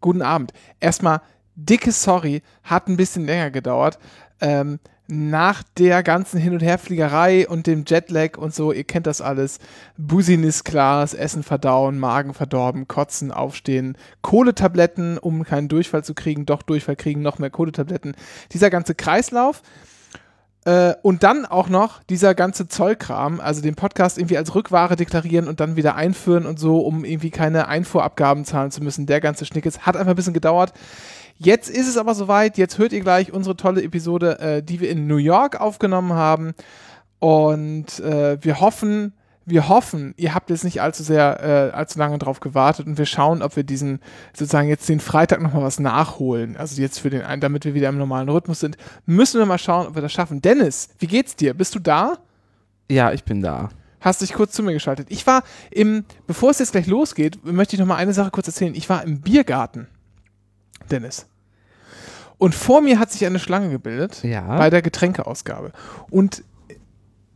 [0.00, 0.52] guten Abend.
[0.80, 1.20] Erstmal
[1.54, 3.98] dicke Sorry, hat ein bisschen länger gedauert.
[4.40, 4.78] Ähm,
[5.10, 9.58] nach der ganzen Hin- und Herfliegerei und dem Jetlag und so, ihr kennt das alles.
[9.96, 16.62] Business Class, Essen verdauen, Magen verdorben, kotzen, aufstehen, Kohletabletten, um keinen Durchfall zu kriegen, doch
[16.62, 18.14] Durchfall kriegen, noch mehr Kohletabletten.
[18.52, 19.62] Dieser ganze Kreislauf.
[20.68, 25.48] Äh, und dann auch noch dieser ganze Zollkram, also den Podcast irgendwie als Rückware deklarieren
[25.48, 29.06] und dann wieder einführen und so, um irgendwie keine Einfuhrabgaben zahlen zu müssen.
[29.06, 30.74] Der ganze Schnickes hat einfach ein bisschen gedauert.
[31.38, 32.58] Jetzt ist es aber soweit.
[32.58, 36.52] Jetzt hört ihr gleich unsere tolle Episode, äh, die wir in New York aufgenommen haben.
[37.18, 39.14] Und äh, wir hoffen,
[39.48, 41.40] wir hoffen, ihr habt jetzt nicht allzu sehr,
[41.72, 44.00] äh, allzu lange drauf gewartet und wir schauen, ob wir diesen,
[44.32, 46.56] sozusagen jetzt den Freitag nochmal was nachholen.
[46.56, 49.58] Also jetzt für den einen, damit wir wieder im normalen Rhythmus sind, müssen wir mal
[49.58, 50.42] schauen, ob wir das schaffen.
[50.42, 51.54] Dennis, wie geht's dir?
[51.54, 52.18] Bist du da?
[52.90, 53.68] Ja, ich bin da.
[54.00, 55.08] Hast dich kurz zu mir geschaltet.
[55.10, 58.46] Ich war im, bevor es jetzt gleich losgeht, möchte ich noch mal eine Sache kurz
[58.46, 58.74] erzählen.
[58.74, 59.88] Ich war im Biergarten.
[60.90, 61.26] Dennis.
[62.38, 64.56] Und vor mir hat sich eine Schlange gebildet Ja.
[64.56, 65.72] bei der Getränkeausgabe.
[66.10, 66.44] Und,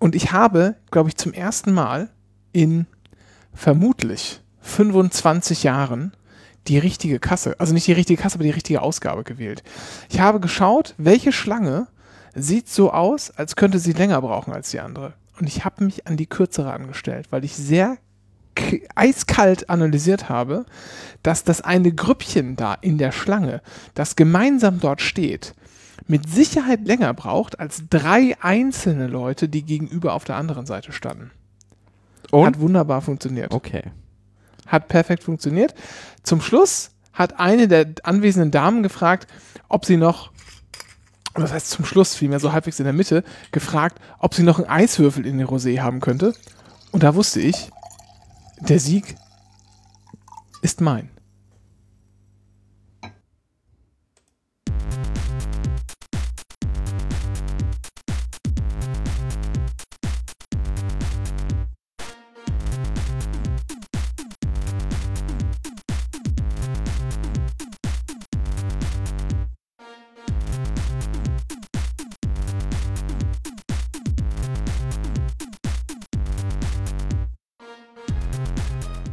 [0.02, 2.10] und ich habe, glaube ich, zum ersten Mal
[2.50, 2.86] in
[3.54, 6.16] vermutlich 25 Jahren
[6.66, 9.62] die richtige Kasse, also nicht die richtige Kasse, aber die richtige Ausgabe gewählt.
[10.10, 11.86] Ich habe geschaut, welche Schlange
[12.34, 15.14] sieht so aus, als könnte sie länger brauchen als die andere.
[15.38, 17.96] Und ich habe mich an die kürzere angestellt, weil ich sehr
[18.96, 20.66] eiskalt analysiert habe,
[21.22, 23.62] dass das eine Grüppchen da in der Schlange,
[23.94, 25.54] das gemeinsam dort steht,
[26.06, 31.30] mit Sicherheit länger braucht als drei einzelne Leute, die gegenüber auf der anderen Seite standen.
[32.30, 32.46] Und?
[32.46, 33.52] Hat wunderbar funktioniert.
[33.52, 33.84] Okay.
[34.66, 35.74] Hat perfekt funktioniert.
[36.22, 39.26] Zum Schluss hat eine der anwesenden Damen gefragt,
[39.68, 40.32] ob sie noch,
[41.34, 44.68] das heißt zum Schluss vielmehr so halbwegs in der Mitte, gefragt, ob sie noch einen
[44.68, 46.32] Eiswürfel in den Rosé haben könnte.
[46.90, 47.70] Und da wusste ich,
[48.60, 49.16] der Sieg
[50.62, 51.11] ist mein.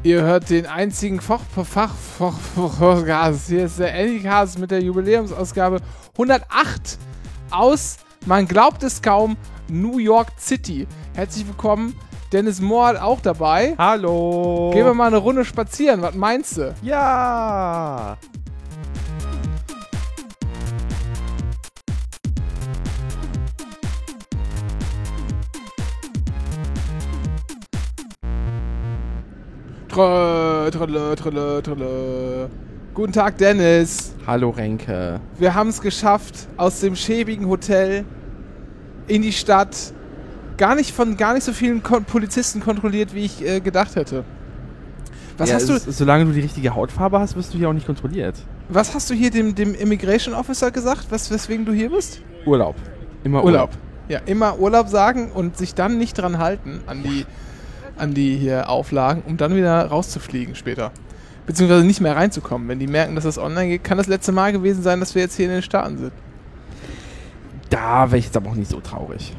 [0.02, 5.82] Ihr hört den einzigen Fach, Fach, Fach, Fach, Hier ist der Anycast mit der Jubiläumsausgabe
[6.14, 6.98] 108
[7.52, 9.36] aus, man glaubt es kaum,
[9.68, 10.88] New York City.
[11.16, 11.96] Herzlich willkommen,
[12.32, 13.76] Dennis Moore auch dabei.
[13.78, 14.72] Hallo.
[14.74, 16.74] Gehen wir mal eine Runde spazieren, was meinst du?
[16.82, 18.18] Ja.
[29.90, 32.50] Trö, trölle, trölle, trölle.
[32.94, 34.14] Guten Tag, Dennis.
[34.28, 35.20] Hallo Renke.
[35.40, 38.06] Wir haben es geschafft, aus dem schäbigen Hotel
[39.08, 39.76] in die Stadt.
[40.58, 44.26] Gar nicht von gar nicht so vielen Kon Polizisten kontrolliert, wie ich äh, gedacht hätte.
[45.38, 47.74] Was, ja, hast du, es- Solange du die richtige Hautfarbe hast, wirst du hier auch
[47.74, 48.36] nicht kontrolliert.
[48.68, 52.22] was hast du hier dem, dem Immigration Officer gesagt, was, weswegen du hier bist?
[52.46, 52.76] Urlaub.
[53.24, 53.70] Immer Urlaub.
[53.70, 53.78] Urlaub.
[54.10, 57.26] Ja, immer Urlaub sagen und sich dann nicht dran halten an die,
[58.00, 60.92] an die hier Auflagen, um dann wieder rauszufliegen später.
[61.46, 62.68] Beziehungsweise nicht mehr reinzukommen.
[62.68, 65.22] Wenn die merken, dass das online geht, kann das letzte Mal gewesen sein, dass wir
[65.22, 66.12] jetzt hier in den Staaten sind.
[67.70, 69.34] Da wäre ich jetzt aber auch nicht so traurig.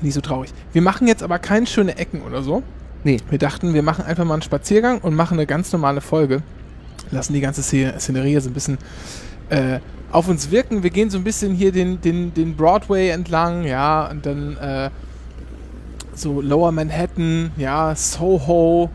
[0.00, 0.52] Nicht so traurig.
[0.72, 2.62] Wir machen jetzt aber keine schöne Ecken oder so.
[3.04, 3.18] Nee.
[3.30, 6.42] Wir dachten, wir machen einfach mal einen Spaziergang und machen eine ganz normale Folge.
[7.10, 8.78] Lassen die ganze Szen- Szenerie so ein bisschen
[9.50, 9.78] äh,
[10.10, 10.82] auf uns wirken.
[10.82, 14.90] Wir gehen so ein bisschen hier den, den, den Broadway entlang, ja, und dann äh,
[16.14, 18.90] so Lower Manhattan, ja, Soho,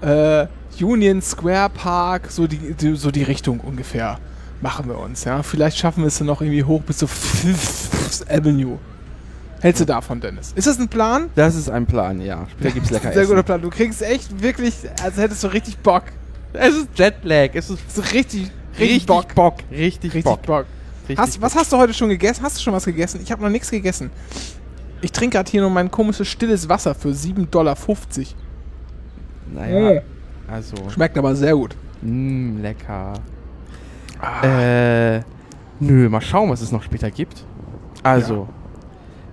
[0.00, 0.46] äh,
[0.80, 4.18] Union Square Park, so die, die, so die Richtung ungefähr
[4.60, 5.42] machen wir uns, ja.
[5.42, 8.78] Vielleicht schaffen wir es dann noch irgendwie hoch bis zur Fifth Avenue.
[9.60, 10.52] Hältst du davon, Dennis?
[10.54, 11.30] Ist das ein Plan?
[11.34, 12.46] Das ist ein Plan, ja.
[12.50, 13.30] Später gibt's lecker Sehr Essen.
[13.30, 13.62] guter Plan.
[13.62, 16.04] Du kriegst echt wirklich, als hättest du richtig Bock.
[16.52, 17.50] Es ist Jetlag.
[17.54, 19.34] Es ist So richtig, richtig, richtig Bock.
[19.34, 19.54] Bock.
[19.70, 20.42] Richtig, Richtig Bock.
[20.42, 20.66] Bock.
[21.08, 22.42] Richtig Hast, was hast du heute schon gegessen?
[22.42, 23.20] Hast du schon was gegessen?
[23.22, 24.10] Ich habe noch nichts gegessen.
[25.04, 27.76] Ich trinke gerade hier nur mein komisches stilles Wasser für 7,50 Dollar.
[29.52, 30.00] Naja.
[30.48, 30.76] Also.
[30.88, 31.76] Schmeckt aber sehr gut.
[32.00, 33.12] Mh, lecker.
[34.18, 34.46] Ah.
[35.16, 35.20] Äh,
[35.78, 37.44] nö, mal schauen, was es noch später gibt.
[38.02, 38.48] Also,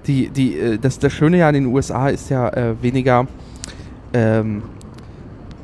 [0.07, 3.27] die, die, äh, das, das Schöne ja in den USA ist ja äh, weniger
[4.13, 4.63] ähm,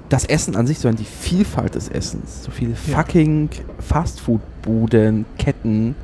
[0.08, 2.46] das Essen an sich, sondern die Vielfalt des Essens.
[2.46, 2.98] So viele Ja.
[2.98, 3.50] fucking
[3.80, 5.96] Fastfood-Buden, Ketten.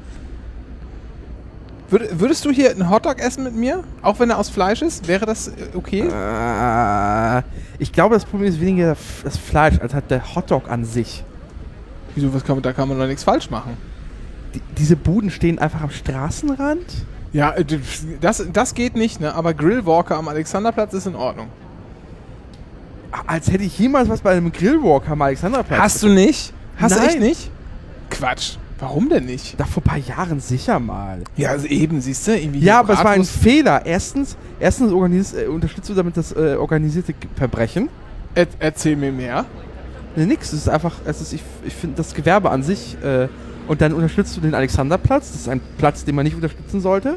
[1.94, 3.84] Würd, würdest du hier einen Hotdog essen mit mir?
[4.02, 5.08] Auch wenn er aus Fleisch ist?
[5.08, 6.02] Wäre das äh, okay?
[6.02, 7.44] Äh,
[7.78, 11.24] ich glaube, das Problem ist weniger das Fleisch als halt der Hotdog an sich.
[12.16, 13.78] Wieso, was kann man, da kann man doch nichts falsch machen.
[14.56, 17.06] Die, diese Buden stehen einfach am Straßenrand?
[17.32, 17.64] Ja, äh,
[18.20, 19.36] das, das geht nicht, ne?
[19.36, 21.50] Aber Grillwalker am Alexanderplatz ist in Ordnung.
[23.28, 25.80] Als hätte ich jemals was bei einem Grillwalker am Alexanderplatz.
[25.80, 26.54] Hast du nicht?
[26.76, 27.10] Hast du Nein.
[27.10, 27.52] echt nicht?
[28.10, 28.58] Quatsch.
[28.84, 29.58] Warum denn nicht?
[29.58, 31.24] Doch vor ein paar Jahren sicher mal.
[31.38, 32.60] Ja, also eben, siehst du, irgendwie.
[32.60, 33.86] Ja, aber es war ein Fehler.
[33.86, 37.88] Erstens, erstens äh, unterstützt du damit das äh, organisierte Verbrechen.
[38.36, 39.46] Er, erzähl mir mehr.
[40.18, 40.52] Nee, nix.
[40.52, 42.98] Es ist einfach, es ist, ich, ich finde das Gewerbe an sich.
[43.02, 43.30] Äh,
[43.70, 45.32] und dann unterstützt du den Alexanderplatz.
[45.32, 47.16] Das ist ein Platz, den man nicht unterstützen sollte.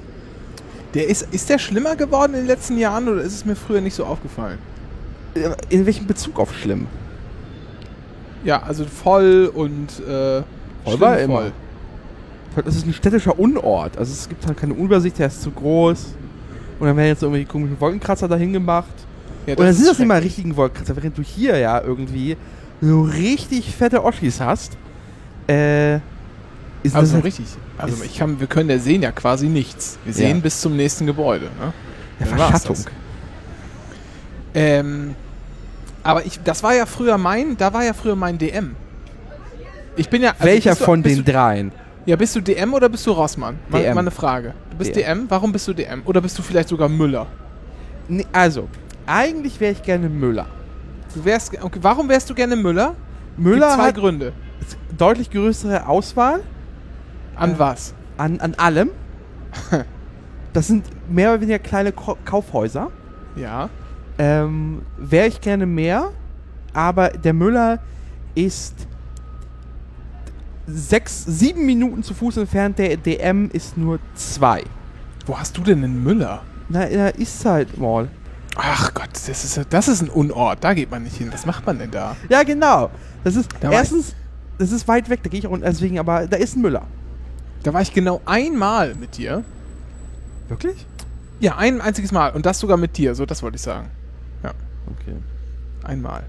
[0.94, 3.80] Der ist, ist der schlimmer geworden in den letzten Jahren oder ist es mir früher
[3.80, 4.58] nicht so aufgefallen?
[5.34, 6.86] Äh, In welchem Bezug auf schlimm?
[8.44, 10.42] Ja, also voll und äh,
[10.86, 11.52] Schlimm immer.
[12.64, 13.98] Das ist ein städtischer Unort.
[13.98, 16.14] Also es gibt halt keine Übersicht, der ist zu groß.
[16.78, 18.88] Und dann werden jetzt irgendwie komischen Wolkenkratzer dahin gemacht.
[19.46, 22.36] Ja, Und dann sind ist das nicht mal richtigen Wolkenkratzer, während du hier ja irgendwie
[22.80, 24.76] so richtig fette Oschis hast.
[25.48, 25.96] Äh.
[25.96, 27.46] Ist das Also halt, richtig.
[27.78, 29.98] Also ich kann, wir können ja sehen ja quasi nichts.
[30.04, 30.42] Wir sehen Ja.
[30.42, 31.46] bis zum nächsten Gebäude.
[31.46, 31.72] Ne?
[32.20, 32.76] ja, Verschattung.
[34.54, 35.14] Ähm,
[36.02, 38.74] aber ich, das war ja früher mein, da war ja früher mein DM.
[39.96, 40.30] Ich bin ja.
[40.32, 41.72] also Welcher du- von den du, dreien?
[42.04, 43.58] Ja, bist du DM oder bist du Rossmann?
[43.68, 43.94] Mal, DM.
[43.94, 44.54] mal eine Frage.
[44.70, 45.20] Du bist DM.
[45.20, 45.26] DM.
[45.30, 46.02] Warum bist du DM?
[46.04, 47.26] Oder bist du vielleicht sogar Müller?
[48.08, 48.68] Nee, also,
[49.06, 50.46] eigentlich wäre ich gerne Müller.
[51.14, 52.94] Du wärst, okay, warum wärst du gerne Müller?
[53.36, 54.32] Müller Gibt zwei hat Gründe.
[54.96, 56.40] deutlich größere Auswahl
[57.34, 57.94] An Äh, was?
[58.16, 58.90] an, an allem.
[60.52, 62.90] Das sind mehr oder weniger kleine Ko Kaufhäuser.
[63.36, 63.68] Ja.
[64.18, 66.12] Ähm, wäre ich gerne mehr,
[66.72, 67.78] aber der Müller
[68.34, 68.86] ist
[70.66, 74.62] sechs, sieben Minuten zu Fuß entfernt, der DM ist nur zwei.
[75.26, 76.42] Wo hast du denn einen Müller?
[76.68, 78.08] Na, in der Eastside Mall.
[78.56, 80.64] Ach Gott, das ist, das ist ein Unort.
[80.64, 81.28] Da geht man nicht hin.
[81.32, 82.16] Was macht man denn da?
[82.28, 82.90] Ja, genau.
[83.22, 84.14] Das ist Da erstens,
[84.58, 86.86] das ist weit weg, da gehe ich auch deswegen, aber da ist ein Müller.
[87.62, 89.44] Da war ich genau einmal mit dir.
[90.48, 90.86] Wirklich?
[91.40, 92.30] Ja, ein einziges Mal.
[92.30, 93.14] Und das sogar mit dir.
[93.14, 93.90] So, das wollte ich sagen.
[94.86, 95.16] Okay.
[95.82, 96.24] Einmal.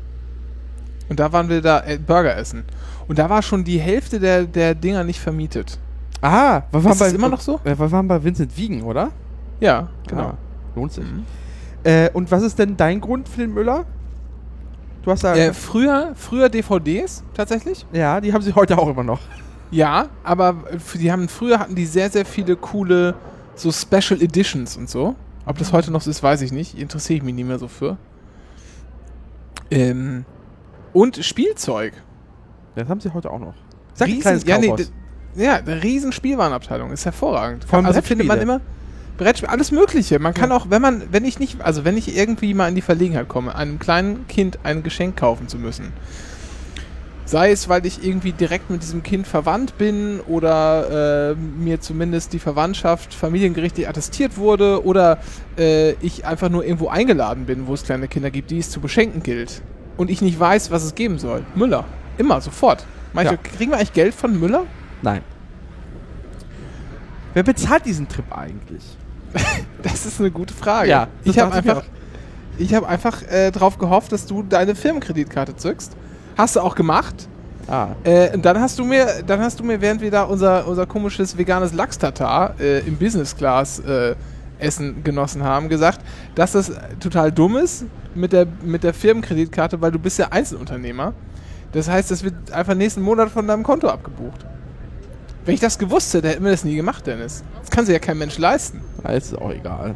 [1.09, 2.63] Und da waren wir da äh, Burger essen.
[3.07, 5.77] Und da war schon die Hälfte der, der Dinger nicht vermietet.
[6.21, 7.59] Ah, wir waren Ist das immer noch so?
[7.63, 9.11] Äh, wir waren bei Vincent Wiegen, oder?
[9.59, 10.21] Ja, genau.
[10.23, 10.37] Ah,
[10.75, 11.03] lohnt sich.
[11.05, 11.23] Mhm.
[11.83, 13.85] Äh, und was ist denn dein Grund für den Müller?
[15.03, 15.35] Du hast da.
[15.35, 17.85] Äh, früher, früher DVDs tatsächlich.
[17.93, 19.19] ja, die haben sie heute auch immer noch.
[19.71, 23.13] Ja, aber für- die haben früher hatten die sehr, sehr viele coole
[23.55, 25.15] so Special Editions und so.
[25.45, 26.77] Ob das heute noch so ist, weiß ich nicht.
[26.77, 27.97] Interessiere ich mich nicht mehr so für.
[29.71, 30.25] Ähm,
[30.97, 31.93] und Spielzeug.
[32.75, 33.53] Das haben sie heute auch noch.
[33.93, 34.73] Sag Riesen, kleines ja, nee,
[35.35, 37.65] ja, eine riesen Spielwarenabteilung ist hervorragend.
[37.65, 38.61] Vor allem also findet man immer
[39.17, 40.17] Brettspiele, alles Mögliche.
[40.17, 42.81] Man kann auch, wenn man, wenn ich nicht, also wenn ich irgendwie mal in die
[42.81, 45.93] Verlegenheit komme, einem kleinen Kind ein Geschenk kaufen zu müssen,
[47.25, 52.33] sei es, weil ich irgendwie direkt mit diesem Kind verwandt bin oder äh, mir zumindest
[52.33, 55.19] die Verwandtschaft familiengerichtlich attestiert wurde oder
[55.59, 58.79] äh, ich einfach nur irgendwo eingeladen bin, wo es kleine Kinder gibt, die es zu
[58.79, 59.61] beschenken gilt
[59.97, 61.43] und ich nicht weiß, was es geben soll.
[61.55, 61.85] Müller.
[62.17, 62.85] Immer, sofort.
[63.13, 63.37] Meinst Ja.
[63.37, 64.63] du, kriegen wir eigentlich Geld von Müller?
[65.01, 65.21] Nein.
[67.33, 68.83] Wer bezahlt diesen Trip eigentlich?
[69.83, 70.89] Das ist eine gute Frage.
[70.89, 71.83] Ja, ich habe einfach,
[72.57, 75.95] ich hab einfach äh, darauf gehofft, dass du deine Firmenkreditkarte zückst.
[76.35, 77.27] Hast du auch gemacht.
[77.67, 77.89] Ah.
[78.03, 80.87] Äh, und dann hast du mir, dann hast du mir, während wir da unser, unser
[80.87, 84.15] komisches veganes Lachs-Tatar äh, im Business Class äh,
[84.59, 86.01] Essen genossen haben, gesagt,
[86.35, 87.85] dass das total dumm ist
[88.15, 91.13] mit der, mit der Firmenkreditkarte, weil du bist ja Einzelunternehmer.
[91.71, 94.45] Das heißt, das wird einfach nächsten Monat von deinem Konto abgebucht.
[95.45, 97.43] Wenn ich das gewusst hätte, hätten wir das nie gemacht, Dennis.
[97.61, 98.81] Das kann sich ja kein Mensch leisten.
[99.03, 99.95] Na, ist auch egal.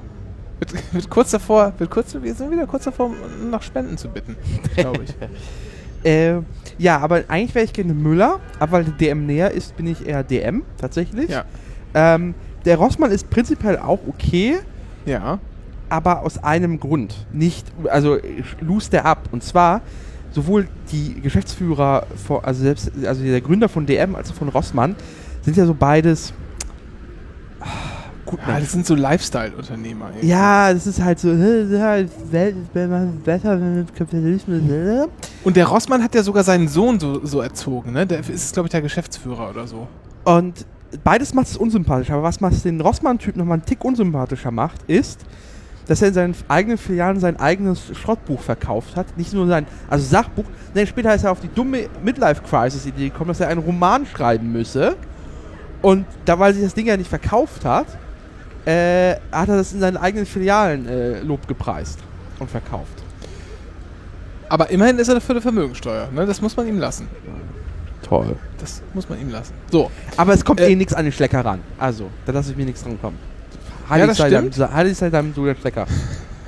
[0.59, 3.11] Wird, wird kurz davor, wird kurz, wir sind wieder kurz davor,
[3.49, 4.37] nach Spenden zu bitten,
[4.75, 5.15] glaube ich.
[6.03, 6.41] Äh,
[6.79, 10.07] ja, aber eigentlich wäre ich gerne Müller, aber weil der DM näher ist, bin ich
[10.07, 11.29] eher DM, tatsächlich.
[11.29, 11.45] Ja.
[11.93, 12.33] Ähm,
[12.65, 14.57] der Rossmann ist prinzipiell auch okay,
[15.05, 15.39] Ja.
[15.89, 17.25] aber aus einem Grund.
[17.31, 18.17] Nicht, also
[18.59, 19.29] lose der ab.
[19.31, 19.81] Und zwar
[20.31, 24.95] sowohl die Geschäftsführer, vor, also selbst, also der Gründer von DM als auch von Rossmann,
[25.41, 26.33] sind ja so beides
[27.59, 27.65] ah,
[28.25, 30.11] gut ja, das sind so Lifestyle-Unternehmer.
[30.21, 32.05] Ja, das ist halt so, äh,
[33.95, 34.61] Kapitalismus.
[34.69, 35.07] äh.
[35.43, 38.05] Und der Rossmann hat ja sogar seinen Sohn so, so erzogen, ne?
[38.07, 39.87] Der ist, glaube ich, der Geschäftsführer oder so.
[40.23, 40.65] Und
[41.03, 42.09] beides macht es unsympathisch.
[42.11, 45.21] Aber was macht den Rossmann-Typ nochmal einen Tick unsympathischer macht, ist,
[45.87, 49.17] dass er in seinen eigenen Filialen sein eigenes Schrottbuch verkauft hat.
[49.17, 50.45] Nicht nur sein, also Sachbuch.
[50.73, 54.95] Nein, später ist er auf die dumme Midlife-Crisis-Idee gekommen, dass er einen Roman schreiben müsse.
[55.81, 57.87] Und da, weil sich das Ding ja nicht verkauft hat,
[58.65, 61.99] äh, hat er das in seinen eigenen Filialen äh, Lob gepreist
[62.39, 63.01] und verkauft.
[64.47, 66.25] Aber immerhin ist er für eine Vermögensteuer, ne?
[66.25, 67.07] Das muss man ihm lassen.
[68.11, 68.35] Toll.
[68.59, 69.53] Das muss man ihm lassen.
[69.71, 71.61] So, Aber es kommt Äh, eh nichts an den Schlecker ran.
[71.79, 73.17] Also, da lasse ich mir nichts dran kommen.
[73.85, 74.59] Ja, Heilig das sei stimmt.
[74.59, 75.85] deinem, heilig sei deinem der Schlecker.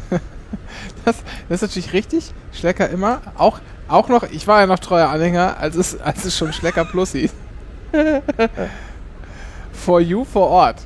[1.05, 1.15] das,
[1.49, 2.33] das ist natürlich richtig.
[2.51, 3.21] Schlecker immer.
[3.37, 6.85] Auch, auch noch, ich war ja noch treuer Anhänger, als es, als es schon Schlecker
[6.85, 7.31] Plus hieß.
[9.71, 10.77] For You vor Ort.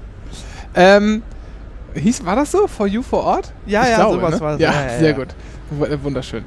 [0.75, 1.23] Ähm,
[1.93, 2.67] hieß, war das so?
[2.67, 3.53] For You vor Ort?
[3.65, 4.39] Ja, Ich ja, glaube, sowas ne?
[4.41, 4.61] war das.
[4.61, 5.15] Ja, Ja, ja, sehr ja.
[5.15, 5.27] gut.
[5.71, 6.43] W- Wunderschön.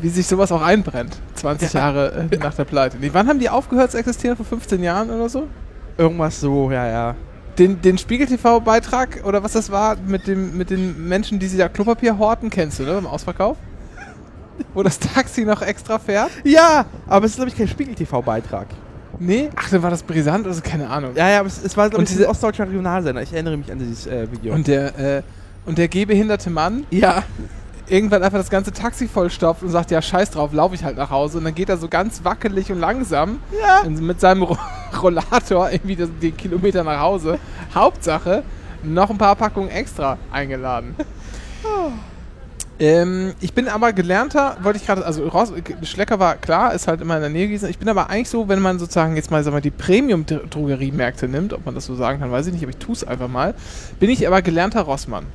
[0.00, 1.16] Wie sich sowas auch einbrennt.
[1.34, 1.80] 20 Ja.
[1.80, 2.96] Jahre äh, nach der Pleite.
[3.00, 4.36] Nee, wann haben die aufgehört zu existieren?
[4.36, 5.46] Vor 15 Jahren oder so?
[5.98, 7.14] Irgendwas so, ja, ja.
[7.58, 11.68] Den, den Spiegel-TV-Beitrag oder was das war mit, dem, mit den Menschen, die sich da
[11.68, 12.94] Klopapier horten, kennst du, ne?
[12.94, 13.56] Beim Ausverkauf?
[14.74, 16.30] Wo das Taxi noch extra fährt?
[16.44, 18.66] Ja, aber es ist, glaube ich, kein Spiegel-TV-Beitrag.
[19.18, 19.50] Nee?
[19.56, 20.62] Ach, dann war das brisant oder so?
[20.62, 21.10] Keine Ahnung.
[21.16, 23.20] Ja, ja, aber es, es war, glaube ich, diese- ein ostdeutscher Regionalsender.
[23.22, 24.54] Ich erinnere mich an dieses äh, Video.
[24.54, 25.22] Und der, äh,
[25.66, 27.22] und der gehbehinderte Mann ja,
[27.90, 31.10] irgendwann einfach das ganze Taxi vollstopft und sagt, ja, scheiß drauf, laufe ich halt nach
[31.10, 31.38] Hause.
[31.38, 33.88] Und dann geht er so ganz wackelig und langsam ja.
[33.88, 34.56] mit seinem Ro
[35.02, 37.38] Rollator irgendwie den Kilometer nach Hause.
[37.74, 38.42] Hauptsache,
[38.82, 40.94] noch ein paar Packungen extra eingeladen.
[42.78, 47.02] Ähm, ich bin aber gelernter, wollte ich gerade, also Ross, Schlecker war klar, ist halt
[47.02, 47.68] immer in der Nähe gewesen.
[47.68, 51.52] Ich bin aber eigentlich so, wenn man sozusagen jetzt mal, sag mal die Premium-Drogeriemärkte nimmt,
[51.52, 53.54] ob man das so sagen kann, weiß ich nicht, aber ich tue es einfach mal,
[53.98, 55.26] bin ich aber gelernter Rossmann.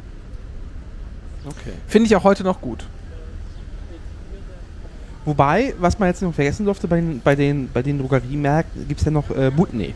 [1.45, 1.73] Okay.
[1.87, 2.85] Finde ich auch heute noch gut.
[5.25, 8.99] Wobei, was man jetzt noch vergessen durfte, bei den, bei den, bei den Drogeriemärkten gibt
[8.99, 9.95] es ja noch äh, Butney.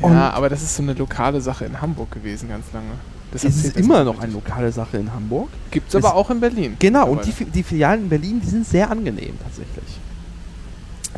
[0.00, 2.86] Ja, Und- aber das ist so eine lokale Sache in Hamburg gewesen, ganz lange.
[3.30, 5.48] Das Es ist immer noch eine lokale Sache in Hamburg.
[5.70, 6.76] Gibt es aber auch in Berlin.
[6.78, 9.98] Genau, und die, die Filialen in Berlin, die sind sehr angenehm tatsächlich.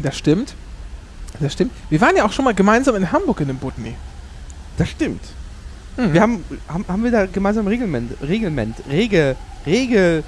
[0.03, 0.55] Das stimmt.
[1.41, 1.73] Das stimmt.
[1.91, 3.95] Wir waren ja auch schon mal gemeinsam in Hamburg in dem Butni.
[4.79, 5.21] Das stimmt.
[5.97, 6.13] Mhm.
[6.13, 10.25] Wir haben, haben, haben wir da gemeinsam Regelment, Regelment, Regel, Regel,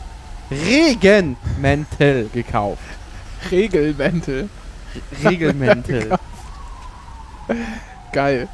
[0.50, 2.82] Regenmäntel gekauft.
[3.50, 4.48] Regelmäntel.
[5.24, 6.18] Regelmäntel.
[8.12, 8.48] Geil.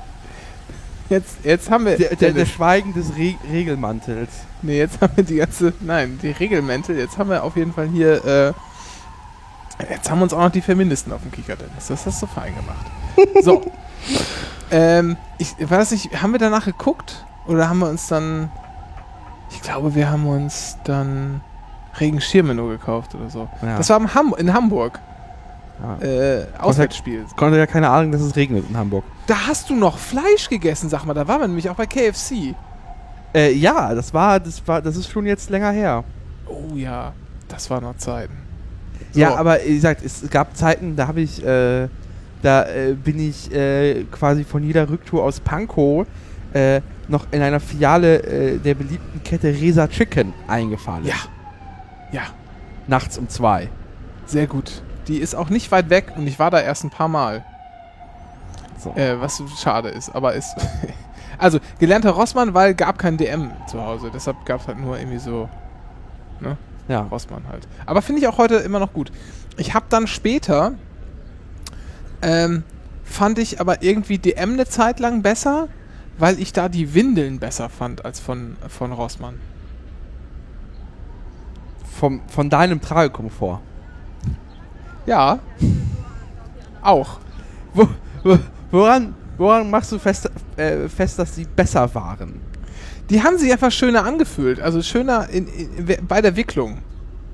[1.10, 1.96] Jetzt, jetzt haben wir.
[1.96, 4.30] der, der, der Schweigen des Re Regelmantels.
[4.62, 5.72] nee, jetzt haben wir die ganze.
[5.80, 6.98] Nein, die Regelmäntel.
[6.98, 8.24] Jetzt haben wir auf jeden Fall hier.
[8.24, 8.52] Äh,
[9.90, 11.88] jetzt haben uns auch noch die Feministen auf dem Kicker, Dennis.
[11.88, 12.86] Das hast du fein gemacht.
[13.42, 13.62] So.
[14.70, 17.24] Ähm, ich weiß nicht, haben wir danach geguckt?
[17.46, 18.50] Oder haben wir uns dann.
[19.50, 21.40] Ich glaube, wir haben uns dann
[22.00, 23.48] Regenschirme nur gekauft oder so.
[23.62, 23.76] Ja.
[23.76, 24.98] Das war im Ham in Hamburg.
[25.82, 26.06] Ja.
[26.06, 27.24] Äh, Auswärtsspiel.
[27.36, 29.04] Konnte ja keine Ahnung, dass es regnet in Hamburg.
[29.26, 31.14] Da hast du noch Fleisch gegessen, sag mal.
[31.14, 32.54] Da waren wir nämlich auch bei KFC.
[33.34, 36.04] Äh, ja, das war, das war, das ist schon jetzt länger her.
[36.46, 37.12] Oh ja,
[37.48, 38.36] das waren noch Zeiten.
[39.12, 39.36] Ja, So.
[39.36, 41.88] aber wie gesagt, es gab Zeiten, da habe ich, äh,
[42.44, 46.06] da äh, bin ich äh, quasi von jeder Rücktour aus Pankow
[46.52, 51.06] äh, noch in einer Filiale äh, der beliebten Kette Resa Chicken eingefallen.
[51.06, 51.16] Ja.
[52.12, 52.22] Ja,
[52.86, 53.68] Nachts um zwei.
[54.26, 54.82] sehr gut.
[55.08, 57.44] Die ist auch nicht weit weg und ich war da erst ein paar Mal.
[58.78, 58.94] So.
[58.94, 60.54] Äh, was schade ist, aber ist.
[61.38, 64.10] also, gelernter Rossmann, weil gab kein DM zu Hause.
[64.12, 65.48] Deshalb gab es halt nur irgendwie so
[66.88, 67.00] ja.
[67.02, 67.66] Rossmann halt.
[67.86, 69.10] Aber finde ich auch heute immer noch gut.
[69.56, 70.74] Ich habe dann später.
[72.24, 72.62] Ähm,
[73.04, 75.68] fand ich aber irgendwie DM eine Zeit lang besser,
[76.18, 79.38] weil ich da die Windeln besser fand als von, von Rossmann.
[81.98, 83.60] Vom, von deinem Tragekomfort.
[85.06, 85.38] Ja.
[86.82, 87.18] Auch.
[87.74, 87.88] Wo,
[88.22, 88.38] wo,
[88.70, 92.40] woran, woran machst du fest, äh, fest, dass sie besser waren?
[93.10, 94.60] Die haben sich einfach schöner angefühlt.
[94.60, 96.78] Also schöner in, in, bei der Wicklung.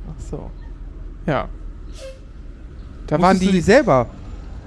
[0.08, 0.50] Ach so.
[1.26, 1.48] Ja.
[3.06, 3.52] Da waren Musstest du die.
[3.52, 4.06] die selber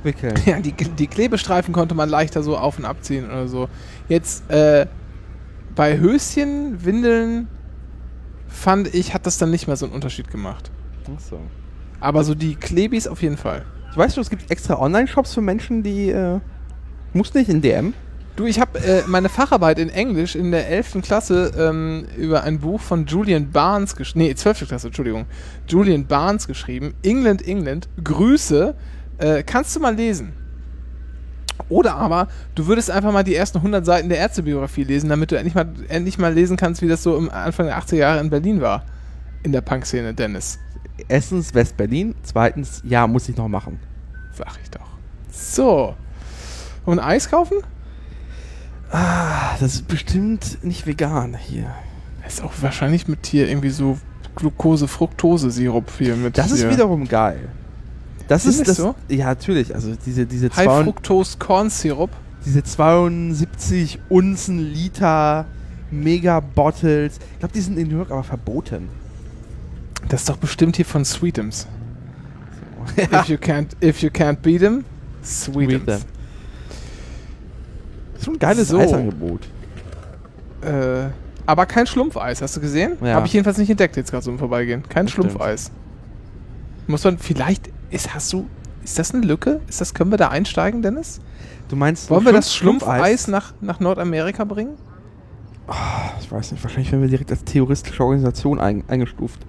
[0.03, 0.35] wickeln.
[0.45, 3.69] Ja, die, die Klebestreifen konnte man leichter so auf und abziehen oder so.
[4.09, 4.87] Jetzt äh,
[5.75, 7.47] bei Höschen, Windeln
[8.47, 10.71] fand ich, hat das dann nicht mehr so einen Unterschied gemacht.
[11.05, 11.39] Ach so.
[11.99, 13.65] Aber so die Klebis auf jeden Fall.
[13.93, 16.09] Du weißt du, es gibt extra Online-Shops für Menschen, die.
[16.09, 16.39] Äh,
[17.13, 17.93] muss nicht in DM.
[18.35, 21.03] Du, ich habe äh, meine Facharbeit in Englisch in der 11.
[21.03, 24.25] Klasse ähm, über ein Buch von Julian Barnes geschrieben.
[24.25, 24.67] Nee, 12.
[24.67, 25.25] Klasse, Entschuldigung.
[25.67, 26.95] Julian Barnes geschrieben.
[27.03, 27.87] England, England.
[28.03, 28.73] Grüße.
[29.23, 30.33] Äh, kannst du mal lesen.
[31.69, 35.37] Oder aber, du würdest einfach mal die ersten 100 Seiten der Ärztebiografie lesen, damit du
[35.37, 38.29] endlich mal, endlich mal lesen kannst, wie das so im Anfang der 80er Jahre in
[38.29, 38.83] Berlin war.
[39.43, 40.59] In der Punk-Szene, Dennis.
[41.07, 43.79] Erstens West-Berlin, zweitens, ja, muss ich noch machen.
[44.33, 44.89] Sag ich doch.
[45.31, 45.95] So.
[46.83, 47.59] Und Eis kaufen?
[48.91, 51.73] Ah, das ist bestimmt nicht vegan hier.
[52.27, 53.97] Ist auch wahrscheinlich mit hier irgendwie so
[54.35, 56.37] Glucose-Fructose-Sirup hier mit.
[56.37, 56.71] Das ist hier.
[56.71, 57.49] wiederum geil.
[58.33, 58.95] Das ist Findest das.
[59.07, 59.13] du?
[59.13, 59.75] Ja, natürlich.
[59.75, 62.09] Also diese, diese, High Fructose Corn Syrup.
[62.43, 65.45] diese 72 Unzen Liter
[65.91, 67.19] Mega Bottles.
[67.33, 68.89] Ich glaube, die sind in New York aber verboten.
[70.09, 71.67] Das ist doch bestimmt hier von Sweetums.
[72.97, 74.83] If you can't, if you can't beat 'em,
[75.23, 75.85] Sweden.
[75.85, 75.99] Das
[78.17, 78.79] ist schon ein geiles So.
[78.79, 79.41] Eisangebot.
[80.61, 81.09] Äh,
[81.45, 82.97] aber kein Schlumpfeis, hast du gesehen?
[83.01, 83.13] Ja.
[83.13, 84.81] Habe ich jedenfalls nicht entdeckt jetzt gerade so im Vorbeigehen.
[84.89, 85.07] Kein.
[85.07, 85.69] Schlumpfeis.
[86.87, 88.47] Muss man vielleicht, ist, hast du,
[88.83, 89.61] ist das eine Lücke?
[89.67, 91.19] Ist das, können wir da einsteigen, Dennis?
[91.69, 94.73] Du meinst, Wollen wir das Schlumpf- Schlumpfeis nach, nach Nordamerika bringen?
[96.21, 99.39] Ich weiß nicht, wahrscheinlich werden wir direkt als terroristische Organisation ein, eingestuft.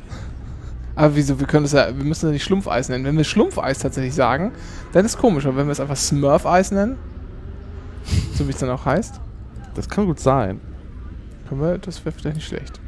[0.94, 3.04] Aber wieso, wir können das ja, wir müssen das nicht Schlumpfeis nennen.
[3.04, 4.52] Wenn wir Schlumpfeis tatsächlich sagen,
[4.92, 5.44] dann ist komisch.
[5.44, 6.96] Aber wenn wir es einfach Smurf-Eis nennen,
[8.34, 9.20] so wie es dann auch heißt,
[9.74, 10.60] Das kann gut sein.
[11.48, 12.80] können wir, das wäre vielleicht nicht schlecht.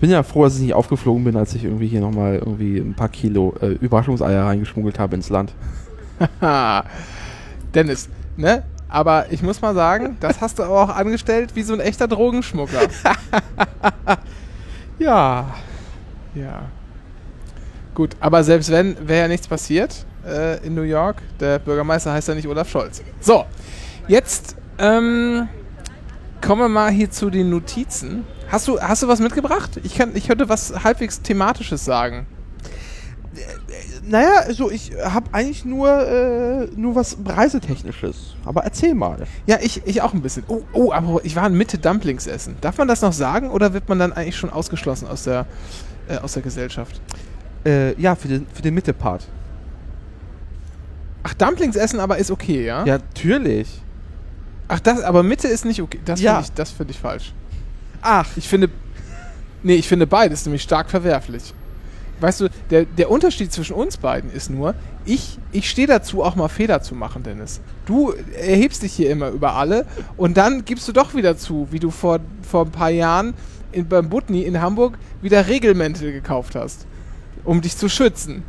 [0.00, 2.78] Ich bin ja froh, dass ich nicht aufgeflogen bin, als ich irgendwie hier nochmal irgendwie
[2.78, 5.52] ein paar Kilo äh, Überraschungseier reingeschmuggelt habe ins Land.
[7.74, 8.62] Dennis, ne?
[8.88, 12.08] Aber ich muss mal sagen, das hast du aber auch angestellt wie so ein echter
[12.08, 12.80] Drogenschmuggler.
[14.98, 15.54] Ja.
[16.34, 16.62] ja.
[17.94, 21.16] Gut, aber selbst wenn, wäre ja nichts passiert äh, in New York.
[21.40, 23.02] Der Bürgermeister heißt ja nicht Olaf Scholz.
[23.20, 23.44] So,
[24.08, 25.46] jetzt ähm,
[26.40, 28.24] kommen wir mal hier zu den Notizen.
[28.50, 29.80] Hast du, hast du was mitgebracht?
[29.84, 32.26] Ich, kann, ich könnte was halbwegs Thematisches sagen.
[34.04, 38.34] Naja, also ich habe eigentlich nur, äh, nur was Reisetechnisches.
[38.44, 39.18] Aber erzähl mal.
[39.46, 40.42] Ja, ich, ich auch ein bisschen.
[40.48, 42.56] Oh, oh, aber ich war in Mitte Dumplings essen.
[42.60, 45.46] Darf man das noch sagen oder wird man dann eigentlich schon ausgeschlossen aus der,
[46.08, 47.00] äh, aus der Gesellschaft?
[47.64, 49.28] Äh, ja, für den, für den Mitte-Part.
[51.22, 52.84] Ach, Dumplings essen aber ist okay, ja?
[52.84, 53.80] Ja, natürlich.
[54.66, 56.00] Ach, das, aber Mitte ist nicht okay.
[56.04, 56.34] Das Ja.
[56.36, 57.32] finde ich, das find ich falsch.
[58.02, 58.70] Ach, Ich finde.
[59.62, 61.52] Nee, ich finde beides nämlich stark verwerflich.
[62.20, 66.36] Weißt du, der, der Unterschied zwischen uns beiden ist nur, ich, ich stehe dazu, auch
[66.36, 67.60] mal Fehler zu machen, Dennis.
[67.86, 71.78] Du erhebst dich hier immer über alle und dann gibst du doch wieder zu, wie
[71.78, 73.34] du vor, vor ein paar Jahren
[73.72, 76.86] in, beim Butni in Hamburg wieder Regelmäntel gekauft hast,
[77.44, 78.42] um dich zu schützen.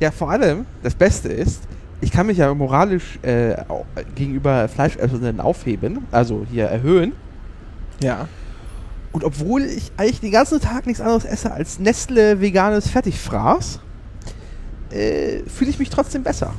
[0.00, 1.62] Ja, vor allem, das Beste ist,
[2.02, 3.54] ich kann mich ja moralisch äh,
[4.14, 7.12] gegenüber Fleischessenden aufheben, also hier erhöhen.
[8.02, 8.28] Ja.
[9.12, 13.78] Und obwohl ich eigentlich den ganzen Tag nichts anderes esse als Nestle veganes Fertigfraß,
[14.90, 16.52] äh, fühle ich mich trotzdem besser.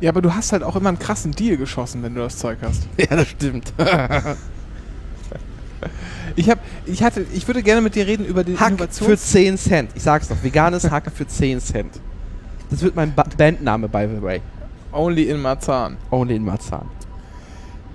[0.00, 2.58] Ja, aber du hast halt auch immer einen krassen Deal geschossen, wenn du das Zeug
[2.62, 2.82] hast.
[2.98, 3.72] Ja, das stimmt.
[6.36, 9.16] Ich hab, ich hatte, ich würde gerne mit dir reden über den Hack Innovations- für
[9.16, 9.90] 10 Cent.
[9.94, 12.00] Ich sag's doch, veganes Hack für 10 Cent.
[12.70, 14.40] Das wird mein ba Bandname, by the way.
[14.92, 15.96] Only in Marzahn.
[16.10, 16.88] Only in Marzahn.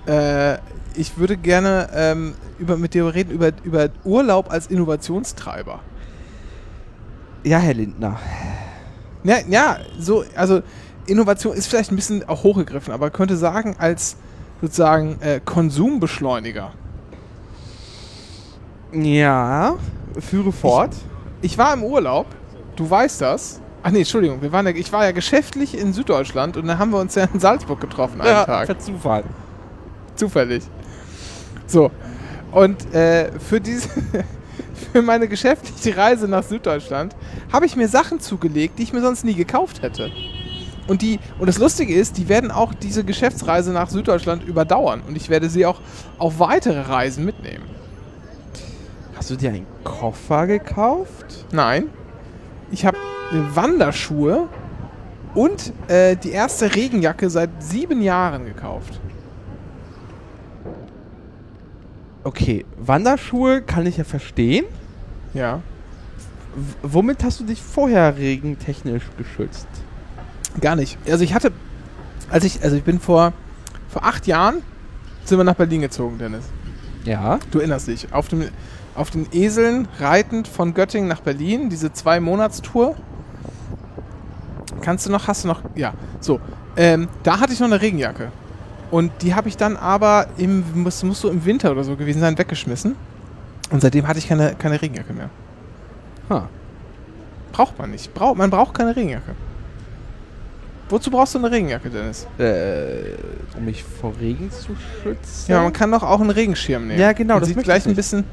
[0.05, 0.57] Äh,
[0.95, 5.79] ich würde gerne ähm, über, mit dir reden über, über Urlaub als Innovationstreiber.
[7.43, 8.19] Ja, Herr Lindner.
[9.23, 10.61] Ja, ja, so, also
[11.05, 14.17] Innovation ist vielleicht ein bisschen auch hochgegriffen, aber könnte sagen, als
[14.61, 16.71] sozusagen äh, Konsumbeschleuniger.
[18.93, 19.75] Ja,
[20.19, 20.91] führe fort.
[21.41, 22.27] Ich war im Urlaub,
[22.75, 23.59] du weißt das.
[23.85, 26.91] Ach nee, Entschuldigung, wir waren ja, ich war ja geschäftlich in Süddeutschland und dann haben
[26.91, 28.67] wir uns ja in Salzburg getroffen einen ja, Tag.
[28.67, 29.25] per Zufall.
[30.15, 30.63] Zufällig.
[31.67, 31.91] So.
[32.53, 33.89] Und äh, für diese,
[34.93, 37.13] für meine geschäftliche Reise nach Süddeutschland
[37.51, 40.11] habe ich mir Sachen zugelegt, die ich mir sonst nie gekauft hätte.
[40.87, 45.01] Und die, und das Lustige ist, die werden auch diese Geschäftsreise nach Süddeutschland überdauern.
[45.05, 45.81] Und ich werde sie auch
[46.19, 47.65] auf weitere Reisen mitnehmen.
[49.15, 51.45] Hast du dir einen Koffer gekauft?
[51.51, 51.89] Nein.
[52.73, 52.97] Ich habe
[53.53, 54.49] Wanderschuhe
[55.35, 58.99] und äh, die erste Regenjacke seit sieben Jahren gekauft.
[62.23, 64.65] Okay, Wanderschuhe kann ich ja verstehen.
[65.35, 65.61] Ja.
[66.55, 69.67] W womit hast du dich vorher regentechnisch geschützt?
[70.59, 70.97] Gar nicht.
[71.07, 71.51] Also ich hatte,
[72.29, 73.33] als ich, also ich bin vor,
[73.87, 74.63] vor acht Jahren
[75.25, 76.45] sind wir nach Berlin gezogen, Dennis.
[77.05, 77.37] Ja.
[77.51, 78.11] Du erinnerst dich.
[78.11, 78.47] Auf, dem,
[78.95, 82.95] auf den Eseln reitend von Göttingen nach Berlin, diese zwei Monatstour.
[84.81, 86.39] Kannst du noch, hast du noch, ja, so.
[86.75, 88.31] Ähm, da hatte ich noch eine Regenjacke.
[88.91, 92.19] Und die habe ich dann aber im, muss, muss so im Winter oder so gewesen
[92.19, 92.95] sein, weggeschmissen.
[93.71, 95.29] Und seitdem hatte ich keine, keine Regenjacke mehr.
[96.29, 96.49] Ha.
[97.51, 98.13] Braucht man nicht.
[98.13, 99.33] Brauch, man braucht keine Regenjacke.
[100.89, 102.27] Wozu brauchst du eine Regenjacke, Dennis?
[102.37, 105.51] Äh, um mich vor Regen zu schützen?
[105.51, 106.99] Ja, man kann doch auch einen Regenschirm nehmen.
[106.99, 108.25] Ja, genau, das sieht gleich ich ein bisschen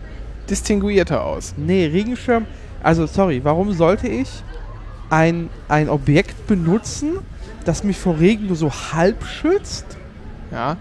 [0.50, 1.54] distinguierter aus.
[1.56, 2.46] Nee, Regenschirm.
[2.82, 4.28] Also, sorry, warum sollte ich
[5.10, 7.18] ein, ein Objekt benutzen,
[7.64, 9.84] das mich vor Regen nur so halb schützt
[10.50, 10.76] Ja.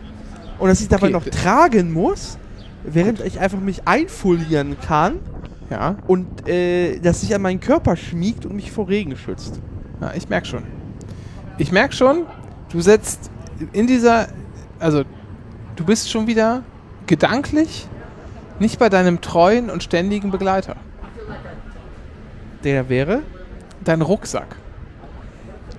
[0.59, 2.37] und das ich dabei Okay, noch tragen muss,
[2.83, 5.19] während ich einfach mich einfolieren kann
[5.69, 5.97] Ja.
[6.07, 9.59] und äh, das sich an meinen Körper schmiegt und mich vor Regen schützt?
[9.99, 10.63] Ja, ich merke schon.
[11.57, 12.25] Ich merke schon,
[12.71, 13.29] du setzt
[13.73, 14.27] in dieser,
[14.79, 15.03] also
[15.75, 16.63] du bist schon wieder
[17.07, 17.87] gedanklich
[18.59, 20.75] nicht bei deinem treuen und ständigen Begleiter.
[22.63, 23.21] Der wäre?
[23.83, 24.55] Dein Rucksack.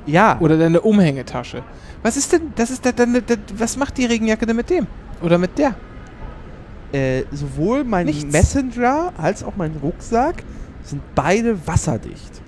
[0.07, 0.39] Ja.
[0.41, 1.63] Oder deine Umhängetasche.
[2.03, 4.87] Was ist denn, das ist da, deine, da, was macht die Regenjacke denn mit dem?
[5.23, 5.75] Oder mit der?
[6.93, 8.33] Äh, sowohl mein Nichts.
[8.33, 10.43] Messenger als auch mein Rucksack
[10.83, 12.41] sind beide wasserdicht.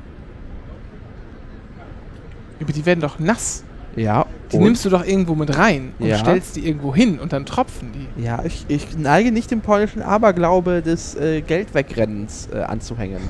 [2.60, 3.64] Aber die werden doch nass.
[3.96, 4.26] Ja.
[4.52, 6.18] Die nimmst du doch irgendwo mit rein und Ja.
[6.18, 8.22] stellst die irgendwo hin und dann tropfen die.
[8.22, 13.20] Ja, ich, ich neige nicht dem polnischen Aberglaube des äh, Geldwegrennens äh, anzuhängen.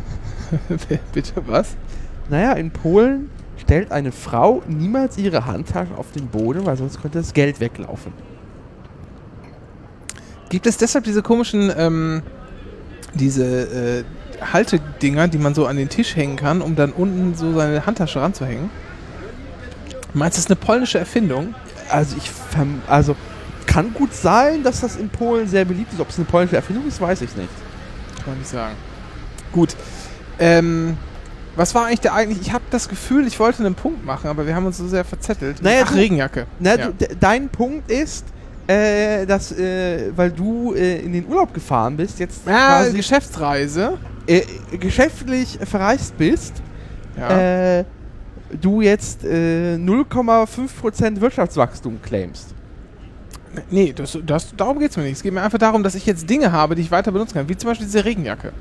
[1.12, 1.76] Bitte was?
[2.28, 7.18] Naja, in Polen stellt eine Frau niemals ihre Handtasche auf den Boden, weil sonst könnte
[7.18, 8.12] das Geld weglaufen.
[10.48, 12.22] Gibt es deshalb diese komischen, ähm,
[13.14, 14.04] diese äh,
[14.52, 18.20] Haltedinger, die man so an den Tisch hängen kann, um dann unten so seine Handtasche
[18.20, 18.68] ranzuhängen?
[20.14, 21.54] Meinst du, das ist eine polnische Erfindung?
[21.88, 23.16] Also ich verm also
[23.66, 26.00] kann gut sein, dass das in Polen sehr beliebt ist.
[26.00, 27.48] Ob es eine polnische Erfindung ist, weiß ich nicht.
[28.16, 28.74] Kann man nicht sagen.
[29.52, 29.74] Gut.
[30.38, 30.96] Ähm,
[31.56, 32.40] was war eigentlich der eigentlich?
[32.40, 35.04] Ich habe das Gefühl, ich wollte einen Punkt machen, aber wir haben uns so sehr
[35.04, 35.62] verzettelt.
[35.62, 36.46] Naja, Ach, du- Regenjacke.
[36.58, 36.86] Na, ja.
[36.86, 38.24] du, de- dein Punkt ist,
[38.66, 43.98] äh, dass, äh, weil du äh, in den Urlaub gefahren bist, jetzt ja, quasi Geschäftsreise.
[44.26, 44.42] äh,
[44.78, 46.54] geschäftlich verreist bist,
[47.18, 47.28] Ja.
[48.60, 52.54] Du jetzt äh, 0,5% Wirtschaftswachstum claimst.
[53.70, 55.12] Nee, das, das, darum geht es mir nicht.
[55.16, 57.48] Es geht mir einfach darum, dass ich jetzt Dinge habe, die ich weiter benutzen kann.
[57.48, 58.52] Wie zum Beispiel diese Regenjacke.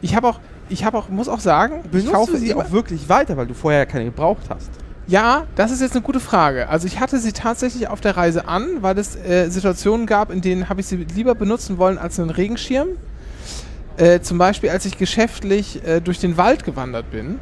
[0.00, 0.38] Ich habe auch,
[0.68, 3.36] ich habe auch, muss auch sagen, ich Benutzt kaufe du sie immer- auch wirklich weiter,
[3.36, 4.70] weil du vorher keine gebraucht hast?
[5.08, 6.68] Ja, das ist jetzt eine gute Frage.
[6.68, 10.40] Also ich hatte sie tatsächlich auf der Reise an, weil es äh, Situationen gab, in
[10.40, 12.88] denen habe ich sie lieber benutzen wollen als einen Regenschirm.
[13.96, 17.38] Äh, zum Beispiel, als ich geschäftlich äh, durch den Wald gewandert bin.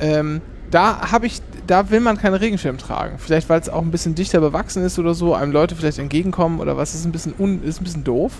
[0.00, 0.40] Ähm,
[0.70, 3.18] da habe ich, da will man keinen Regenschirm tragen.
[3.18, 6.60] Vielleicht, weil es auch ein bisschen dichter bewachsen ist oder so, einem Leute vielleicht entgegenkommen
[6.60, 8.32] oder was ist ein bisschen un, ist ein bisschen doof.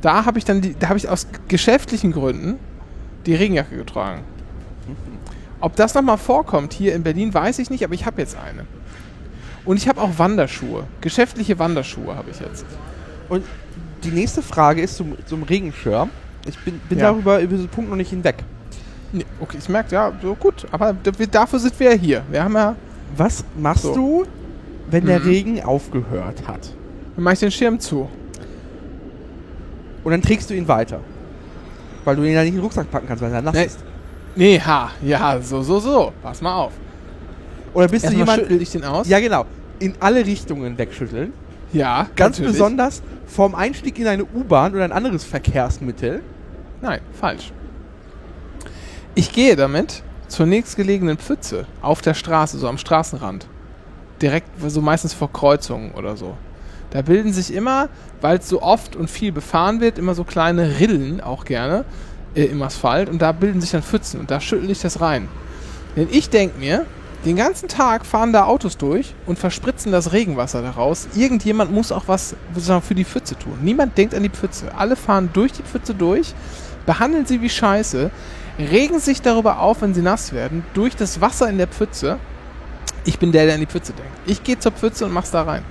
[0.00, 2.56] Da habe ich dann die, da habe ich aus geschäftlichen Gründen
[3.26, 4.22] die Regenjacke getragen.
[5.60, 8.66] Ob das nochmal vorkommt hier in Berlin, weiß ich nicht, aber ich habe jetzt eine.
[9.64, 10.84] Und ich habe auch Wanderschuhe.
[11.00, 12.64] Geschäftliche Wanderschuhe habe ich jetzt.
[13.28, 13.44] Und
[14.04, 16.10] die nächste Frage ist zum, zum Regenschirm.
[16.46, 17.10] Ich bin, bin Ja.
[17.10, 18.36] darüber über diesen Punkt noch nicht hinweg.
[19.12, 20.66] Nee, okay, ich merke, ja, so gut.
[20.72, 20.94] Aber
[21.30, 22.22] dafür sind wir ja hier.
[22.30, 22.74] Wir haben ja.
[23.16, 23.94] Was machst So.
[23.94, 24.24] du,
[24.90, 25.26] wenn der Mhm.
[25.26, 26.72] Regen aufgehört hat?
[27.14, 28.08] Dann mache ich den Schirm zu.
[30.04, 31.00] Und dann trägst du ihn weiter.
[32.04, 33.64] Weil du ihn ja nicht in den Rucksack packen kannst, weil er nass Nee.
[33.64, 33.78] ist.
[34.36, 36.12] Nee, ha, ja, so, so, so.
[36.22, 36.72] Pass mal auf.
[37.74, 38.40] Oder bist du Erstmal jemand.
[38.42, 39.08] schüttel ich den aus.
[39.08, 39.44] Ja, genau.
[39.78, 41.32] In alle Richtungen wegschütteln.
[41.72, 42.52] ja Ganz natürlich.
[42.58, 46.22] besonders vom Einstieg in eine U-Bahn oder ein anderes Verkehrsmittel.
[46.80, 47.52] Nein, falsch.
[49.18, 53.46] Ich gehe damit zur nächstgelegenen Pfütze auf der Straße, so am Straßenrand.
[54.20, 56.36] Direkt, so meistens vor Kreuzungen oder so.
[56.90, 57.88] Da bilden sich immer,
[58.20, 61.86] weil es so oft und viel befahren wird, immer so kleine Rillen auch gerne
[62.34, 65.28] äh, im Asphalt und da bilden sich dann Pfützen und da schüttel ich das rein.
[65.96, 66.84] Denn ich denke mir,
[67.24, 71.08] den ganzen Tag fahren da Autos durch und verspritzen das Regenwasser daraus.
[71.16, 73.60] Irgendjemand muss auch was sozusagen für die Pfütze tun.
[73.62, 74.74] Niemand denkt an die Pfütze.
[74.76, 76.34] Alle fahren durch die Pfütze durch,
[76.84, 78.10] behandeln sie wie Scheiße,
[78.58, 82.18] regen sich darüber auf, wenn sie nass werden, durch das Wasser in der Pfütze.
[83.04, 84.12] Ich bin der, der an die Pfütze denkt.
[84.26, 85.62] Ich gehe zur Pfütze und mach's da rein.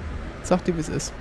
[0.43, 1.13] Sag dir, wie es ist.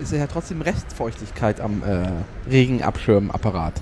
[0.00, 3.80] Ist ja trotzdem Restfeuchtigkeit am äh, Regenabschirmapparat.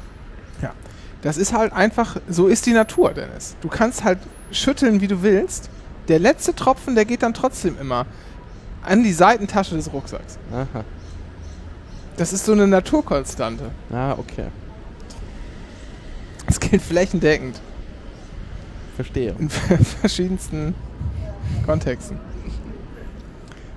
[1.22, 3.56] Das ist halt einfach, so ist die Natur, Dennis.
[3.61, 4.18] Du kannst halt
[4.50, 5.70] schütteln, wie du willst.
[6.08, 8.06] Der letzte Tropfen, der geht dann trotzdem immer
[8.82, 10.37] an die Seitentasche des Rucksacks.
[10.52, 10.85] Aha.
[12.16, 13.70] Das ist so eine Naturkonstante.
[13.92, 14.46] Ah, okay.
[16.52, 17.58] Das gilt flächendeckend
[18.94, 19.34] Verstehe.
[19.38, 20.74] in verschiedensten
[21.64, 22.18] Kontexten.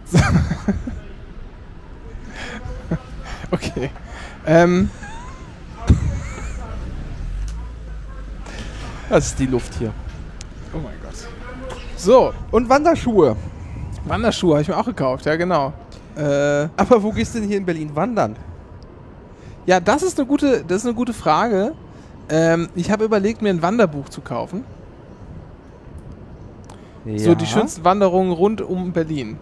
[0.06, 0.20] So.
[3.52, 3.90] Okay.
[4.46, 4.90] Ähm,
[9.08, 9.94] Das ist die Luft hier.
[10.74, 11.14] oh mein Gott.
[11.96, 13.38] So, Und Wanderschuhe.
[14.04, 15.72] Wanderschuhe habe ich mir auch gekauft, ja genau.
[16.18, 18.36] Äh, Aber wo gehst du denn hier in Berlin wandern?
[19.66, 21.74] Ja, das ist eine gute, das ist eine gute Frage.
[22.30, 24.64] Ähm, ich habe überlegt, mir ein Wanderbuch zu kaufen.
[27.18, 29.38] So die schönsten Wanderungen rund um Berlin.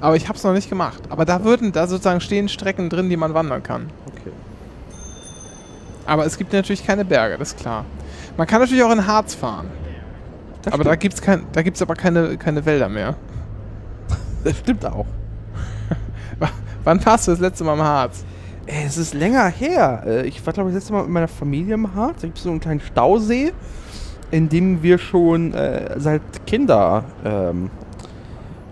[0.00, 1.02] Aber ich habe es noch nicht gemacht.
[1.08, 3.88] Aber da würden da sozusagen stehen Strecken drin, die man wandern kann.
[4.06, 4.32] Okay.
[6.06, 7.84] Aber es gibt natürlich keine Berge, das ist klar.
[8.36, 9.68] Man kann natürlich auch in Harz fahren.
[10.62, 11.00] Das aber da stimmt.
[11.00, 13.16] gibt's kein, da gibt's aber keine, keine Wälder mehr.
[14.44, 15.06] das stimmt auch.
[16.84, 18.24] Wann warst du das letzte Mal im Harz?
[18.70, 20.02] Ey, es ist länger her.
[20.06, 22.20] Äh, Ich war, glaube ich, das letzte Mal mit meiner Familie im Harz.
[22.20, 23.52] Da gibt es so einen kleinen Stausee,
[24.30, 27.70] in dem wir schon äh, seit Kinder ähm,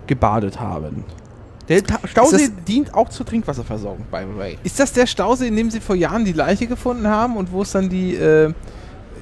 [0.05, 1.03] gebadet haben.
[1.67, 4.57] Der Ta Stausee dient auch zur Trinkwasserversorgung, by the way.
[4.63, 7.63] Ist das der Stausee, in dem sie vor Jahren die Leiche gefunden haben und wo
[7.63, 8.53] es dann die, äh,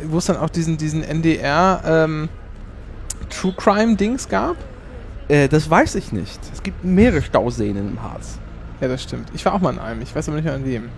[0.07, 2.27] wo es dann auch diesen, diesen NDR ähm,
[3.29, 4.57] True Crime Dings gab?
[5.29, 6.39] Äh, das weiß ich nicht.
[6.53, 8.37] Es gibt mehrere Stauseen im Harz.
[8.81, 9.29] Ja, das stimmt.
[9.33, 10.01] Ich war auch mal in einem.
[10.01, 10.89] Ich weiß aber nicht mehr an wem.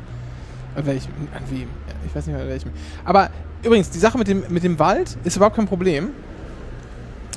[0.76, 1.12] An welchem?
[1.34, 1.68] An wem?
[2.06, 2.72] Ich weiß nicht mehr an welchem.
[3.06, 3.30] Aber
[3.64, 6.10] übrigens, die Sache mit dem, mit dem Wald ist überhaupt kein Problem.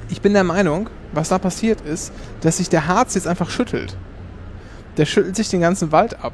[0.08, 3.96] Ich bin der Meinung, was da passiert ist, dass sich der Harz jetzt einfach schüttelt.
[4.96, 6.32] Der schüttelt sich den ganzen Wald ab.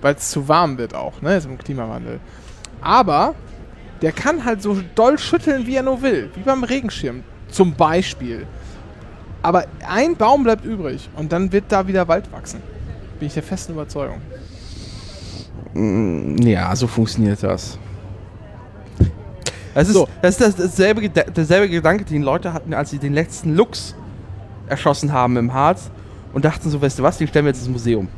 [0.00, 1.34] Weil es zu warm wird auch, ne?
[1.34, 2.20] Jetzt im Klimawandel.
[2.80, 3.34] Aber
[4.02, 6.30] der kann halt so doll schütteln, wie er nur will.
[6.34, 7.22] Wie beim Regenschirm.
[7.48, 8.46] Zum Beispiel.
[9.42, 12.62] Aber ein Baum bleibt übrig und dann wird da wieder Wald wachsen.
[13.18, 14.20] Bin ich der festen Überzeugung.
[15.74, 17.78] Mm, Ja, so funktioniert das.
[19.74, 20.08] Das ist, So.
[20.22, 23.94] das ist das, dasselbe, derselbe Gedanke, den Leute hatten, als sie den letzten Lux
[24.68, 25.90] erschossen haben im Harz
[26.32, 28.08] und dachten so, weißt du was, den stellen wir jetzt ins Museum.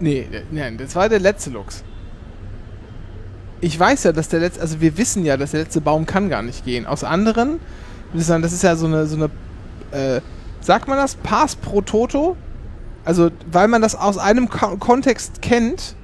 [0.00, 1.84] Nee, nein, das war der letzte Lux.
[3.60, 6.28] Ich weiß ja, dass der letzte, also wir wissen ja, dass der letzte Baum kann
[6.28, 6.84] gar nicht gehen.
[6.84, 7.60] Aus anderen,
[8.12, 9.30] das ist ja so eine, so eine,
[9.92, 10.20] äh,
[10.60, 11.14] sagt man das?
[11.14, 12.36] Pass pro Toto?
[13.04, 15.96] Also, weil man das aus einem Ko Kontext kennt,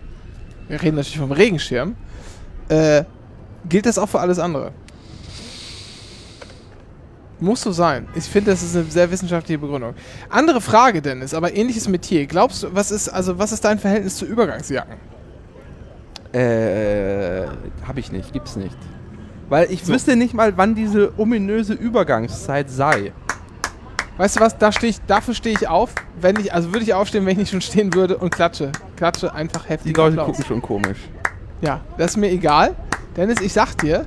[0.68, 1.94] wir reden natürlich vom Regenschirm,
[2.68, 3.04] äh,
[3.68, 4.72] gilt das auch für alles andere.
[7.40, 8.08] Muss so sein.
[8.16, 9.94] Ich finde, das ist eine sehr wissenschaftliche Begründung.
[10.28, 12.26] Andere Frage, Dennis, aber ähnliches Metier.
[12.26, 14.96] Glaubst du, was ist, also was ist dein Verhältnis zu Übergangsjacken?
[16.32, 17.46] Äh,
[17.86, 18.76] hab ich nicht, gibt's nicht.
[19.48, 19.92] Weil ich So.
[19.92, 23.12] wüsste nicht mal, wann diese ominöse Übergangszeit sei.
[24.18, 26.92] Weißt du was, da steh ich, dafür stehe ich auf, wenn ich, also würde ich
[26.92, 28.72] aufstehen, wenn ich nicht schon stehen würde und klatsche.
[28.96, 29.94] Klatsche einfach heftig.
[29.94, 30.26] Die Leute Applaus.
[30.26, 30.98] gucken schon komisch.
[31.60, 32.74] Ja, das ist mir egal.
[33.16, 34.06] Dennis, ich sag dir,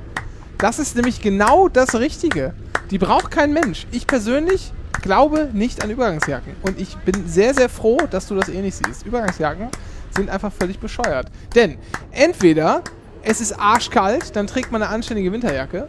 [0.57, 2.53] das ist nämlich genau das Richtige.
[2.91, 3.87] Die braucht kein Mensch.
[3.91, 6.57] Ich persönlich glaube nicht an Übergangsjacken.
[6.61, 9.05] Und ich bin sehr, sehr froh, dass du das eh nicht siehst.
[9.05, 9.69] Übergangsjacken
[10.13, 11.27] sind einfach völlig bescheuert.
[11.55, 11.77] Denn
[12.11, 12.83] entweder
[13.23, 15.87] es ist arschkalt, dann trägt man eine anständige Winterjacke.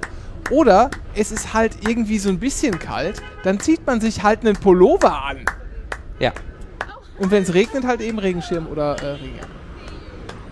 [0.50, 4.54] Oder es ist halt irgendwie so ein bisschen kalt, dann zieht man sich halt einen
[4.54, 5.38] Pullover an.
[6.18, 6.32] Ja.
[7.18, 9.48] Und wenn es regnet, halt eben Regenschirm oder äh, Regenjacke.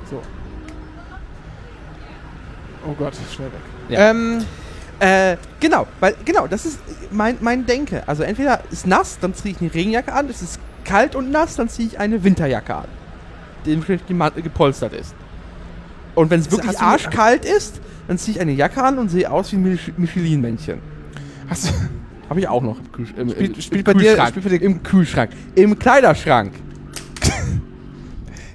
[0.09, 0.22] So.
[2.87, 3.61] Oh Gott, schnell weg.
[3.88, 4.11] Ja.
[4.11, 4.44] Ähm,
[5.00, 6.79] Äh, genau, weil, genau, das ist
[7.11, 8.07] mein, mein Denke.
[8.07, 11.57] Also entweder ist nass, dann ziehe ich eine Regenjacke an, es ist kalt und nass,
[11.57, 12.88] dann ziehe ich eine Winterjacke an.
[13.64, 13.81] Die
[14.42, 15.14] gepolstert ist.
[16.14, 19.53] Und wenn es wirklich arschkalt ist, dann ziehe ich eine Jacke an und sehe aus
[19.53, 20.79] wie ein Mich- Michelin-Männchen.
[21.49, 21.73] hast du,
[22.29, 24.29] Habe ich auch noch im, Kühl im, im, Spielt- im bei dir- Kühlschrank.
[24.31, 25.31] spielt bei dir- Im Kühlschrank.
[25.55, 26.53] Im Kleiderschrank.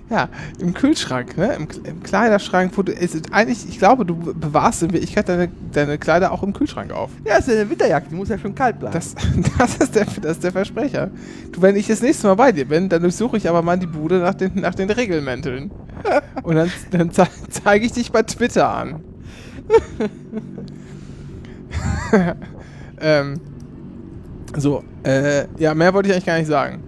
[0.09, 0.27] ja,
[0.59, 1.53] im Kühlschrank, ne?
[1.53, 5.97] Im, im Kleiderschrank, wo du, ist eigentlich, ich glaube, du bewahrst in Wirklichkeit deine, deine
[5.97, 7.11] Kleider auch im Kühlschrank auf.
[7.25, 8.93] Ja, ist ja eine Winterjacke, die muss ja schon kalt bleiben.
[8.93, 9.15] Das,
[9.57, 11.11] das, ist der, das ist der Versprecher.
[11.53, 13.87] Du, wenn ich das nächste Mal bei dir bin, dann durchsuche ich aber mal die
[13.87, 15.71] Bude nach den, nach den Regelmänteln.
[16.43, 19.01] Und dann, dann zei zeige ich dich bei Twitter an.
[22.99, 23.39] ähm,
[24.57, 26.81] so, äh, ja, mehr wollte ich eigentlich gar nicht sagen.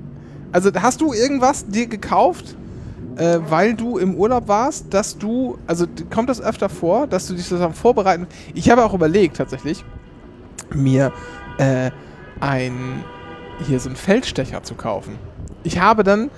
[0.52, 2.56] Also, hast du irgendwas dir gekauft,
[3.18, 7.34] äh, weil du im Urlaub warst, dass du, also kommt das öfter vor, dass du
[7.34, 8.28] dich sozusagen vorbereiten?
[8.54, 9.84] Ich habe auch überlegt, tatsächlich,
[10.74, 11.12] mir
[11.58, 11.92] äh,
[12.40, 13.04] ein,
[13.66, 15.18] hier so einen Feldstecher zu kaufen.
[15.64, 16.30] Ich habe dann,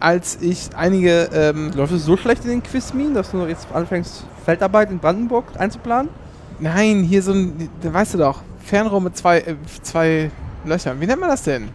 [0.00, 4.24] als ich einige, ähm, Läuft es so schlecht in den Quizmin, dass du jetzt anfängst,
[4.44, 6.10] Feldarbeit in Brandenburg einzuplanen?
[6.58, 10.30] nein, hier so ein, da weißt du doch, Fernrohr mit zwei, äh, zwei
[10.64, 11.00] Löchern.
[11.00, 11.68] Wie nennt man das denn?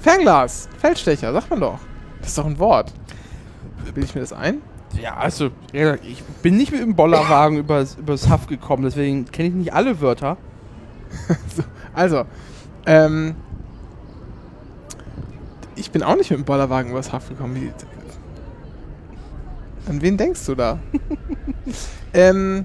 [0.00, 1.78] Fernglas, Feldstecher, sagt man doch.
[2.20, 2.92] Das ist doch ein Wort.
[3.84, 4.60] Bilde ich mir das ein?
[5.00, 9.54] Ja, also, ich bin nicht mit dem Bollerwagen übers, übers Haff gekommen, deswegen kenne ich
[9.54, 10.36] nicht alle Wörter.
[11.94, 12.24] Also,
[12.84, 13.36] ähm,
[15.76, 17.72] ich bin auch nicht mit dem Bollerwagen übers Haft gekommen.
[19.88, 20.80] An wen denkst du da?
[22.12, 22.64] ähm,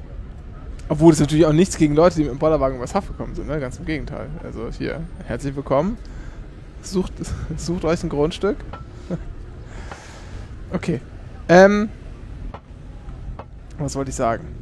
[0.90, 3.48] obwohl es natürlich auch nichts gegen Leute, die mit dem Bollerwagen übers Haft gekommen sind,
[3.48, 3.60] ne?
[3.60, 4.28] Ganz im Gegenteil.
[4.44, 5.98] Also hier, herzlich willkommen.
[6.82, 7.14] Sucht,
[7.58, 8.58] sucht euch ein Grundstück.
[10.74, 11.00] okay.
[11.48, 11.90] Ähm,
[13.78, 14.61] was wollte ich sagen?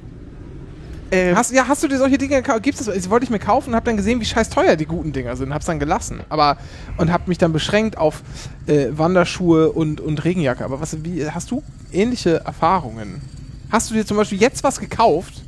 [1.12, 2.64] Äh, Hast, ja, hast du dir solche Dinge gekauft?
[2.64, 3.10] Gibt's das?
[3.10, 5.54] Wollte ich mir kaufen und habe dann gesehen, wie scheiß teuer die guten Dinger sind.
[5.54, 6.22] Hab's dann gelassen.
[6.30, 6.58] Aber
[6.98, 8.22] und habe mich dann beschränkt auf
[8.68, 10.64] äh, Wanderschuhe und, und Regenjacke.
[10.64, 13.22] Aber was, wie, hast du ähnliche Erfahrungen?
[13.72, 15.44] Hast du dir zum Beispiel jetzt was gekauft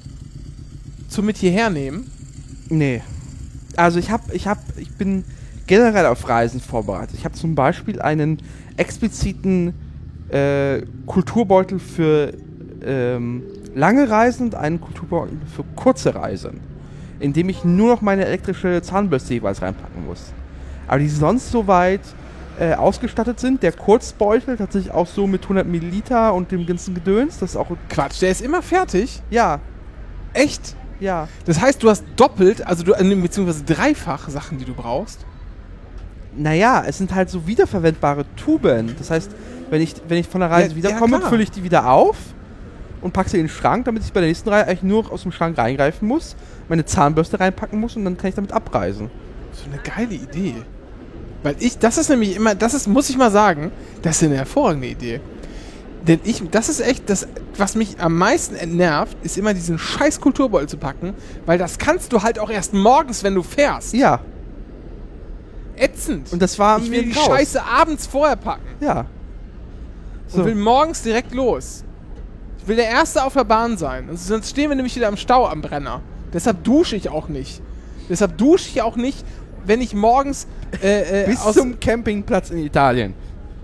[1.10, 2.12] zum mit hierher nehmen?
[2.69, 3.02] nee.
[3.78, 5.24] Also ich hab, ich hab, ich bin
[5.65, 7.15] generell auf Reisen vorbereitet.
[7.17, 8.39] Ich habe zum Beispiel einen
[8.76, 9.74] expliziten
[10.30, 12.34] äh, Kulturbeutel für
[12.84, 16.60] ähm, lange Reisen und einen Kulturbeutel für kurze Reisen,
[17.19, 20.34] in dem ich nur noch meine elektrische Zahnbürste jeweils reinpacken muss.
[20.88, 22.01] Aber die sonst soweit
[22.60, 23.63] äh, ausgestattet sind.
[23.63, 27.39] Der Kurzbeutel tatsächlich auch so mit 100 Milliliter und dem ganzen Gedöns.
[27.39, 29.21] Das ist auch Quatsch, der ist immer fertig.
[29.29, 29.60] ja,
[30.34, 30.75] Echt?
[30.99, 31.27] Ja.
[31.45, 35.25] Das heißt, du hast doppelt, also du, äh, beziehungsweise dreifach Sachen, die du brauchst.
[36.38, 38.95] Naja, es sind halt so wiederverwendbare Tuben.
[38.97, 39.31] Das heißt,
[39.69, 42.17] wenn ich, wenn ich von der Reise Ja, wiederkomme, ja, fülle ich die wieder auf
[43.01, 45.23] und packe sie in den Schrank, damit ich bei der nächsten Reihe eigentlich nur aus
[45.23, 46.35] dem Schrank reingreifen muss,
[46.69, 49.09] meine Zahnbürste reinpacken muss und dann kann ich damit abreisen.
[49.53, 50.55] So eine geile Idee.
[51.43, 53.71] Weil ich, das ist nämlich immer, das ist, muss ich mal sagen,
[54.03, 55.19] das ist eine hervorragende Idee.
[56.07, 60.19] Denn ich, das ist echt, das, was mich am meisten entnervt, ist immer diesen scheiß
[60.21, 61.13] Kulturbeutel zu packen,
[61.45, 63.93] weil das kannst du halt auch erst morgens, wenn du fährst.
[63.93, 64.19] Ja,
[65.75, 66.31] Ätzend.
[66.31, 67.25] und das war ich mir will die graus.
[67.25, 69.05] Scheiße abends vorher packen Ja.
[70.33, 71.83] und will morgens direkt los.
[72.62, 74.10] Ich will der Erste auf der Bahn sein.
[74.13, 76.02] Sonst stehen wir nämlich wieder im Stau am Brenner.
[76.34, 77.62] Deshalb dusche ich auch nicht.
[78.10, 79.26] Deshalb dusche ich auch nicht,
[79.65, 80.47] wenn ich morgens
[80.84, 83.13] äh, äh, Bis aus, zum Campingplatz in Italien.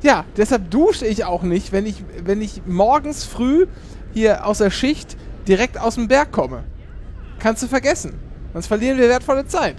[0.01, 3.67] Ja, deshalb dusche ich auch nicht, wenn ich, wenn ich morgens früh
[4.13, 5.15] hier aus der Schicht
[5.47, 6.63] direkt aus dem Berg komme.
[7.39, 8.13] Kannst du vergessen.
[8.53, 9.75] Sonst verlieren wir wertvolle Zeit.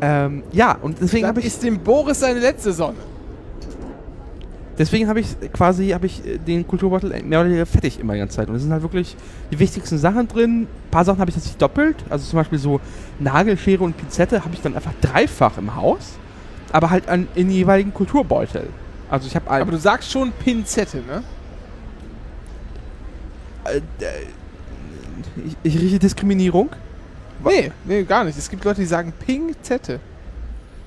[0.00, 3.11] Ähm, ja, und deswegen habe ich, ist dem Boris seine letzte Sonne.
[4.82, 8.18] Deswegen habe ich quasi habe ich äh, den Kulturbeutel mehr oder weniger fertig immer die
[8.18, 8.48] ganze Zeit.
[8.48, 9.16] Und es sind halt wirklich
[9.50, 10.62] die wichtigsten Sachen drin.
[10.62, 11.96] Ein paar Sachen habe ich tatsächlich doppelt.
[12.10, 12.80] Also zum Beispiel so
[13.18, 16.18] Nagelschere und Pinzette habe ich dann einfach dreifach im Haus.
[16.72, 18.68] Aber halt an, in jeweiligen Kulturbeutel.
[19.10, 21.22] Also ich habe Aber du sagst schon Pinzette, ne?
[23.64, 23.82] äh, äh,
[25.46, 26.70] ich, ich rieche Diskriminierung.
[27.44, 28.38] Nee, nee, gar nicht.
[28.38, 30.00] Es gibt Leute, die sagen Pinzette.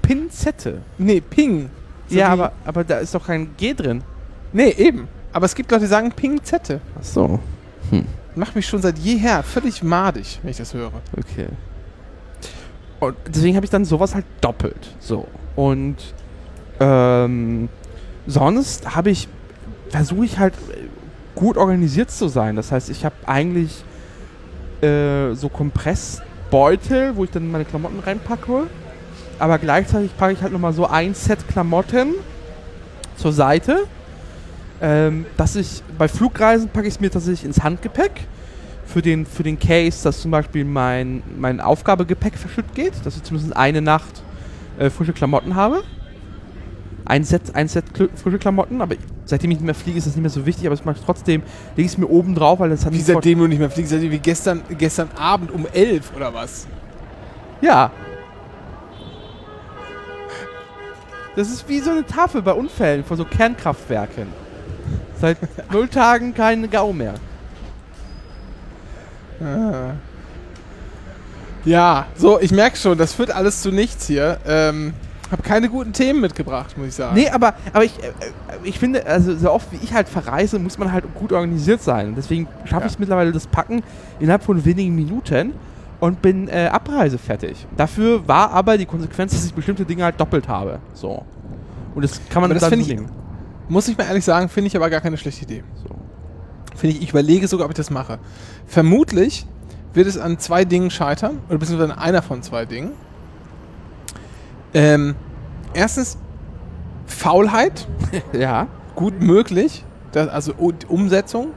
[0.01, 0.81] Pinzette.
[0.97, 1.69] Nee, Ping.
[2.07, 4.03] So ja, aber, aber da ist doch kein G drin.
[4.53, 5.07] Nee, eben.
[5.33, 6.79] Aber es gibt Leute, die sagen Pinzette.
[6.97, 7.39] Ach so.
[8.35, 10.91] Macht mich schon seit jeher völlig madig, wenn ich das höre.
[11.17, 11.47] Okay.
[12.99, 14.95] Und deswegen habe ich dann sowas halt doppelt.
[14.99, 15.27] So.
[15.55, 15.97] Und
[16.79, 17.69] ähm,
[18.27, 19.27] sonst habe ich,
[19.89, 20.87] versuche ich halt äh,
[21.35, 22.55] gut organisiert zu sein.
[22.55, 23.83] Das heißt, ich habe eigentlich
[24.81, 28.67] äh, so Kompressbeutel, wo ich dann meine Klamotten reinpacke.
[29.39, 32.13] Aber gleichzeitig packe ich halt nochmal so ein Set Klamotten
[33.17, 33.85] zur Seite.
[34.81, 38.11] Ähm, dass ich bei Flugreisen packe ich es mir tatsächlich ins Handgepäck
[38.85, 43.23] für den, für den Case, dass zum Beispiel mein, mein Aufgabegepäck verschütt geht, dass ich
[43.23, 44.21] zumindest eine Nacht
[44.77, 45.83] äh, frische Klamotten habe.
[47.05, 48.95] Ein Set, ein Set frische Klamotten, aber
[49.25, 51.05] seitdem ich nicht mehr fliege, ist das nicht mehr so wichtig, aber das mache ich
[51.05, 51.43] trotzdem,
[51.75, 53.91] lege ich es mir oben drauf, weil das hat Wie seitdem du nicht mehr fliegst,
[53.91, 56.67] seitdem wie gestern, gestern Abend um elf oder was?
[57.61, 57.91] Ja.
[61.35, 64.27] Das ist wie so eine Tafel bei Unfällen von so Kernkraftwerken.
[65.19, 65.37] Seit
[65.71, 67.15] null Tagen kein Gau mehr.
[69.41, 69.93] Ah.
[71.65, 74.37] Ja, so, ich merke schon, das führt alles zu nichts hier.
[74.45, 74.93] Ähm,
[75.31, 77.15] hab keine guten Themen mitgebracht, muss ich sagen.
[77.15, 78.11] Nee, aber, aber ich, äh, äh,
[78.63, 82.13] ich finde, also so oft wie ich halt verreise, muss man halt gut organisiert sein.
[82.15, 82.85] Deswegen schaffe Ja.
[82.87, 83.81] ich es mittlerweile das Packen
[84.19, 85.53] innerhalb von wenigen Minuten
[86.05, 87.65] und bin äh, abreisefertig.
[87.77, 90.79] Dafür war aber die Konsequenz, dass ich bestimmte Dinge halt doppelt habe.
[90.93, 91.23] So.
[91.95, 93.09] Und das kann man Aber das dann ich- nehmen.
[93.67, 95.63] Muss ich mal ehrlich sagen, finde ich aber gar keine schlechte Idee.
[95.83, 95.89] So.
[96.75, 98.19] Finde ich, ich überlege sogar, ob ich das mache.
[98.67, 99.47] Vermutlich
[99.93, 102.91] wird es an zwei Dingen scheitern, oder beziehungsweise an einer von zwei Dingen.
[104.73, 105.15] Ähm,
[105.73, 106.17] erstens
[107.05, 107.87] Faulheit,
[108.33, 108.67] Ja.
[108.95, 110.53] gut möglich, das, also
[110.87, 111.47] Umsetzung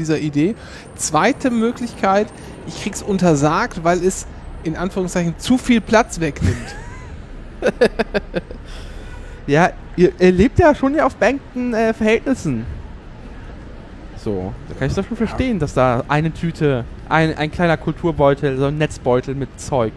[0.00, 0.54] dieser Idee.
[0.96, 2.26] Zweite Möglichkeit,
[2.66, 4.26] ich krieg's untersagt, weil es
[4.64, 6.56] in Anführungszeichen zu viel Platz wegnimmt.
[9.50, 12.64] Ja, ihr, ihr lebt ja schon ja auf beengten äh, Verhältnissen.
[14.16, 18.58] So, da kann ich doch schon verstehen, dass da eine Tüte, ein, ein kleiner Kulturbeutel,
[18.58, 19.92] so ein Netzbeutel mit Zeug.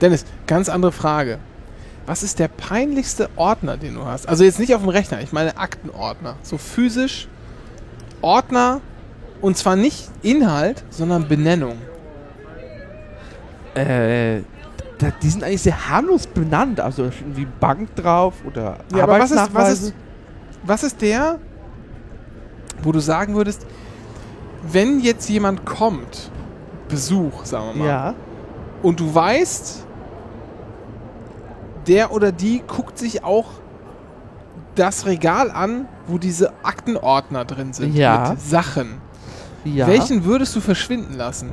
[0.00, 1.40] Dennis, ganz andere Frage.
[2.06, 4.26] Was ist der peinlichste Ordner, den du hast?
[4.28, 6.36] Also jetzt nicht auf dem Rechner, ich meine Aktenordner.
[6.42, 7.28] So physisch
[8.22, 8.80] Ordner
[9.40, 11.76] und zwar nicht Inhalt, sondern Benennung.
[13.74, 14.40] Äh,
[15.22, 16.78] die sind eigentlich sehr harmlos benannt.
[16.80, 19.94] Also irgendwie Bank drauf oder Ja, aber was ist, was, ist,
[20.62, 21.38] was ist der,
[22.82, 23.66] wo du sagen würdest,
[24.62, 26.30] wenn jetzt jemand kommt,
[26.88, 28.14] Besuch, sagen wir mal, Ja.
[28.82, 29.84] und du weißt,
[31.88, 33.46] der oder die guckt sich auch
[34.74, 38.30] das Regal an, wo diese Aktenordner drin sind Ja.
[38.30, 38.94] mit Sachen.
[39.64, 39.86] ja.
[39.86, 41.52] Welchen würdest du verschwinden lassen?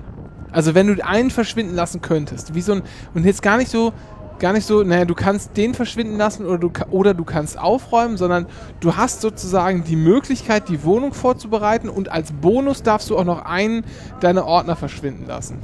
[0.52, 2.82] Also wenn du einen verschwinden lassen könntest, wie so ein
[3.14, 3.94] und jetzt gar nicht so
[4.40, 8.16] gar nicht so, naja, du kannst den verschwinden lassen oder du, oder du kannst aufräumen,
[8.16, 8.46] sondern
[8.80, 13.44] du hast sozusagen die Möglichkeit, die Wohnung vorzubereiten und als Bonus darfst du auch noch
[13.44, 13.84] einen
[14.22, 15.60] deiner Ordner verschwinden lassen.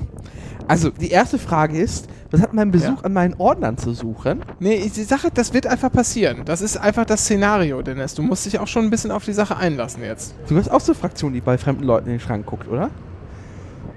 [0.67, 3.03] Also, die erste Frage ist, was hat mein Besuch Ja.
[3.03, 4.41] an meinen Ordnern zu suchen?
[4.59, 6.41] Nee, die Sache, das wird einfach passieren.
[6.45, 8.15] Das ist einfach das Szenario, Dennis.
[8.15, 10.33] Du musst dich auch schon ein bisschen auf die Sache einlassen jetzt.
[10.47, 12.89] Du hast auch so eine Fraktion, die bei fremden Leuten in den Schrank guckt, oder?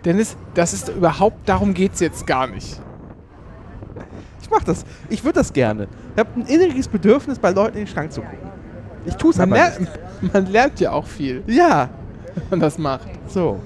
[0.04, 2.80] Dennis, das ist überhaupt, darum geht's jetzt gar nicht.
[4.42, 4.84] Ich mach das.
[5.08, 5.88] Ich würde das gerne.
[6.14, 8.38] Ich habe ein inneres Bedürfnis, bei Leuten in den Schrank zu gucken.
[9.06, 9.92] Ich tue es aber ler nicht.
[10.32, 11.88] man lernt ja auch viel, Ja,
[12.34, 13.08] wenn man das macht.
[13.26, 13.58] so.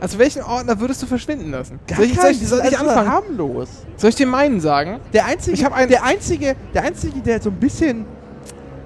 [0.00, 1.78] Also welchen Ordner würdest du verschwinden lassen?
[1.86, 3.08] Gar soll ich, soll ich, soll ich alle anfangen?
[3.10, 3.68] harmlos.
[3.96, 5.00] Soll ich dir meinen sagen?
[5.12, 8.04] Der einzige, Ich hab einen- der einzige, der einzige, der so ein bisschen,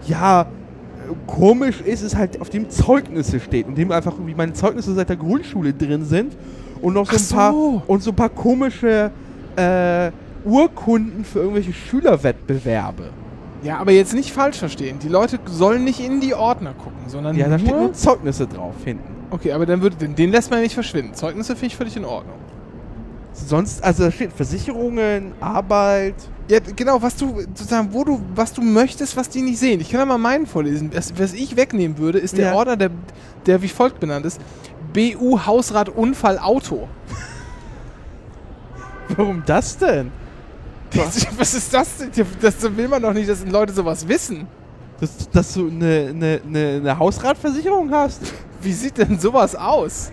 [0.07, 0.47] ja,
[1.27, 5.09] komisch ist, ist halt, auf dem Zeugnisse steht und dem einfach irgendwie meine Zeugnisse seit
[5.09, 6.37] der Grundschule drin sind
[6.81, 7.83] und noch so ein paar so.
[7.89, 9.11] und so ein paar komische
[9.57, 10.11] äh,
[10.45, 13.05] Urkunden für irgendwelche Schülerwettbewerbe.
[13.63, 14.99] Ja, aber jetzt nicht falsch verstehen.
[15.01, 17.81] Die Leute sollen nicht in die Ordner gucken, sondern Ja, da steht nur...
[17.81, 19.15] nur Zeugnisse drauf hinten.
[19.31, 21.15] Okay, aber dann würde, den, den lässt man ja nicht verschwinden.
[21.15, 22.37] Zeugnisse finde ich völlig in Ordnung.
[23.33, 26.15] Sonst, also da steht Versicherungen, Arbeit.
[26.49, 29.81] Ja, genau, was du sozusagen, wo du, was du möchtest, was die nicht sehen.
[29.81, 30.91] Ich kann ja mal meinen vorlesen.
[30.91, 32.55] Das, was ich wegnehmen würde, ist der Ja.
[32.55, 32.91] Ordner, der,
[33.47, 34.41] der wie folgt benannt ist:
[34.93, 36.89] BU Hausrat Unfall Auto.
[39.17, 40.11] Warum das denn?
[41.37, 42.11] was ist das denn?
[42.41, 44.47] Das will man doch nicht, dass Leute sowas wissen.
[45.01, 48.21] Dass, dass du eine, eine, eine, eine Hausratversicherung hast?
[48.61, 50.13] Wie sieht denn sowas aus?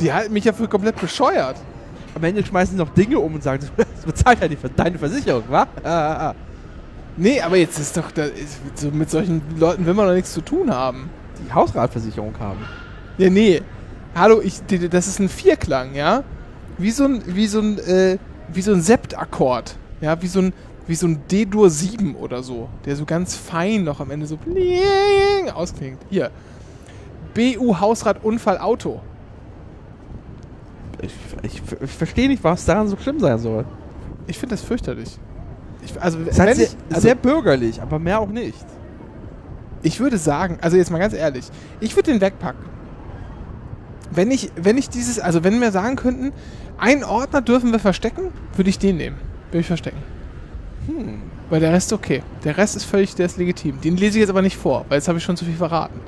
[0.00, 1.56] Die halten mich ja für komplett bescheuert.
[2.14, 5.44] Am Ende schmeißen sie noch Dinge um und sagen, das bezahlt ja die, deine Versicherung,
[5.48, 5.66] wa?
[5.84, 6.34] Ah, ah, ah.
[7.16, 10.32] Nee, aber jetzt ist doch, da ist, so mit solchen Leuten will man doch nichts
[10.32, 11.10] zu tun haben.
[11.44, 12.60] Die Hausratversicherung haben.
[13.18, 13.62] Ja, nee.
[14.14, 14.60] Hallo, ich,
[14.90, 16.24] das ist ein Vierklang, ja?
[16.78, 18.18] Wie so ein, wie so ein, äh,
[18.52, 19.76] wie so ein Septakkord.
[20.00, 20.52] Ja, wie so ein,
[20.86, 22.68] wie so ein D-Dur 7 oder so.
[22.84, 25.98] Der so ganz fein noch am Ende so bling ausklingt.
[26.10, 26.30] Hier.
[27.34, 29.00] BU Hausrat Unfall Auto.
[31.00, 33.64] Ich, ich, ich verstehe nicht, was daran so schlimm sein soll.
[34.26, 35.18] Ich finde das fürchterlich.
[35.82, 38.64] Ich, also, halt wenn sehr, also sehr bürgerlich, aber mehr auch nicht.
[39.82, 41.46] ich würde sagen, also jetzt mal ganz ehrlich,
[41.80, 42.77] ich würde den wegpacken.
[44.10, 46.32] Wenn ich, wenn ich dieses, also wenn wir sagen könnten,
[46.78, 49.16] einen Ordner dürfen wir verstecken, würde ich den nehmen.
[49.50, 49.98] Würde ich verstecken.
[50.86, 51.22] Hm.
[51.50, 52.22] Weil der Rest okay.
[52.44, 53.80] Der Rest ist völlig, der ist legitim.
[53.80, 56.00] Den lese ich jetzt aber nicht vor, weil jetzt habe ich schon zu viel verraten.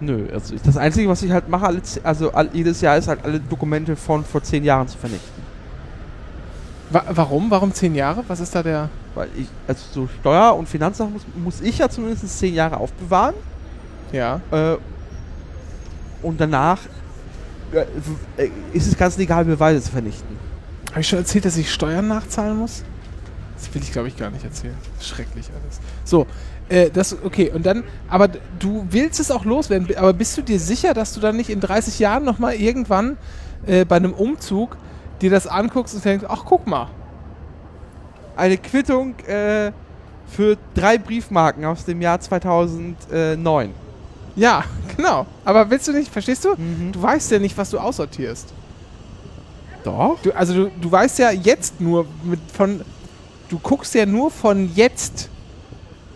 [0.00, 3.96] Nö, also das Einzige, was ich halt mache, also jedes Jahr, ist halt alle Dokumente
[3.96, 5.42] von vor zehn Jahren zu vernichten.
[6.88, 7.50] Wa warum?
[7.50, 8.24] Warum zehn Jahre?
[8.26, 8.88] Was ist da der.
[9.14, 13.34] Weil ich, also so Steuer- und Finanzsachen muss, muss ich ja zumindest zehn Jahre aufbewahren.
[14.12, 14.40] Ja.
[14.50, 14.76] Äh,
[16.22, 16.80] und danach
[17.72, 20.36] äh, ist es ganz legal, Beweise zu vernichten.
[20.90, 22.82] Habe ich schon erzählt, dass ich Steuern nachzahlen muss?
[23.56, 24.76] Das will ich, glaube ich, gar nicht erzählen.
[25.00, 25.80] Schrecklich alles.
[26.04, 26.26] So,
[26.68, 30.58] äh, das, okay, und dann, aber du willst es auch loswerden, aber bist du dir
[30.58, 33.18] sicher, dass du dann nicht in 30 Jahren nochmal irgendwann
[33.66, 34.76] äh, bei einem Umzug
[35.20, 36.88] dir das anguckst und denkst, ach, guck mal.
[38.36, 39.72] Eine Quittung äh,
[40.26, 43.74] für drei Briefmarken aus dem Jahr 2009.
[44.36, 44.64] Ja,
[44.96, 45.26] genau.
[45.44, 46.50] Aber willst du nicht, verstehst du?
[46.50, 46.92] Mhm.
[46.92, 48.52] Du weißt ja nicht, was du aussortierst.
[49.84, 50.18] Doch.
[50.22, 52.06] Du, also du, du weißt ja jetzt nur
[52.52, 52.82] von.
[53.48, 55.28] Du guckst ja nur von jetzt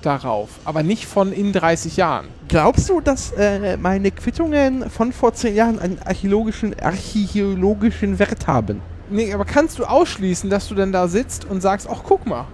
[0.03, 2.29] darauf, aber nicht von in 30 Jahren.
[2.49, 8.83] Glaubst du, dass äh, meine Quittungen von vor zehn Jahren einen archäologischen, archäologischen Wert haben?
[9.11, 12.47] Nee, aber kannst du ausschließen, dass du dann da sitzt und sagst, ach guck mal.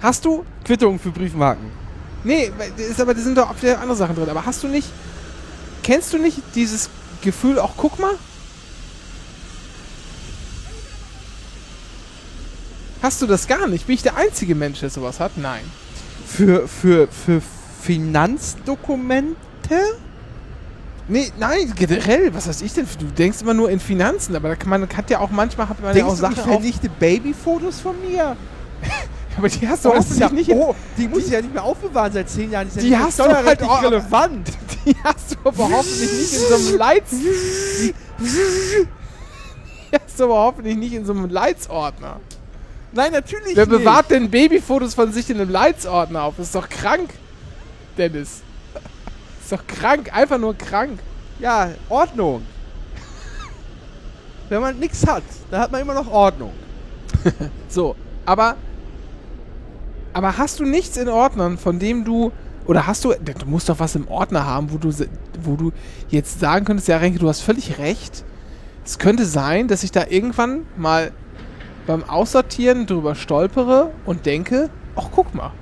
[0.00, 0.44] Hast du.
[0.64, 1.79] Quittungen für Briefmarken.
[2.24, 4.28] Nee, ist aber da sind doch auch wieder andere Sachen drin.
[4.28, 4.88] Aber hast du nicht.
[5.82, 6.90] Kennst du nicht dieses
[7.22, 8.14] Gefühl, auch guck mal?
[13.02, 13.86] Hast du das gar nicht?
[13.86, 15.38] Bin ich der einzige Mensch, der sowas hat?
[15.38, 15.62] Nein.
[16.26, 17.40] Für, für, für
[17.82, 19.36] Finanzdokumente?
[21.08, 22.86] Nee, nein, generell, was weiß ich denn?
[22.98, 25.82] Du denkst immer nur in Finanzen, aber da kann man hat ja auch manchmal hat
[25.82, 28.36] man ja auch Denkst du, ich Sachen auf, vernichte Babyfotos von mir?
[29.40, 32.12] aber die hast du Oh, ja, nicht oh, die muss ich ja nicht mehr aufbewahren
[32.12, 32.68] seit zehn Jahren.
[32.74, 34.48] Die nicht mehr hast du halt auch- relevant.
[34.84, 37.94] die hast du aber hoffentlich nicht in so einem Leits die
[39.92, 42.20] hast du aber hoffentlich nicht in so einem Leitsordner.
[42.92, 43.78] Nein, natürlich Wer nicht.
[43.78, 46.34] bewahrt denn Babyfotos von sich in einem Leitsordner auf?
[46.36, 47.10] Das ist doch krank,
[47.96, 48.42] Dennis.
[48.74, 48.82] Das
[49.44, 50.98] ist doch krank, einfach nur krank.
[51.38, 52.42] Ja, Ordnung.
[54.48, 56.52] Wenn man nichts hat, dann hat man immer noch Ordnung.
[57.68, 57.94] So,
[58.26, 58.56] aber
[60.12, 62.32] aber hast du nichts in Ordnern, von dem du
[62.66, 64.92] oder hast du du musst doch was im Ordner haben, wo du
[65.42, 65.72] wo du
[66.08, 68.24] jetzt sagen könntest, ja Renke, du hast völlig recht.
[68.84, 71.12] es könnte sein, dass ich da irgendwann mal
[71.86, 75.52] beim Aussortieren drüber stolpere und denke, ach guck mal.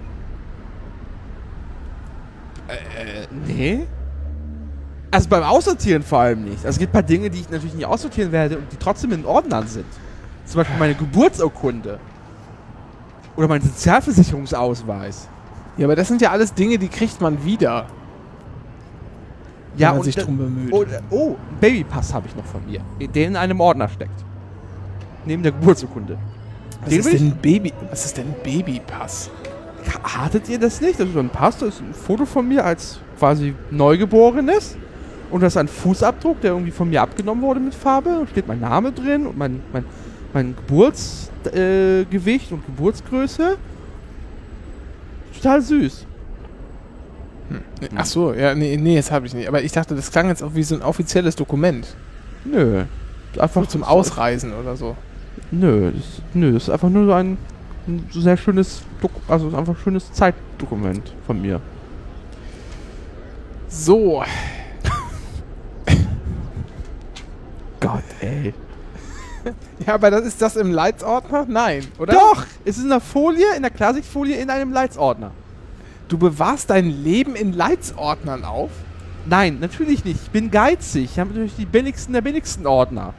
[2.68, 3.86] Äh, nee.
[5.10, 6.58] Also beim Aussortieren vor allem nicht.
[6.58, 9.12] Also es gibt ein paar Dinge, die ich natürlich nicht aussortieren werde und die trotzdem
[9.12, 9.86] in Ordnern sind.
[10.44, 11.98] Zum Beispiel meine Geburtsurkunde.
[13.38, 15.28] Oder mein Sozialversicherungsausweis.
[15.76, 17.86] Ja, aber das sind ja alles Dinge, die kriegt man wieder.
[19.76, 20.72] Ja, wenn man und sich drum bemüht.
[20.72, 22.80] Oh, äh, oh, einen Babypass habe ich noch von mir.
[22.98, 24.24] Der in einem Ordner steckt.
[25.24, 26.18] Neben der Geburtsurkunde.
[26.80, 29.30] was, den ist denn ein Baby, was ist denn Babypass?
[30.02, 30.98] Hattet ihr das nicht?
[30.98, 34.76] Das ist so ein Pass, das ist ein Foto von mir als quasi Neugeborenes.
[35.30, 38.18] Und das ist ein Fußabdruck, der irgendwie von mir abgenommen wurde mit Farbe.
[38.20, 39.84] Da steht mein Name drin und mein, mein,
[40.38, 43.58] mein Geburtsgewicht äh, und Geburtsgröße.
[45.34, 46.06] Total süß.
[47.50, 49.48] Nee, Ach so, ja, nee, nee, das habe ich nicht.
[49.48, 51.88] Aber ich dachte, das klang jetzt auch wie so ein offizielles Dokument.
[52.44, 52.84] Nö.
[53.36, 54.96] Einfach Zum Ausreisen oder so.
[55.50, 57.36] Nö, das, nö, das ist einfach nur so ein,
[57.88, 61.60] ein sehr schönes, Dok also einfach ein schönes Zeitdokument von mir.
[63.68, 64.22] So,
[67.80, 68.54] Gott, ey.
[69.86, 71.46] ja, aber das ist das im Leitsordner?
[71.48, 72.12] Nein, oder?
[72.12, 72.44] Doch!
[72.64, 75.30] Es ist in der Folie, in der Klarsichtfolie in einem Leitsordner.
[76.08, 78.70] Du bewahrst dein Leben in Leitsordnern auf?
[79.26, 80.20] Nein, natürlich nicht.
[80.22, 81.04] Ich bin geizig.
[81.04, 83.12] Ich habe natürlich die billigsten der billigsten Ordner.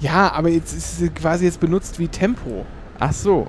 [0.00, 2.66] Ja, aber jetzt ist sie quasi jetzt benutzt wie Tempo.
[2.98, 3.46] Ach so.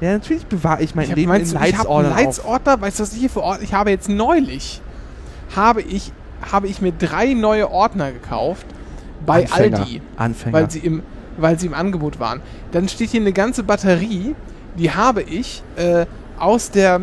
[0.00, 2.18] Ja, natürlich bewahre ich mein Ich Leben meinst in du, ich habe einen Leitsordnern auf.
[2.18, 2.80] Leitsordner?
[2.80, 3.62] Weißt du, was ich hier für Ordner?
[3.62, 4.80] Ich habe jetzt neulich,
[5.54, 6.12] habe ich,
[6.50, 8.66] habe ich mir drei neue Ordner gekauft
[9.24, 9.78] bei Anfänger.
[9.80, 10.02] Aldi.
[10.16, 10.52] Anfänger.
[10.52, 11.02] weil sie im,
[11.36, 12.40] weil sie im Angebot waren.
[12.72, 14.34] Dann steht hier eine ganze Batterie,
[14.78, 16.06] die habe ich äh,
[16.38, 17.02] aus der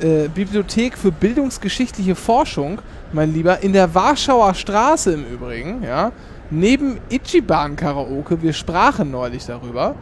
[0.00, 2.80] äh, Bibliothek für bildungsgeschichtliche Forschung,
[3.12, 6.12] mein Lieber, in der Warschauer Straße im Übrigen, ja,
[6.50, 9.94] neben Ichiban Karaoke, wir sprachen neulich darüber,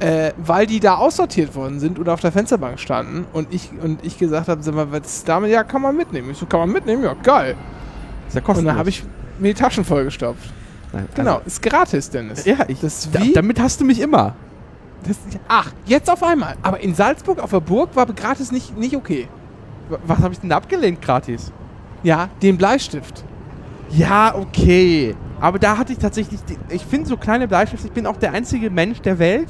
[0.00, 4.04] äh, weil die da aussortiert worden sind oder auf der Fensterbank standen und ich, und
[4.04, 5.50] ich gesagt habe, sag mal, was ist damit?
[5.50, 6.30] Ja, kann man mitnehmen.
[6.30, 7.04] Ich so, kann man mitnehmen?
[7.04, 7.56] Ja, geil.
[8.26, 8.70] ist ja Und kostenlos.
[8.70, 9.04] dann habe ich
[9.38, 10.52] mir die Taschen vollgestopft.
[10.92, 12.44] Nein, Genau, also- ist gratis, Dennis.
[12.44, 14.34] ja, ich, Das da, damit hast du mich immer.
[15.04, 15.16] Das,
[15.48, 16.54] ach, jetzt auf einmal.
[16.62, 19.28] Aber in Salzburg auf der Burg war gratis nicht, nicht okay.
[20.06, 21.50] Was habe ich denn abgelehnt gratis?
[22.02, 23.24] Ja, den Bleistift.
[23.90, 25.14] Ja, okay.
[25.40, 28.32] Aber da hatte ich tatsächlich, die, ich finde so kleine Bleistifte, ich bin auch der
[28.32, 29.48] einzige Mensch der Welt,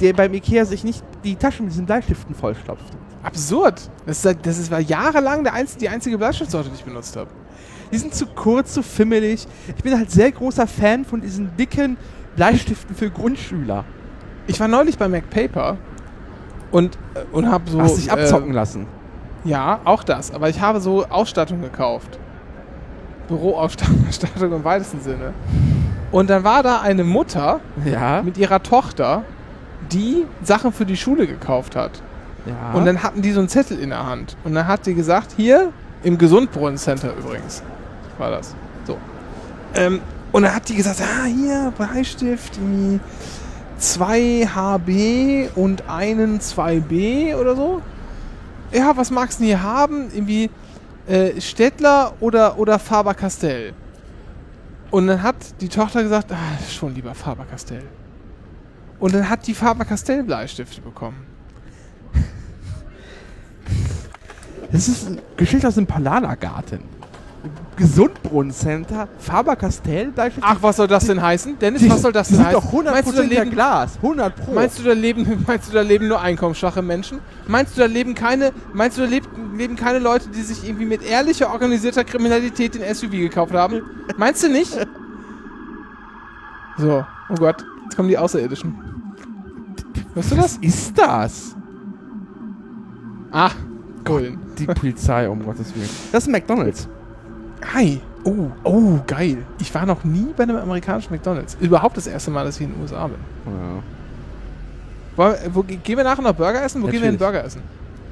[0.00, 2.84] der beim Ikea sich nicht die Taschen mit diesen Bleistiften vollstopft.
[3.22, 3.90] Absurd.
[4.06, 7.28] Das, ist, das ist, war jahrelang der einz, die einzige Bleistiftsorte, die ich benutzt habe.
[7.92, 9.46] Die sind zu kurz, zu fimmelig.
[9.76, 11.96] Ich bin halt sehr großer Fan von diesen dicken
[12.36, 13.84] Bleistiften für Grundschüler.
[14.46, 15.76] Ich war neulich bei MacPaper
[16.70, 17.80] und, äh, und habe so.
[17.80, 18.86] Hast dich abzocken Äh, lassen.
[19.44, 20.32] ja, auch das.
[20.32, 22.18] Aber ich habe so Ausstattung gekauft.
[23.28, 25.32] Büroausstattung im weitesten Sinne.
[26.12, 28.22] Und dann war da eine Mutter Ja.
[28.22, 29.24] mit ihrer Tochter,
[29.92, 32.02] die Sachen für die Schule gekauft hat.
[32.46, 32.72] ja.
[32.78, 34.36] Und dann hatten die so einen Zettel in der Hand.
[34.44, 35.72] Und dann hat die gesagt, hier
[36.04, 37.62] im Gesundbrunnen-Center übrigens
[38.18, 38.54] war das.
[38.86, 38.98] So.
[39.74, 40.00] Ähm,
[40.32, 43.00] und dann hat die gesagt, ah, hier, Bleistift, irgendwie
[43.78, 47.82] 2 HB und einen 2B oder so.
[48.72, 50.10] Ja, was magst du denn hier haben?
[50.12, 50.50] Irgendwie
[51.06, 53.72] äh, Stettler oder, oder Faber-Castell.
[54.90, 56.36] Und dann hat die Tochter gesagt, ah,
[56.70, 57.84] schon lieber Faber-Castell.
[58.98, 61.26] Und dann hat die Faber-Castell-Bleistifte bekommen.
[64.72, 65.86] das ist eine Geschichte aus dem
[67.76, 67.86] Palanergarten.
[67.86, 70.12] Gesundbrunnencenter, Faber-Castell.
[70.40, 71.58] Ach, was soll das denn heißen?
[71.58, 72.60] Dennis, die- was soll das die denn heißen?
[72.60, 73.96] doch 100% meinst, du, da leben, Glas.
[74.02, 74.52] 100 Pro.
[74.54, 77.18] meinst, du, da leben, meinst du, da leben nur einkommensschwache Menschen?
[77.46, 80.86] Meinst du, da leben keine, meinst du, da lebt, leben keine Leute, die sich irgendwie
[80.86, 83.82] mit ehrlicher, organisierter Kriminalität den SUV gekauft haben?
[84.16, 84.72] Meinst du nicht?
[86.78, 88.74] So, oh Gott, jetzt kommen die Außerirdischen.
[90.14, 90.56] Hörst du das?
[90.58, 91.56] Was ist das?
[93.32, 93.54] Ach,
[94.04, 94.38] Golden.
[94.58, 95.88] Die Polizei, um Gottes Willen.
[96.12, 96.88] Das ist McDonalds.
[97.74, 98.00] Hi.
[98.24, 99.38] Oh, oh, geil.
[99.60, 101.56] Ich war noch nie bei einem amerikanischen McDonalds.
[101.60, 103.16] Überhaupt das erste Mal, dass ich in den USA bin.
[103.46, 103.82] Ja.
[105.16, 106.82] Wollen Wo, gehen wir nachher noch Burger essen?
[106.82, 107.32] Wo gehen wir denn Natürlich.
[107.32, 107.62] Burger essen?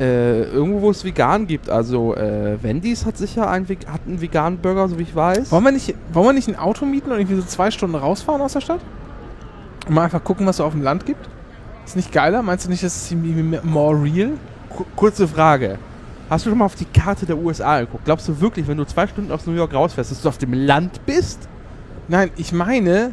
[0.01, 1.69] Äh, irgendwo, wo es vegan gibt.
[1.69, 5.53] Also, äh, Wendy's hat sicher einen, hat einen veganen Burger, so wie ich weiß.
[5.53, 8.41] Wollen wir, nicht, wollen wir nicht ein Auto mieten und irgendwie so zwei Stunden rausfahren
[8.41, 8.81] aus der Stadt?
[9.87, 11.29] Und mal einfach gucken, was es auf dem Land gibt?
[11.85, 12.43] Ist nicht geiler?
[12.43, 14.31] Meinst du nicht, das ist irgendwie mehr- more real?
[14.71, 15.79] Ku- Kurze Frage.
[16.35, 18.07] Hast du schon mal auf die Karte der USA geguckt?
[18.07, 20.53] Glaubst du wirklich, wenn du zwei Stunden aus New York rausfährst, dass du auf dem
[20.53, 21.49] Land bist?
[22.09, 23.13] Nein, ich meine,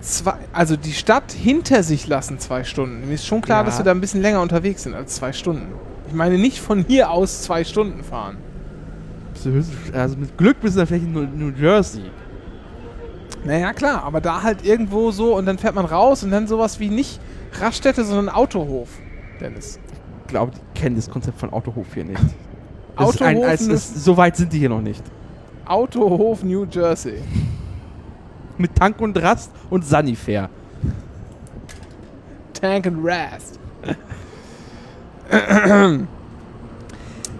[0.00, 3.06] zwei, also die Stadt hinter sich lassen zwei Stunden.
[3.06, 3.64] Mir ist schon klar, Ja.
[3.66, 5.66] dass wir da ein bisschen länger unterwegs sind als zwei Stunden.
[6.08, 8.38] Ich meine nicht von hier aus zwei Stunden fahren.
[9.92, 12.04] Also mit Glück bist du dann vielleicht in New- New Jersey.
[13.44, 16.80] Naja, klar, aber da halt irgendwo so und dann fährt man raus und dann sowas
[16.80, 17.20] wie nicht
[17.60, 18.88] Raststätte, sondern Autohof,
[19.42, 19.78] Dennis.
[20.22, 22.18] Ich glaube, die kennen das Konzept von Autohof hier nicht.
[22.96, 25.02] Autohof, ist ein, als, das, so weit sind die hier noch nicht.
[25.64, 27.22] Autohof New Jersey.
[28.58, 30.50] Mit Tank und Rast und Sanifair.
[32.52, 33.58] Tank and Rast.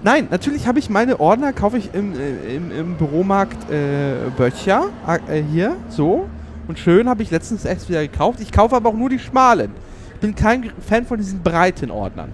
[0.05, 4.87] Nein, natürlich habe ich meine Ordner, kaufe ich im, äh, im, im Büromarkt äh, Böttcher,
[5.29, 6.29] äh, hier, so.
[6.67, 8.41] Und schön habe ich letztens erst wieder gekauft.
[8.41, 9.73] Ich kaufe aber auch nur die schmalen.
[10.15, 12.33] Ich bin kein Fan von diesen breiten Ordnern.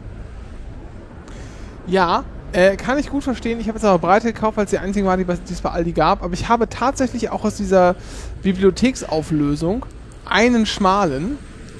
[1.86, 3.60] Ja, äh, kann ich gut verstehen.
[3.60, 5.92] Ich habe jetzt aber Breite gekauft, weil es die einzige war, die es bei Aldi
[5.92, 6.22] gab.
[6.22, 7.96] Aber ich habe tatsächlich auch aus dieser
[8.42, 9.84] Bibliotheksauflösung
[10.24, 11.38] einen schmalen.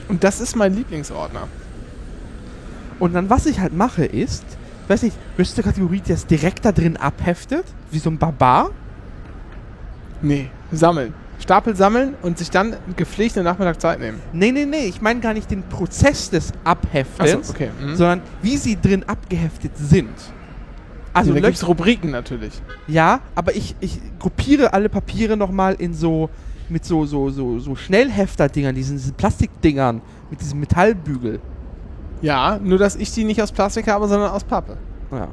[0.09, 1.49] Und das ist mein Lieblingsordner.
[2.99, 4.45] Und dann, was ich halt mache, ist,
[4.89, 8.71] weiß nicht, beste Kategorie, die das direkt da drin abheftet, wie so ein Barbar.
[10.21, 11.15] Nee, sammeln.
[11.41, 14.21] Stapel sammeln und sich dann gepflegt den Nachmittag Zeit nehmen.
[14.33, 17.71] Nee, nee, nee, ich meine gar nicht den Prozess des Abheftens, Achso, okay.
[17.81, 17.95] Mhm.
[17.95, 20.11] sondern wie sie drin abgeheftet sind.
[21.19, 22.53] Also da löch- gibt es Rubriken natürlich.
[22.87, 26.31] Ja, aber ich, ich gruppiere alle Papiere nochmal in so,
[26.69, 30.01] mit so, so, so, so Schnellhefter-Dingern, diesen, diesen Plastikdingern,
[30.31, 31.41] mit diesem Metallbügel.
[32.21, 34.77] Ja, nur dass ich die nicht aus Plastik habe, sondern aus Pappe.
[35.13, 35.29] Ja.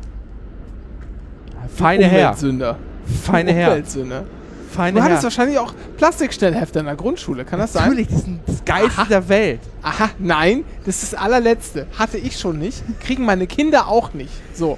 [1.76, 2.28] Feine Herr.
[2.30, 2.78] Umweltsünder.
[3.24, 3.70] Feine Herr.
[3.70, 4.24] Umweltsünder.
[4.70, 7.84] Feine Du hattest wahrscheinlich auch Plastikschnellhefter in der Grundschule, kann das sein?
[7.84, 9.08] Natürlich, das ist das Geilste Aha.
[9.10, 9.60] der Welt.
[9.82, 11.88] Aha, nein, das ist das allerletzte.
[11.98, 12.84] Hatte ich schon nicht.
[13.00, 14.34] Kriegen meine Kinder auch nicht.
[14.54, 14.78] So.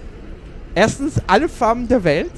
[0.78, 2.32] Erstens, alle Farben der Welt.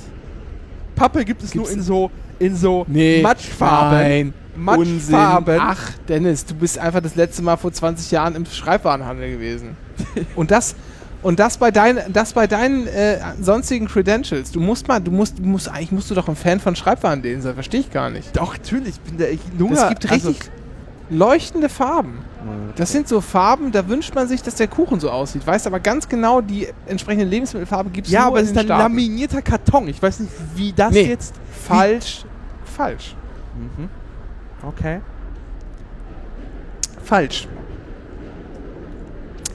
[0.96, 3.22] Pappe gibt es Gibt's nur in so, in so Nee.
[3.22, 4.00] Matschfarben.
[4.00, 4.34] Nein.
[4.56, 5.56] Matschfarben.
[5.56, 5.62] Unsinn.
[5.62, 9.76] Ach, Dennis, du bist einfach das letzte Mal vor 20 Jahren im Schreibwarenhandel gewesen.
[10.36, 10.76] und das
[11.22, 14.52] und das bei deinen das bei deinen äh, sonstigen Credentials.
[14.52, 17.42] Du musst mal, du musst, du musst eigentlich musst du doch ein Fan von Schreibwarenläden
[17.42, 18.36] sein, verstehe ich gar nicht.
[18.38, 20.50] Doch, natürlich, ich bin der Junge, Es gibt also- richtig
[21.10, 22.20] leuchtende Farben.
[22.78, 25.46] Das sind so Farben, da wünscht man sich, dass der Kuchen so aussieht.
[25.46, 28.66] Weißt aber ganz genau, die entsprechende Lebensmittelfarbe gibt es ja, nur aber es ist ein
[28.66, 28.82] Staaten.
[28.84, 29.88] laminierter Karton.
[29.90, 31.04] Ich weiß nicht, wie das Nee.
[31.10, 31.36] jetzt.
[31.68, 32.24] Falsch.
[32.64, 33.16] Falsch.
[33.58, 33.90] Mhm.
[34.66, 35.02] Okay.
[37.04, 37.48] Falsch.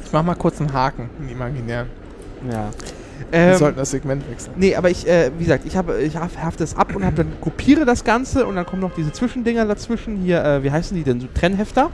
[0.04, 1.88] Ich mach mal kurz einen Haken, einen imaginären.
[2.50, 2.68] Ja.
[3.30, 4.54] Wir Ähm, sollten das Segment wechseln.
[4.56, 7.40] nee, aber ich, äh, wie gesagt, ich habe, ich hafte das ab und habe dann
[7.40, 10.16] kopiere das Ganze und dann kommen noch diese Zwischendinger dazwischen.
[10.18, 11.20] Hier, äh, wie heißen die denn?
[11.20, 11.90] So Trennhefter.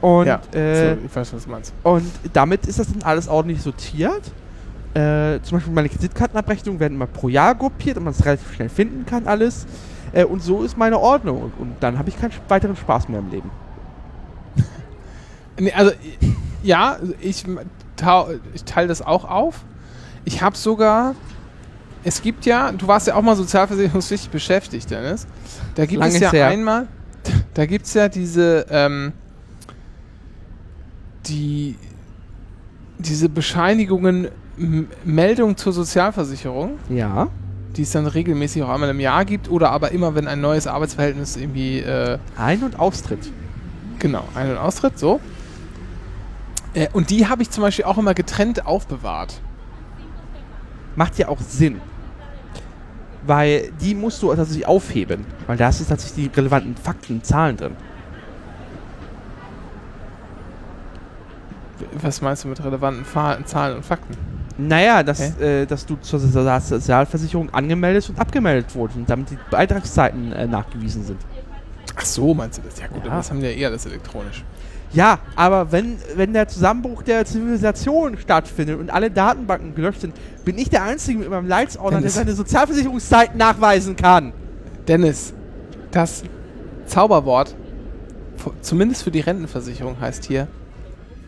[0.00, 1.72] Und, ja, äh, so, ich weiß, was du meinst.
[1.82, 4.22] und damit ist das dann alles ordentlich sortiert.
[4.94, 8.68] Äh, zum Beispiel meine Kreditkartenabrechnungen werden immer pro Jahr gruppiert, damit man es relativ schnell
[8.68, 9.66] finden kann, alles.
[10.12, 11.42] Äh, und so ist meine Ordnung.
[11.42, 13.50] Und, und dann habe ich keinen weiteren Spaß mehr im Leben.
[15.60, 17.44] Nee, also, i- ja, ich,
[18.54, 19.64] ich teile das auch auf.
[20.24, 21.14] Ich habe sogar,
[22.04, 25.26] es gibt ja, du warst ja auch mal sozialversicherungspflichtig beschäftigt, Dennis.
[25.74, 26.46] Da gibt Lange es ja her.
[26.48, 26.86] einmal,
[27.54, 29.12] da gibt es ja diese, ähm,
[31.28, 31.76] die,
[32.98, 37.28] diese Bescheinigungen, M Meldung zur Sozialversicherung, Ja.
[37.76, 40.66] die es dann regelmäßig auch einmal im Jahr gibt oder aber immer, wenn ein neues
[40.66, 43.30] Arbeitsverhältnis irgendwie äh, Ein- und Austritt.
[44.00, 45.20] Genau, Ein- und Austritt, so.
[46.74, 49.40] Äh, und die habe ich zum Beispiel auch immer getrennt aufbewahrt.
[50.96, 51.80] Macht ja auch Sinn.
[53.26, 55.24] Weil die musst du tatsächlich aufheben.
[55.46, 57.76] Weil da ist tatsächlich die relevanten Fakten, Zahlen drin.
[62.02, 64.16] Was meinst du mit relevanten Fa Zahlen und Fakten?
[64.58, 69.38] Naja, dass, äh, dass du zur Sozial- Sozialversicherung angemeldet und abgemeldet wurdest und damit die
[69.50, 71.18] Beitragszeiten äh, nachgewiesen sind.
[71.96, 72.78] Ach so, meinst du das?
[72.80, 73.16] Ja gut, Ja.
[73.16, 74.44] das haben wir ja eh alles elektronisch.
[74.92, 80.14] Ja, aber wenn, wenn der Zusammenbruch der Zivilisation stattfindet und alle Datenbanken gelöscht sind,
[80.44, 84.32] bin ich der Einzige mit meinem Leitsordner, der seine Sozialversicherungszeiten nachweisen kann.
[84.88, 85.34] Dennis,
[85.90, 86.24] das
[86.86, 87.54] Zauberwort,
[88.62, 90.48] zumindest für die Rentenversicherung, heißt hier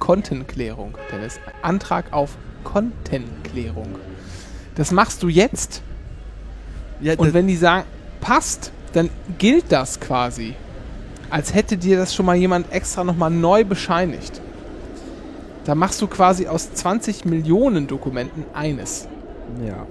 [0.00, 1.38] Kontenklärung, Dennis.
[1.62, 3.94] Antrag auf Kontenklärung.
[4.74, 5.82] Das machst du jetzt
[7.00, 7.84] Ja, und wenn die sagen,
[8.20, 10.54] passt, dann gilt das quasi.
[11.30, 14.40] Als hätte dir das schon mal jemand extra nochmal neu bescheinigt.
[15.64, 19.06] Da machst du quasi aus 20 Millionen Dokumenten eines.
[19.64, 19.86] ja.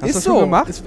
[0.00, 0.40] Hast Ist du das so.
[0.40, 0.68] gemacht?
[0.68, 0.82] Es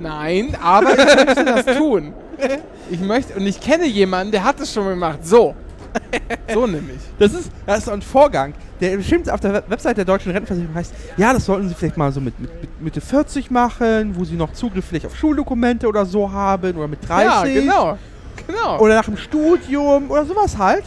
[0.00, 2.12] Nein, aber ich möchte das tun.
[2.90, 5.26] Ich möchte, und ich kenne jemanden, der hat das schon gemacht.
[5.26, 5.54] So.
[6.52, 6.98] So nämlich.
[7.18, 10.74] Das ist, das ist ein Vorgang, der bestimmt auf der Web- Website der deutschen Rentenversicherung
[10.74, 14.24] heißt, ja, das sollten Sie vielleicht mal so mit, mit, mit Mitte 40 machen, wo
[14.24, 17.26] Sie noch Zugriff vielleicht auf Schuldokumente oder so haben oder mit 30.
[17.26, 17.98] Ja, genau.
[18.46, 18.78] Genau.
[18.80, 20.84] Oder nach dem Studium oder sowas halt.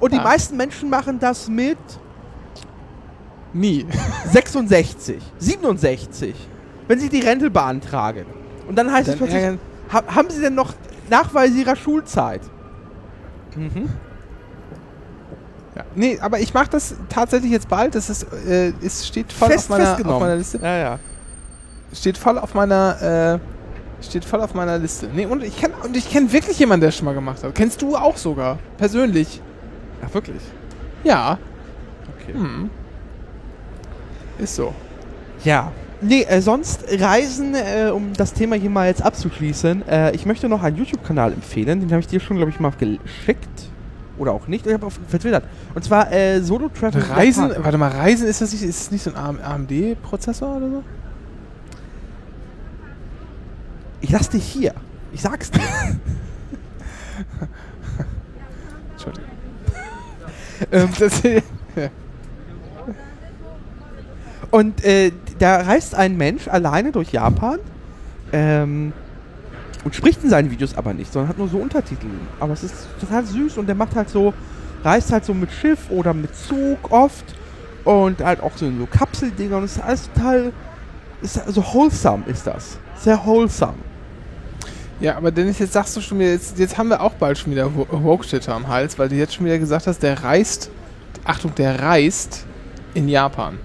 [0.00, 0.22] Und die Ja.
[0.22, 1.78] meisten Menschen machen das mit
[3.52, 3.86] Nie.
[4.32, 6.34] 66, 67,
[6.88, 8.26] wenn sie die Rente beantragen.
[8.68, 9.58] Und dann heißt es Dann plötzlich, ärgern-
[9.92, 10.72] ha, haben sie denn noch
[11.10, 12.40] Nachweise ihrer Schulzeit.
[13.54, 13.88] Mhm.
[15.76, 15.84] Ja.
[15.94, 17.94] Nee, aber ich mache das tatsächlich jetzt bald.
[17.94, 20.58] Das ist, äh, es steht voll Fest auf, meiner, auf meiner Liste.
[20.62, 20.98] Ja, ja.
[21.92, 23.38] Steht voll auf meiner,
[24.00, 25.08] äh, steht voll auf meiner Liste.
[25.14, 27.54] Nee, und ich kenn, und ich kenne wirklich jemanden, der es schon mal gemacht hat.
[27.54, 29.42] Kennst du auch sogar, persönlich.
[30.04, 30.40] Ach, wirklich?
[31.04, 31.38] Ja.
[32.18, 32.32] Okay.
[32.32, 32.70] Hm.
[34.38, 34.74] Ist so.
[35.44, 35.72] Ja.
[36.00, 39.86] Nee, äh, sonst Reisen, äh, um das Thema hier mal jetzt abzuschließen.
[39.88, 41.80] Äh, ich möchte noch einen YouTube-Kanal empfehlen.
[41.80, 43.70] Den habe ich dir schon, glaube ich, mal geschickt.
[44.18, 44.66] Oder auch nicht.
[44.66, 45.44] Ich habe auf vertwittert.
[45.74, 47.02] Und zwar äh, Solo Travel.
[47.02, 50.82] Reisen, warte mal, Reisen, ist das nicht, ist das nicht so ein AMD-Prozessor oder so?
[54.00, 54.74] Ich lass dich hier.
[55.12, 55.60] Ich sag's dir.
[58.92, 59.30] Entschuldigung.
[60.72, 61.22] ähm, Das,
[64.50, 67.58] Und äh, da reist ein Mensch alleine durch Japan
[68.32, 68.92] ähm,
[69.86, 72.08] und spricht in seinen Videos aber nicht, sondern hat nur so Untertitel.
[72.40, 74.34] Aber es ist total süß und der macht halt so,
[74.82, 77.24] reist halt so mit Schiff oder mit Zug oft
[77.84, 80.52] und halt auch so in so Kapseldinger und es ist alles total,
[81.22, 82.78] ist so wholesome ist das.
[82.96, 83.76] Sehr wholesome.
[84.98, 87.52] ja, aber Dennis, jetzt sagst du schon wieder, jetzt, jetzt haben wir auch bald schon
[87.52, 90.68] wieder Woke-Shit am Hals, weil du jetzt schon wieder gesagt hast, der reist,
[91.24, 92.44] Achtung, der reist
[92.94, 93.60] in Japan.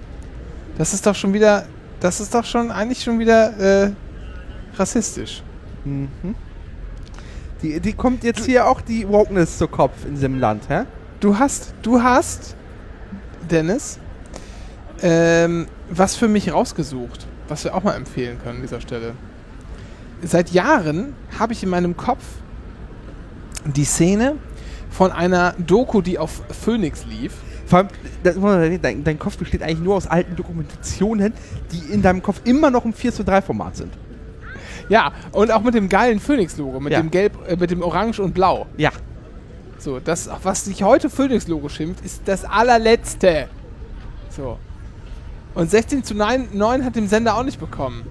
[0.78, 1.66] Das ist doch schon wieder,
[1.98, 3.90] das ist doch schon eigentlich schon wieder äh,
[4.78, 5.42] rassistisch.
[5.84, 6.34] Mhm.
[7.62, 10.82] Die, die kommt jetzt hier auch die Wokeness zu Kopf in diesem Land, hä?
[11.20, 12.56] Du hast, du hast,
[13.48, 14.00] Dennis,
[15.02, 19.14] ähm, was für mich rausgesucht, was wir auch mal empfehlen können an dieser Stelle.
[20.22, 22.24] Seit Jahren habe ich in meinem Kopf
[23.64, 24.36] die Szene
[24.90, 27.32] von einer Doku, die auf Phoenix lief.
[27.66, 27.88] Vor
[28.24, 31.32] allem, dein, dein Kopf besteht eigentlich nur aus alten Dokumentationen,
[31.72, 33.92] die in deinem Kopf immer noch im 4 zu 3 Format sind.
[34.92, 37.00] Ja, und auch mit dem geilen Phoenix-Logo, mit Ja.
[37.00, 38.66] dem Gelb, äh, mit dem Orange und Blau.
[38.76, 38.90] Ja.
[39.78, 43.48] So, das, was sich heute Phoenix-Logo schimpft, ist das allerletzte.
[44.28, 44.58] So.
[45.54, 48.02] Und 16 zu 9, 9 hat dem Sender auch nicht bekommen.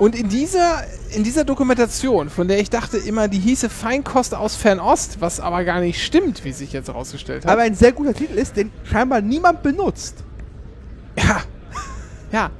[0.00, 0.82] Und in dieser,
[1.14, 5.62] in dieser Dokumentation, von der ich dachte immer, die hieße Feinkost aus Fernost, was aber
[5.62, 7.52] gar nicht stimmt, wie sich jetzt herausgestellt hat.
[7.52, 10.24] Aber ein sehr guter Titel ist, den scheinbar niemand benutzt.
[11.16, 11.42] Ja.
[12.32, 12.50] Ja.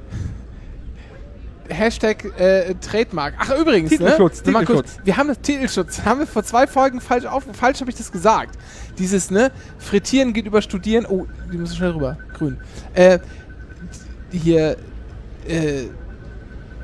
[1.73, 3.33] Hashtag äh, Trademark.
[3.37, 4.51] Ach übrigens, Titelschutz, ne?
[4.51, 5.05] Mal kurz, Titelschutz.
[5.05, 6.01] wir haben das Titelschutz.
[6.05, 8.57] Haben wir vor zwei Folgen falsch auf, falsch habe ich das gesagt.
[8.97, 9.51] Dieses, ne?
[9.77, 11.05] Frittieren geht über Studieren.
[11.05, 12.17] Oh, die müssen schnell rüber.
[12.33, 12.57] Grün.
[12.93, 13.19] Äh,
[14.31, 14.77] hier,
[15.47, 15.85] äh,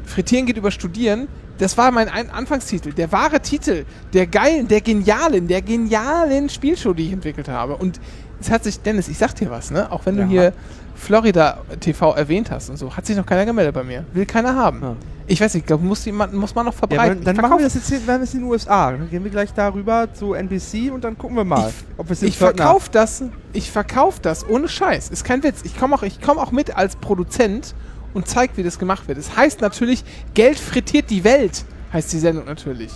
[0.05, 1.27] Frittieren geht über Studieren.
[1.57, 2.93] Das war mein ein Anfangstitel.
[2.93, 7.77] Der wahre Titel der geilen, der genialen, der genialen Spielshow, die ich entwickelt habe.
[7.77, 7.99] Und
[8.39, 9.91] es hat sich, Dennis, ich sag dir was, ne?
[9.91, 10.23] Auch wenn Ja.
[10.23, 10.53] du hier
[10.95, 14.03] Florida TV erwähnt hast und so, hat sich noch keiner gemeldet bei mir.
[14.13, 14.81] Will keiner haben.
[14.81, 14.95] Ja.
[15.29, 17.23] Ich weiß nicht, ich glaube, muss, jemand- muss man noch Ja, verbreiten.
[17.23, 18.91] dann Ich machen wir das jetzt, hier- werden wir es in den USA.
[18.91, 22.13] Dann gehen wir gleich darüber zu NBC und dann gucken wir mal, Ich- ob wir
[22.13, 23.23] es Ich verkaufe das,
[23.53, 25.09] ich verkaufe das ohne Scheiß.
[25.09, 25.61] Ist kein Witz.
[25.65, 27.75] Ich komme auch, ich komm auch mit als Produzent
[28.13, 29.17] und zeige, wie das gemacht wird.
[29.17, 32.91] Es heißt natürlich, Geld frittiert die Welt, heißt die Sendung natürlich.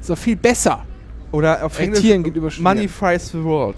[0.00, 0.84] So viel besser.
[1.30, 2.76] Oder auf Englisch Frittieren geht über Studieren.
[2.76, 3.76] Money fries the world.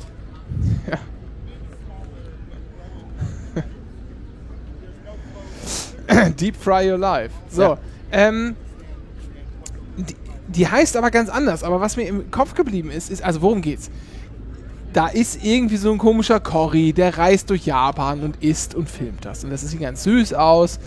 [6.39, 7.35] Deep Fry Your Life.
[7.51, 7.79] So, Ja.
[8.13, 8.55] ähm,
[9.97, 10.15] die,
[10.49, 11.63] die heißt aber ganz anders.
[11.65, 13.91] Aber was mir im Kopf geblieben ist, ist, also worum geht's?
[14.93, 19.25] Da ist irgendwie so ein komischer Cory, der reist durch Japan und isst und filmt
[19.25, 19.45] das.
[19.45, 20.79] Und das sieht ganz süß aus.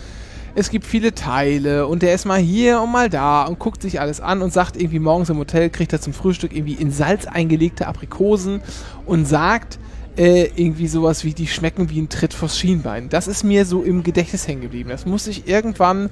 [0.56, 4.00] Es gibt viele Teile und der ist mal hier und mal da und guckt sich
[4.00, 7.28] alles an und sagt irgendwie morgens im Hotel, kriegt er zum Frühstück irgendwie in Salz
[7.28, 8.62] eingelegte Aprikosen
[9.06, 9.80] und sagt
[10.18, 13.10] äh, irgendwie sowas wie, die schmecken wie ein Tritt vors Schienbein.
[13.10, 14.90] Das ist mir so im Gedächtnis hängen geblieben.
[14.90, 16.10] Das muss ich irgendwann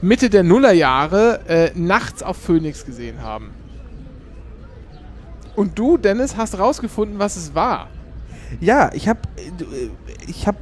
[0.00, 3.50] Mitte der Nullerjahre äh, nachts auf Phoenix gesehen haben.
[5.54, 7.88] Und du, Dennis, hast rausgefunden, was es war.
[8.60, 9.20] Ja, ich habe
[10.26, 10.58] ich habe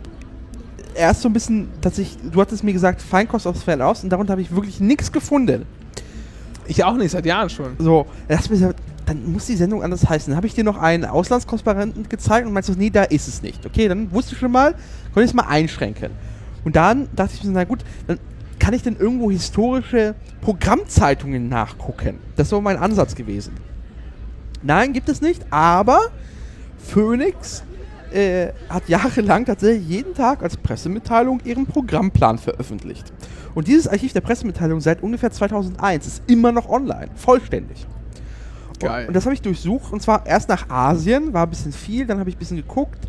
[0.95, 4.11] erst so ein bisschen, dass ich, du hattest mir gesagt, Feinkost aufs Feld aus und
[4.11, 5.67] darunter habe ich wirklich nichts gefunden.
[6.67, 7.75] Ich auch nicht, seit Jahren schon.
[7.79, 8.75] So, mir
[9.11, 10.31] dann muss die Sendung anders heißen.
[10.31, 13.43] Dann habe ich dir noch einen Auslandskonsparenten gezeigt und meinst du, nee, da ist es
[13.43, 13.67] nicht.
[13.67, 14.75] Okay, dann wusste ich schon mal,
[15.07, 16.13] konnte ich es mal einschränken.
[16.65, 18.21] Und dann dachte ich mir, na gut, dann
[18.61, 22.19] kann ich denn irgendwo historische Programmzeitungen nachgucken.
[22.37, 23.55] Das so mein Ansatz gewesen.
[24.63, 25.99] Nein, gibt es nicht, aber
[26.79, 27.65] Phoenix
[28.13, 33.13] äh, hat jahrelang tatsächlich jeden Tag als Pressemitteilung ihren Programmplan veröffentlicht.
[33.55, 37.87] Und dieses Archiv der Pressemitteilung seit ungefähr 2001 ist immer noch online, vollständig.
[38.79, 39.03] Geil.
[39.03, 42.07] Und, und das habe ich durchsucht und zwar erst nach Asien, war ein bisschen viel,
[42.07, 43.09] dann habe ich ein bisschen geguckt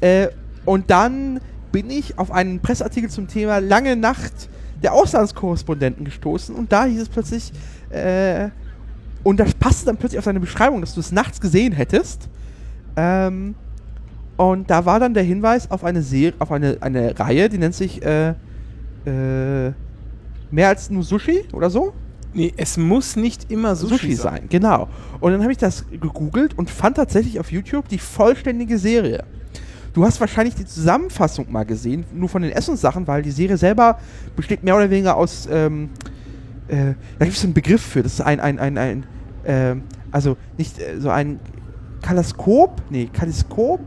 [0.00, 0.28] äh,
[0.64, 1.40] und dann
[1.70, 4.48] bin ich auf einen Presseartikel zum Thema Lange Nacht
[4.82, 7.52] der Auslandskorrespondenten gestoßen und da hieß es plötzlich,
[7.90, 8.50] Äh,
[9.24, 12.28] und das passte dann plötzlich auf seine Beschreibung, dass du es nachts gesehen hättest.
[12.96, 13.54] Ähm,
[14.36, 17.74] und da war dann der Hinweis auf eine Serie, auf eine, eine Reihe, die nennt
[17.74, 19.72] sich äh, äh,
[20.50, 21.92] mehr als nur Sushi oder so.
[22.32, 24.88] Nee, es muss nicht immer Sushi, Sushi sein, genau.
[25.20, 29.24] Und dann habe ich das gegoogelt und fand tatsächlich auf YouTube die vollständige Serie.
[29.92, 34.00] Du hast wahrscheinlich die Zusammenfassung mal gesehen, nur von den Essenssachen, weil die Serie selber
[34.34, 35.90] besteht mehr oder weniger aus, ähm,
[36.66, 39.06] äh, da gibt es einen Begriff für, das ist ein, ein, ein, ein
[39.44, 41.38] ähm, also nicht äh, so ein
[42.02, 43.80] Kalaskop, nee, Kaliskop,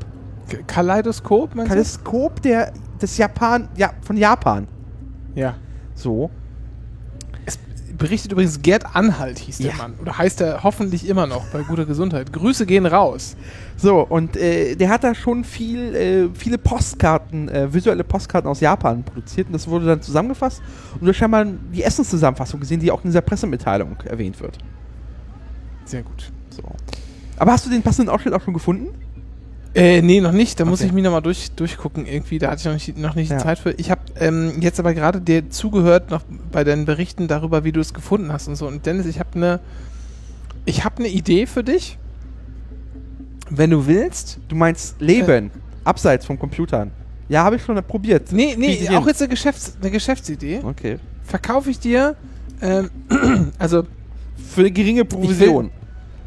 [0.67, 4.67] Kaleidoskop, meinst Kaliskop der, des Japan, ja, von Japan.
[5.35, 5.55] Ja.
[5.95, 6.29] So.
[7.45, 7.57] Es
[7.97, 9.77] berichtet übrigens Gerd Anhalt, hieß der Ja.
[9.77, 9.93] Mann.
[10.01, 12.31] Oder heißt er hoffentlich immer noch bei guter Gesundheit.
[12.31, 13.35] Grüße gehen raus.
[13.75, 18.59] So, und äh, der hat da schon viel, äh, viele Postkarten, äh, visuelle Postkarten aus
[18.59, 20.61] Japan produziert und das wurde dann zusammengefasst
[20.95, 24.57] und du hast scheinbar die Essenszusammenfassung gesehen, die auch in dieser Pressemitteilung erwähnt wird.
[25.85, 26.31] Sehr gut.
[26.49, 26.63] So.
[27.37, 28.89] Aber hast du den passenden Ausschnitt auch schon gefunden?
[29.77, 30.59] Äh, nee, noch nicht.
[30.59, 30.87] Da muss Okay.
[30.87, 32.39] ich mich nochmal durch, durchgucken irgendwie.
[32.39, 33.37] Da hatte ich noch nicht, noch nicht Ja.
[33.37, 33.71] Zeit für.
[33.73, 37.79] Ich habe ähm, jetzt aber gerade dir zugehört noch bei deinen Berichten darüber, wie du
[37.79, 38.67] es gefunden hast und so.
[38.67, 39.59] Und Dennis, ich habe eine
[40.65, 41.97] ich habe eine Idee für dich.
[43.49, 44.39] Wenn du willst.
[44.49, 45.51] Du meinst Leben,
[45.83, 46.91] abseits vom Computern.
[47.29, 48.31] Ja, habe ich schon probiert.
[48.31, 50.61] Nee, nee, auch jetzt eine, Geschäfts-, eine Geschäftsidee.
[50.63, 50.97] Okay.
[51.23, 52.15] Verkaufe ich dir,
[52.61, 52.89] ähm,
[53.59, 53.83] also
[54.49, 55.69] Für eine geringe Provision.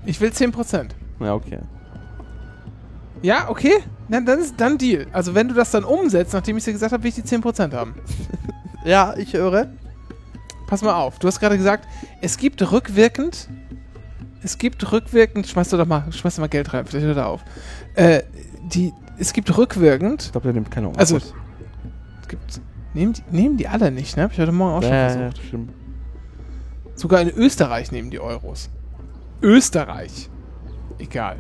[0.07, 0.91] ich will 10%.
[1.21, 1.59] Ja, okay.
[3.23, 3.83] Ja, okay.
[4.09, 5.07] Dann, dann ist dann Deal.
[5.13, 7.73] Also wenn du das dann umsetzt, nachdem ich dir gesagt habe, will ich die 10%
[7.73, 7.95] haben.
[8.83, 9.69] Ja, ich höre.
[10.67, 11.19] Pass mal auf.
[11.19, 11.87] Du hast gerade gesagt,
[12.23, 13.47] es gibt rückwirkend.
[14.43, 15.47] Es gibt rückwirkend.
[15.47, 17.45] Schmeiß du doch mal, schmeiß doch mal Geld rein, vielleicht hört er auf.
[17.95, 18.23] Äh,
[18.73, 20.23] die, es gibt rückwirkend.
[20.23, 20.99] Ich glaube, der nimmt keine Ahnung.
[20.99, 22.63] Also, es gibt.
[22.95, 24.23] Nehmen die, nehmen die alle nicht, ne?
[24.23, 25.39] Hab ich heute Morgen auch schon ja, versucht.
[25.39, 25.73] ja, stimmt.
[26.95, 28.71] Sogar in Österreich nehmen die Euros.
[29.43, 30.31] Österreich.
[30.99, 31.37] Egal.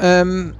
[0.00, 0.54] Ähm,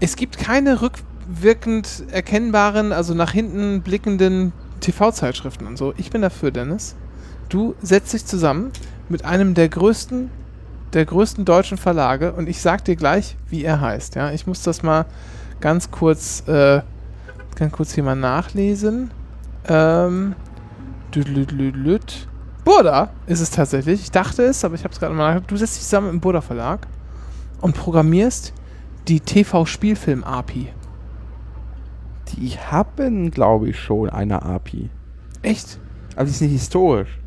[0.00, 5.92] es gibt keine rückwirkend erkennbaren, also nach hinten blickenden TV-Zeitschriften und so.
[5.96, 6.94] Ich bin dafür, Dennis.
[7.48, 8.70] Du setzt dich zusammen
[9.08, 10.30] mit einem der größten,
[10.92, 14.14] der größten deutschen Verlage und ich sag dir gleich, wie er heißt.
[14.14, 15.06] Ja, ich muss das mal
[15.60, 16.82] ganz kurz, äh,
[17.56, 19.10] ganz kurz hier mal nachlesen.
[19.66, 20.34] Ähm.
[22.64, 24.02] Burda ist es tatsächlich.
[24.02, 25.40] Ich dachte es, aber ich habe es gerade mal.
[25.46, 26.86] Du setzt dich zusammen im Burda Verlag
[27.60, 28.52] und programmierst
[29.08, 30.68] die TV-Spielfilm-API.
[32.36, 34.90] Die haben, glaube ich, schon eine API.
[35.42, 35.78] Echt?
[36.14, 37.18] Aber die ist nicht historisch.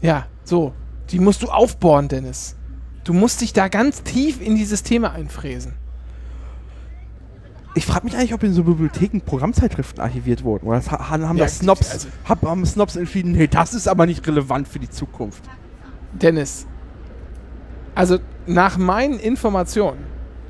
[0.00, 0.72] Ja, so.
[1.10, 2.56] Die musst du aufbohren, Dennis.
[3.04, 5.74] Du musst dich da ganz tief in dieses Thema einfräsen.
[7.74, 10.66] Ich frage mich eigentlich, ob in so Bibliotheken Programmzeitschriften archiviert wurden.
[10.66, 14.26] Oder haben Ja, das Snobs, also- hab- haben Snobs entschieden, nee, das ist aber nicht
[14.26, 15.44] relevant für die Zukunft.
[16.12, 16.66] Dennis.
[17.94, 19.98] Also, nach meinen Informationen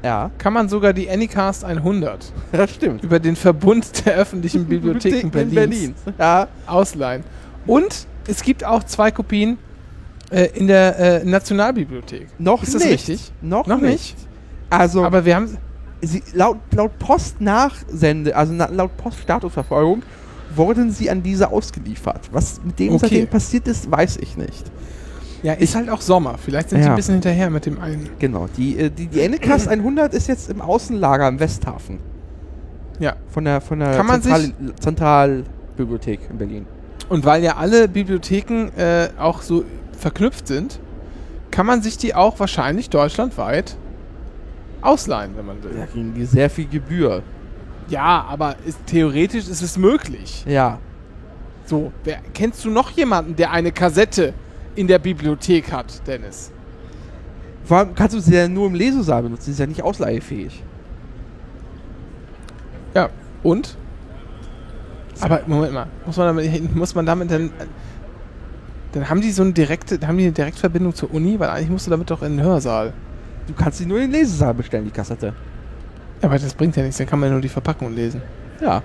[0.03, 3.03] Ja, kann man sogar die Anycast 100 das stimmt.
[3.03, 5.95] über den Verbund der öffentlichen Bibliotheken in Berlins Berlin.
[6.19, 7.25] Ja, ausleihen.
[7.67, 9.59] Und es gibt auch zwei Kopien
[10.31, 12.29] äh, in der äh, Nationalbibliothek.
[12.39, 12.93] noch Ist das nicht.
[13.09, 13.33] richtig?
[13.43, 14.17] Noch, Noch nicht.
[14.71, 15.57] Also, Aber wir haben.
[16.03, 20.03] sie, laut, laut Post-Nachsende, also na, laut Post-Statusverfolgung,
[20.55, 22.29] wurden sie an diese ausgeliefert.
[22.33, 22.99] Was mit dem Okay.
[23.03, 24.65] seitdem passiert ist, weiß ich nicht.
[25.47, 26.39] Ja, ist halt auch Sommer.
[26.39, 26.91] Vielleicht sind die Ja.
[26.91, 28.09] ein bisschen hinterher mit dem einen.
[28.19, 32.01] Genau, die, äh, die, die Anycast 100 ist jetzt im Außenlager im Westhafen.
[32.99, 33.15] Ja.
[33.29, 36.67] Von der, von der Kann Zentral Zentralbibliothek in Berlin.
[37.09, 39.63] Und weil ja alle Bibliotheken äh, auch so
[39.97, 40.81] verknüpft sind,
[41.53, 43.77] kann man sich die auch wahrscheinlich deutschlandweit
[44.81, 45.75] ausleihen, wenn man will.
[45.77, 47.23] Da ging sehr viel Gebühr.
[47.89, 50.45] Ja, aber ist, theoretisch ist es möglich.
[50.49, 50.81] Ja.
[51.67, 54.35] So, wer, kennst du noch jemanden, der eine Kassette
[54.77, 56.53] in der Bibliothek hat, Dennis?
[57.65, 60.63] Vor allem kannst du sie ja nur im Lesesaal benutzen, sie ist ja nicht ausleihfähig.
[62.95, 63.11] Ja.
[63.43, 63.77] Und?
[65.21, 67.51] Aber Moment mal, muss man damit, muss man damit dann.
[68.93, 71.87] Dann haben die so eine direkte, haben die eine Direktverbindung zur Uni, weil eigentlich musst
[71.87, 72.95] du damit doch in den Hörsaal.
[73.47, 75.35] Du kannst sie nur in den Lesesaal bestellen, die Kassette.
[76.23, 78.23] Ja, aber das bringt ja nichts, dann kann man ja nur die Verpackung lesen.
[78.61, 78.83] Ja.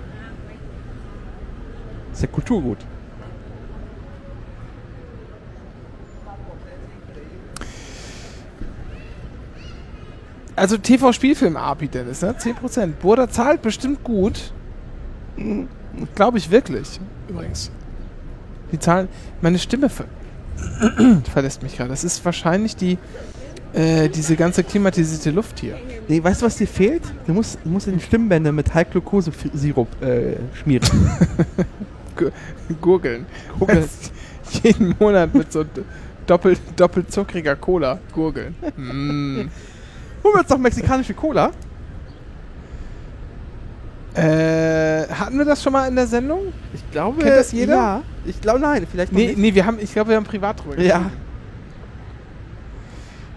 [2.11, 2.79] Ist ja Kulturgut.
[10.61, 12.35] Also TV-Spielfilm-API, Dennis, ne?
[12.37, 12.91] 10%.
[13.01, 14.53] Burda zahlt bestimmt gut.
[16.13, 17.71] Glaube ich wirklich, übrigens.
[18.71, 19.07] Die zahlen.
[19.41, 20.05] Meine Stimme ver
[21.33, 21.89] verlässt mich gerade.
[21.89, 22.99] Das ist wahrscheinlich die.
[23.73, 25.77] Äh, diese ganze klimatisierte Luft hier.
[26.07, 27.03] Nee, weißt du, was dir fehlt?
[27.25, 30.87] Du musst, du musst den Stimmbänder mit High-Glucose-Sirup äh, schmieren.
[32.81, 33.25] Gurgeln.
[33.57, 33.89] Gurgeln.
[34.63, 35.65] jeden Monat mit so
[36.27, 38.55] doppelt, doppelt zuckriger Cola gurgeln.
[38.77, 39.49] Mm.
[40.23, 41.51] Holen wir uns doch mexikanische Cola.
[44.13, 46.51] Äh, hatten wir das schon mal in der Sendung?
[46.73, 47.19] Ich glaube.
[47.21, 47.75] Kennt das jeder?
[47.75, 48.01] Ja.
[48.25, 48.85] Ich glaube, nein.
[48.89, 49.37] Vielleicht noch Nee, nicht.
[49.37, 51.09] nee, wir haben, ich glaube, wir haben privat drüber Ja.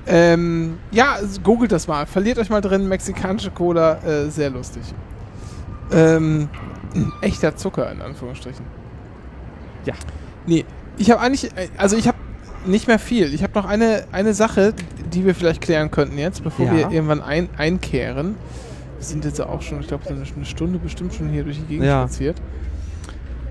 [0.07, 2.07] Ähm, ja, googelt das mal.
[2.07, 4.83] Verliert euch mal drin, mexikanische Cola, äh, sehr lustig.
[5.93, 6.49] Ähm,
[7.23, 8.65] echter Zucker, in Anführungsstrichen.
[9.87, 9.95] Ja.
[10.47, 10.65] Nee,
[10.99, 12.19] ich habe eigentlich, äh, also ich habe
[12.65, 13.33] nicht mehr viel.
[13.35, 14.75] Ich habe noch eine, eine Sache,
[15.13, 16.73] die wir vielleicht klären könnten jetzt, bevor Ja.
[16.73, 18.37] wir irgendwann ein, einkehren.
[18.99, 21.59] Wir sind jetzt auch schon, ich glaube, so eine eine Stunde bestimmt schon hier durch
[21.59, 22.03] die Gegend Ja.
[22.03, 22.37] spaziert.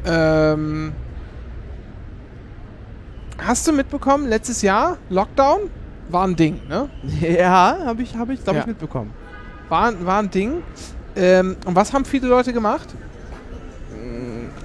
[0.06, 0.92] Ähm,
[3.38, 5.60] hast du mitbekommen, letztes Jahr, Lockdown,
[6.10, 6.90] war ein Ding, ne?
[7.22, 8.62] Ja, habe ich, hab ich glaube Ja.
[8.64, 9.12] ich, mitbekommen.
[9.70, 10.56] War, war ein Ding.
[11.16, 12.90] Ähm, und was haben viele Leute gemacht?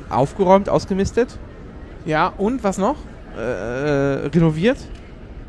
[0.08, 1.38] Aufgeräumt, ausgemistet,
[2.06, 2.96] Ja, und was noch?
[3.42, 4.78] Äh, renoviert,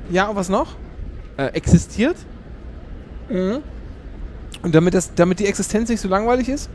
[0.10, 0.76] Ja, und was noch?
[1.38, 2.18] äh, existiert.
[3.30, 3.60] Mhm.
[4.64, 6.70] Und damit, das, damit die Existenz nicht so langweilig ist,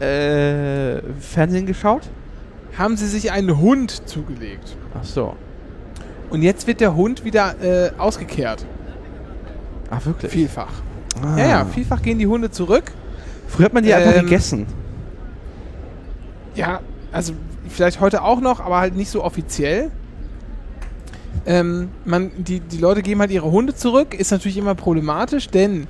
[0.00, 2.02] Äh, Fernsehen geschaut.
[2.78, 4.76] haben sie sich einen Hund zugelegt.
[4.94, 5.34] Ach so.
[6.28, 8.66] Und jetzt wird der Hund wieder äh, ausgekehrt.
[9.90, 10.30] Ach, wirklich?
[10.32, 10.72] Vielfach.
[11.22, 11.38] Ah.
[11.38, 12.92] Ja, ja, vielfach gehen die Hunde zurück.
[13.48, 14.66] Früher hat man die einfach Ähm, gegessen.
[16.54, 16.80] Ja,
[17.12, 17.32] also
[17.68, 19.90] vielleicht heute auch noch, aber halt nicht so offiziell.
[21.46, 25.86] Ähm, man, die, die Leute geben halt ihre Hunde zurück, ist natürlich immer problematisch, denn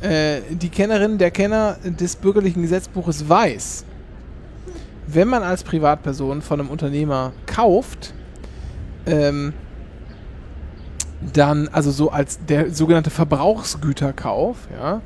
[0.00, 3.84] äh, die Kennerin, der Kenner des bürgerlichen Gesetzbuches weiß,
[5.08, 8.14] wenn man als Privatperson von einem Unternehmer kauft,
[9.06, 9.52] ähm,
[11.32, 15.00] dann, also so als der sogenannte Verbrauchsgüterkauf, ja,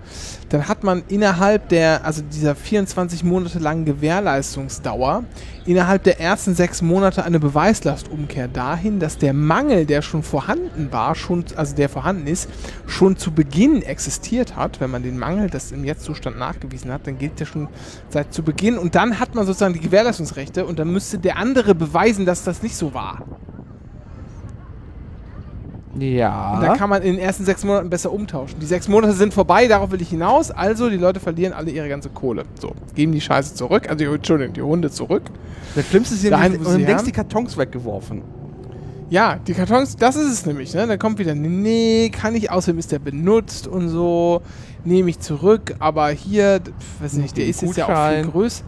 [0.49, 5.25] dann hat man innerhalb der, also dieser 24 Monate langen Gewährleistungsdauer,
[5.67, 11.15] innerhalb der ersten sechs Monate eine Beweislastumkehr dahin, dass der Mangel, der schon vorhanden war,
[11.15, 12.49] schon, also der vorhanden ist,
[12.87, 14.81] schon zu Beginn existiert hat.
[14.81, 17.69] Wenn man den Mangel, das im Jetztzustand nachgewiesen hat, dann gilt der schon
[18.09, 21.75] seit zu Beginn und dann hat man sozusagen die Gewährleistungsrechte und dann müsste der andere
[21.75, 23.25] beweisen, dass das nicht so war.
[25.99, 26.55] Ja.
[26.55, 28.61] Und dann kann man in den ersten sechs Monaten besser umtauschen.
[28.61, 30.51] Die sechs Monate sind vorbei, darauf will ich hinaus.
[30.51, 32.45] Also, die Leute verlieren alle ihre ganze Kohle.
[32.61, 33.85] So, geben die Scheiße zurück.
[33.89, 35.23] Also, die- Entschuldigung, die Hunde zurück.
[35.75, 37.05] das Schlimmste ist, sie Dahin, und längst haben.
[37.07, 38.23] die Kartons weggeworfen.
[39.11, 40.73] Ja, die Kartons, das ist es nämlich.
[40.75, 40.87] Ne?
[40.87, 44.43] Dann kommt wieder, nee, kann ich, außerdem ist der benutzt und so.
[44.85, 48.63] Nehme ich zurück, aber hier, pf, weiß nicht, der ist jetzt ja auch viel größer.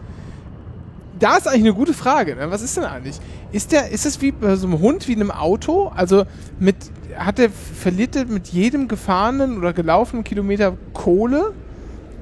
[1.23, 2.35] Da ist eigentlich eine gute Frage.
[2.35, 2.51] Ne?
[2.51, 3.17] Was ist denn eigentlich?
[3.53, 5.89] Ist der, ist es wie bei so einem Hund, wie einem Auto?
[5.95, 6.25] Also
[6.59, 6.75] mit,
[7.15, 11.53] hat der, verliert der mit jedem gefahrenen oder gelaufenen Kilometer Kohle?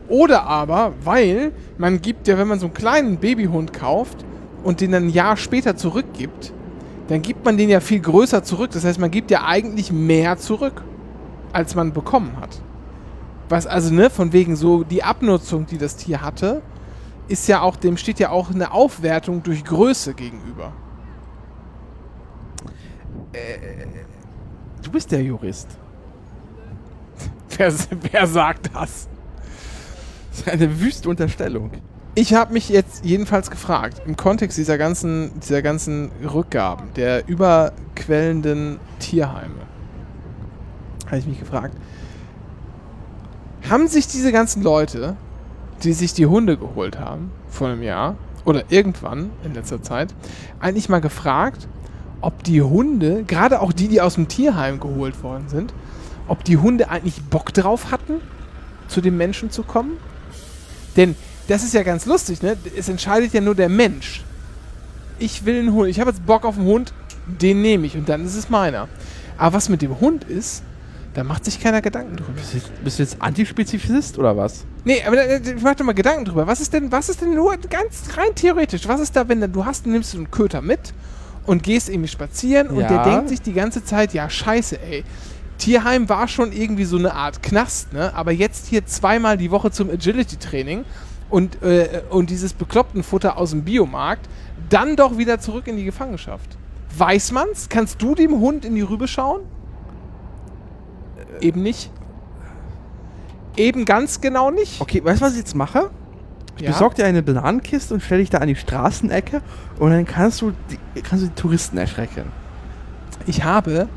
[0.08, 4.24] Oder aber, weil man gibt ja, wenn man so einen kleinen Babyhund kauft
[4.64, 6.54] und den dann ein Jahr später zurückgibt,
[7.08, 8.70] dann gibt man den ja viel größer zurück.
[8.72, 10.84] Das heißt, man gibt ja eigentlich mehr zurück,
[11.54, 12.62] als man bekommen hat.
[13.50, 16.62] Was also, ne, von wegen so die Abnutzung, die das Tier hatte,
[17.32, 20.74] ist ja auch, dem steht ja auch eine Aufwertung durch Größe gegenüber.
[24.82, 25.68] Du bist der Jurist.
[27.58, 27.74] Wer,
[28.12, 29.08] wer sagt das?
[30.30, 31.72] Das ist eine wüste Unterstellung.
[32.16, 38.80] Ich habe mich jetzt jedenfalls gefragt, im Kontext dieser ganzen, dieser ganzen Rückgaben, der überquellenden
[39.00, 39.62] Tierheime,
[41.06, 41.76] habe ich mich gefragt,
[43.70, 45.16] haben sich diese ganzen Leute,
[45.84, 48.16] die sich die Hunde geholt haben, vor einem Jahr
[48.46, 50.14] oder irgendwann in letzter Zeit,
[50.60, 51.68] eigentlich mal gefragt,
[52.22, 55.74] ob die Hunde, gerade auch die, die aus dem Tierheim geholt worden sind,
[56.28, 58.22] ob die Hunde eigentlich Bock drauf hatten,
[58.88, 59.98] zu dem Menschen zu kommen?
[60.98, 61.16] Denn
[61.48, 62.58] das ist ja ganz lustig, ne?
[62.78, 64.24] Es entscheidet ja nur der Mensch.
[65.20, 65.90] Ich will einen Hund.
[65.90, 66.94] Ich habe jetzt Bock auf einen Hund,
[67.26, 68.88] den nehme ich und dann ist es meiner.
[69.38, 70.64] Aber was mit dem Hund ist,
[71.14, 72.32] da macht sich keiner Gedanken drüber.
[72.34, 74.64] Bist du jetzt, bist du jetzt Antispezifist oder was?
[74.86, 76.48] Nee, aber ich mach doch mal Gedanken drüber.
[76.48, 78.88] Was ist denn, was ist denn nur ganz rein theoretisch?
[78.88, 80.94] Was ist da, wenn du hast, nimmst du einen Köter mit
[81.46, 82.88] und gehst irgendwie spazieren und Ja.
[82.88, 85.04] der denkt sich die ganze Zeit, ja scheiße, ey.
[85.58, 88.16] Tierheim war schon irgendwie so eine Art Knast, ne?
[88.16, 90.86] Aber jetzt hier zweimal die Woche zum Agility-Training
[91.30, 94.28] und, äh, und dieses bekloppten Futter aus dem Biomarkt,
[94.70, 96.58] dann doch wieder zurück in die Gefangenschaft.
[96.98, 97.70] Weiß man's?
[97.70, 99.42] Kannst du dem Hund in die Rübe schauen?
[101.42, 101.92] Eben nicht.
[103.58, 104.80] Eben ganz genau nicht.
[104.80, 105.90] Okay, weißt du, was ich jetzt mache?
[106.58, 106.72] Ich Ja?
[106.72, 109.42] besorg dir eine Bananenkiste und stell dich da an die Straßenecke
[109.80, 110.54] und dann kannst du
[110.96, 112.26] die, kannst du die Touristen erschrecken.
[113.28, 113.88] Ich habe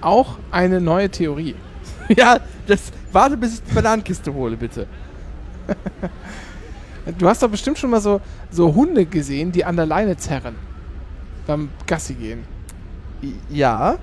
[0.00, 1.54] auch eine neue Theorie.
[2.08, 2.92] ja, das.
[3.12, 4.86] Warte, bis ich die Bananenkiste hole, bitte.
[7.18, 10.54] Du hast doch bestimmt schon mal so, so Hunde gesehen, die an der Leine zerren.
[11.46, 12.44] Beim Gassi gehen.
[13.48, 13.96] Ja.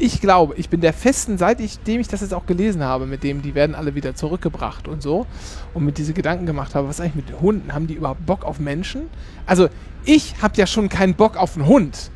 [0.00, 3.42] Ich glaube, ich bin der festen, seitdem ich das jetzt auch gelesen habe, mit dem,
[3.42, 5.26] die werden alle wieder zurückgebracht und so,
[5.74, 8.60] und mit diese Gedanken gemacht habe, was eigentlich mit Hunden, haben die überhaupt Bock auf
[8.60, 9.02] Menschen?
[9.44, 9.68] Also,
[10.04, 12.12] ich habe ja schon keinen Bock auf einen Hund.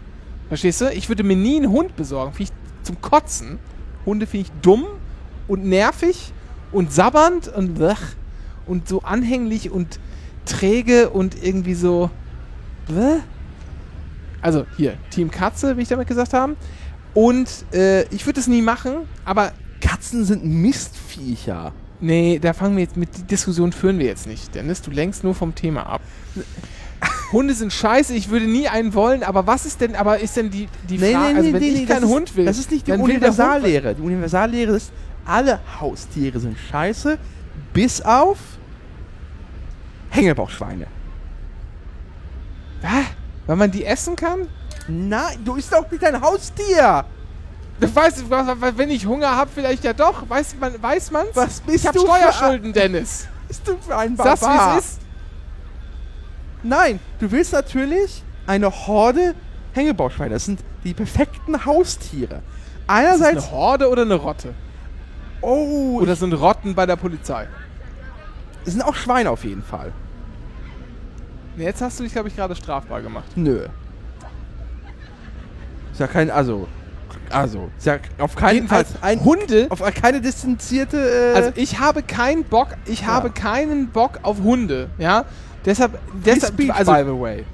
[0.48, 0.90] Verstehst du?
[0.92, 2.32] Ich würde mir nie einen Hund besorgen.
[2.32, 3.58] Finde ich zum Kotzen.
[4.06, 4.84] Hunde finde ich dumm
[5.48, 6.32] und nervig
[6.70, 7.98] und sabbernd und blech,
[8.66, 9.98] und so anhänglich und
[10.44, 12.10] träge und irgendwie so.
[12.86, 13.22] Blech.
[14.40, 16.56] Also hier, Team Katze, wie ich damit gesagt habe.
[17.14, 21.72] Und äh, ich würde es nie machen, aber Katzen sind Mistviecher.
[22.00, 24.54] nee, da fangen wir jetzt mit, die Diskussion führen wir jetzt nicht.
[24.54, 26.00] Dennis, du lenkst nur vom Thema ab.
[27.32, 30.50] Hunde sind scheiße, ich würde nie einen wollen, aber was ist denn, aber ist denn
[30.50, 33.94] die, die Frage, also wenn ich keinen Hund will, das ist nicht die Universallehre.
[33.94, 34.92] Die Universallehre ist,
[35.24, 37.18] alle Haustiere sind scheiße,
[37.72, 38.38] bis auf
[40.10, 40.86] Hängebauchschweine.
[42.82, 43.04] Hä?
[43.46, 44.48] Weil man die essen kann?
[44.88, 47.04] Nein, du isst doch nicht ein Haustier.
[47.80, 48.24] Du weißt,
[48.76, 50.28] wenn ich Hunger habe, vielleicht ja doch.
[50.28, 51.30] Weiß man, weiß man's?
[51.34, 53.26] Was bist ich habe du Steuerschulden, Dennis.
[53.48, 54.74] Bist du für ein Sag's, Barbar?
[54.74, 55.00] wie es ist.
[56.62, 59.34] Nein, du willst natürlich eine Horde
[59.72, 60.34] Hängebauchschweine.
[60.34, 62.36] Das sind die perfekten Haustiere.
[62.36, 62.42] Ist
[62.86, 64.54] Einerseits, eine Horde oder eine Rotte?
[65.40, 67.48] oh, Oder sind Rotten bei der Polizei?
[68.64, 69.92] es sind auch Schweine auf jeden Fall.
[71.56, 73.36] Jetzt hast du dich, glaube ich, gerade strafbar gemacht.
[73.36, 73.66] Nö.
[75.92, 76.66] Ist ja kein, also,
[77.30, 79.66] also, ist ja auf keinen Fall ein, Hunde.
[79.70, 83.06] auf keine distanzierte, äh, Also ich habe keinen Bock, ich Ja.
[83.08, 85.24] habe keinen Bock auf Hunde, ja.
[85.64, 87.44] Deshalb, Free deshalb Speech, also by the way.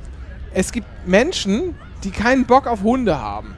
[0.55, 1.74] es gibt Menschen,
[2.05, 3.55] die keinen Bock auf Hunde haben.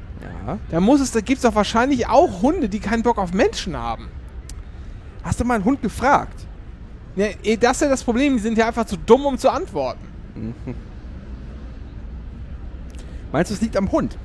[0.46, 0.58] Ja.
[0.70, 3.76] Da muss es, da gibt es doch wahrscheinlich auch Hunde, die keinen Bock auf Menschen
[3.76, 4.08] haben.
[5.22, 6.46] Hast du mal einen Hund gefragt?
[7.16, 9.50] Ja, eh, das ist ja das Problem, die sind ja einfach zu dumm, um zu
[9.50, 10.00] antworten.
[13.32, 14.16] Meinst du, es liegt am Hund?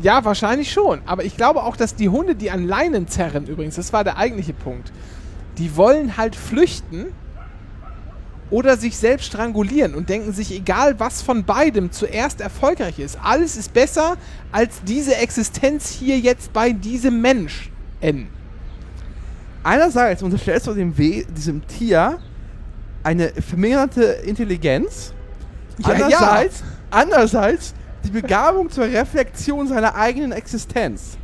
[0.00, 1.00] Ja, wahrscheinlich schon.
[1.06, 4.16] Aber ich glaube auch, dass die Hunde, die an Leinen zerren, übrigens, das war der
[4.16, 4.92] eigentliche Punkt,
[5.58, 7.06] die wollen halt flüchten
[8.50, 13.56] oder sich selbst strangulieren und denken sich, egal was von beidem zuerst erfolgreich ist, alles
[13.56, 14.16] ist besser
[14.50, 17.70] als diese Existenz hier jetzt bei diesem Mensch.
[18.00, 18.28] N.
[19.62, 22.18] Einerseits unterstellst du dem We diesem Tier
[23.02, 25.14] eine verminderte Intelligenz.
[25.78, 26.04] Ja, ja.
[26.04, 27.74] andererseits, andererseits
[28.04, 31.16] die Begabung zur Reflexion seiner eigenen Existenz.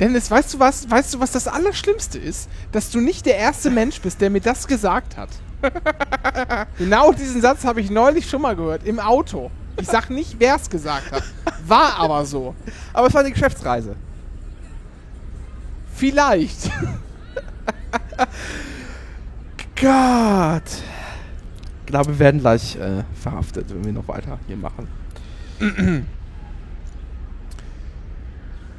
[0.00, 2.48] Dennis, weißt du was, weißt du, was das Allerschlimmste ist?
[2.72, 5.30] Dass du nicht der erste Mensch bist, der mir das gesagt hat.
[6.78, 9.50] genau diesen Satz habe ich neulich schon mal gehört, im Auto.
[9.80, 11.24] Ich sag nicht, wer es gesagt hat.
[11.66, 12.54] War aber so.
[12.92, 13.96] Aber es war eine Geschäftsreise.
[15.94, 16.70] Vielleicht.
[19.80, 20.62] Gott.
[21.80, 24.88] Ich glaube, wir werden gleich äh, verhaftet, wenn wir noch weiter hier machen.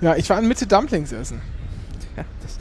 [0.02, 1.42] Ja, ich war in Mitte Dumplings essen.
[2.16, 2.58] Ja, das,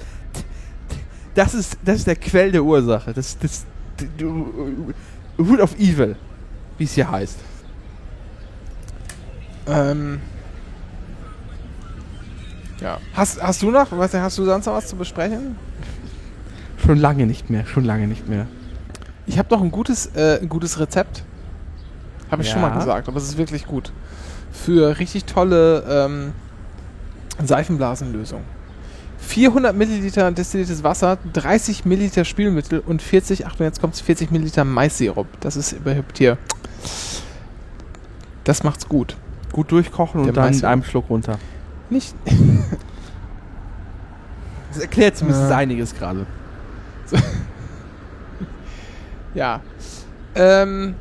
[1.34, 3.12] das, ist, das ist der Quell der Ursache.
[3.12, 3.64] Das, das,
[5.38, 6.16] Root of Evil,
[6.78, 7.38] wie es hier heißt.
[9.68, 10.20] Ähm.
[12.80, 12.98] Ja.
[13.14, 15.56] Hast, hast du noch, du, hast du sonst noch was zu besprechen?
[16.84, 18.46] Schon lange nicht mehr, schon lange nicht mehr.
[19.26, 21.24] Ich habe noch ein gutes, äh, ein gutes Rezept.
[22.30, 22.68] Habe ich schon Ja.
[22.68, 23.92] mal gesagt, aber es ist wirklich gut.
[24.64, 26.32] Für richtig tolle ähm,
[27.44, 28.42] Seifenblasenlösung.
[29.20, 35.26] 400 Milliliter destilliertes Wasser, 30 Milliliter Spülmittel und 40, Achtung, jetzt kommt's, 40 Milliliter Mais-Sirup.
[35.40, 36.38] Das ist überhaupt hier.
[38.44, 39.16] Das macht's gut.
[39.52, 41.38] Gut durchkochen Der und dann in einem Schluck runter.
[41.90, 42.14] Nicht.
[44.70, 45.56] Das erklärt zumindest Ja.
[45.56, 46.26] einiges gerade.
[49.34, 49.60] Ja.
[50.34, 50.94] Ähm,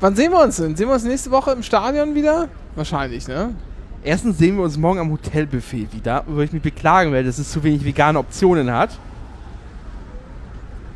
[0.00, 0.76] wann sehen wir uns denn?
[0.76, 2.48] Sehen wir uns nächste Woche im Stadion wieder?
[2.74, 3.54] Wahrscheinlich, ne?
[4.02, 7.50] Erstens sehen wir uns morgen am Hotelbuffet wieder, wo ich mich beklagen werde, dass es
[7.50, 8.90] zu wenig vegane Optionen hat.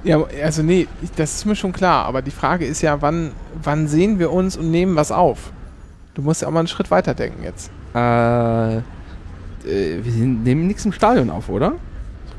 [0.04, 0.86] Ja, also nee,
[1.16, 2.04] das ist mir schon klar.
[2.06, 3.32] Aber die Frage ist ja, wann,
[3.62, 5.52] wann sehen wir uns und nehmen was auf?
[6.14, 7.70] Du musst ja auch mal einen Schritt weiter denken jetzt.
[7.94, 8.80] Äh, äh
[9.64, 11.74] wir nehmen nichts im Stadion auf, oder?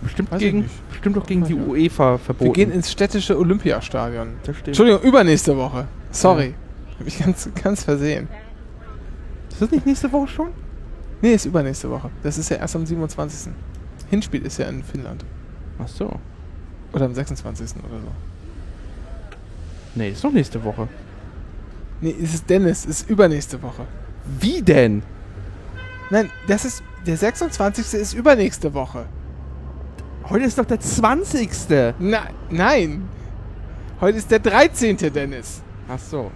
[0.02, 1.56] Bestimmt, Weiß gegen, bestimmt doch gegen die.
[1.56, 2.46] UEFA verboten.
[2.46, 4.34] Wir gehen ins städtische Olympiastadion.
[4.66, 5.88] Entschuldigung, übernächste Woche.
[6.16, 6.56] Sorry.
[7.00, 8.30] Hab ich ganz, ganz versehen.
[9.50, 10.50] Ist das nicht nächste Woche schon?
[11.22, 12.10] Nee, ist übernächste Woche.
[12.24, 13.54] Das ist ja erst am 27.
[14.10, 15.26] Hinspiel ist ja in Finnland.
[15.80, 16.20] Ach so.
[16.94, 17.72] Oder am 26.
[17.78, 18.12] oder so.
[19.96, 20.88] Nee, ist doch nächste Woche.
[22.02, 23.86] Nee, es ist Dennis, ist übernächste Woche.
[24.40, 25.04] Wie denn?
[26.10, 26.84] Nein, das ist.
[27.06, 27.94] Der 26.
[28.00, 29.06] ist übernächste Woche.
[30.28, 31.50] Heute ist doch der 20.
[32.00, 33.08] Na, nein.
[34.02, 34.98] Heute ist der 13.
[34.98, 35.62] Dennis.
[35.88, 36.32] Ach so.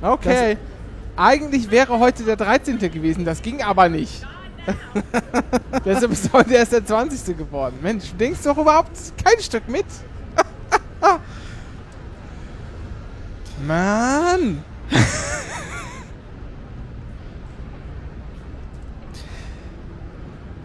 [0.00, 0.56] Okay.
[1.16, 2.78] Eigentlich wäre heute der 13.
[2.78, 4.26] gewesen, das ging aber nicht.
[5.84, 7.36] Deshalb ist heute erst der 20.
[7.36, 7.78] geworden.
[7.82, 8.90] Mensch, du denkst doch überhaupt
[9.22, 9.86] kein Stück mit.
[13.66, 14.64] Mann!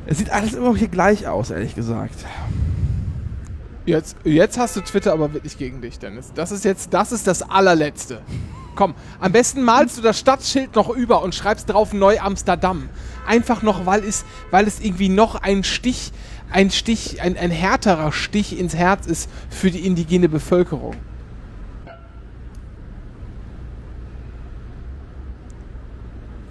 [0.06, 2.26] Es sieht alles immer hier gleich aus, ehrlich gesagt.
[3.90, 6.32] Jetzt, jetzt hast du Twitter aber wirklich gegen dich, Dennis.
[6.36, 8.22] Das ist jetzt, das ist das allerletzte.
[8.76, 12.88] Komm, am besten malst du das Stadtschild noch über und schreibst drauf Neu-Amsterdam.
[13.26, 16.12] Einfach noch, weil es, weil es irgendwie noch ein Stich,
[16.52, 20.96] ein Stich, ein, ein härterer Stich ins Herz ist für die indigene Bevölkerung.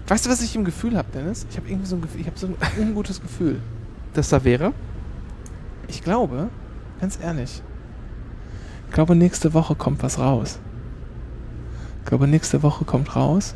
[0.09, 1.47] Weißt du, was ich im Gefühl habe, Dennis?
[1.48, 3.60] Ich habe irgendwie so ein Gefühl, ich habe so ein ungutes Gefühl.
[4.15, 4.73] Das da wäre?
[5.86, 6.48] Ich glaube,
[7.01, 7.62] ganz ehrlich,
[8.89, 10.59] ich glaube, nächste Woche kommt was raus.
[12.01, 13.55] Ich glaube, nächste Woche kommt raus,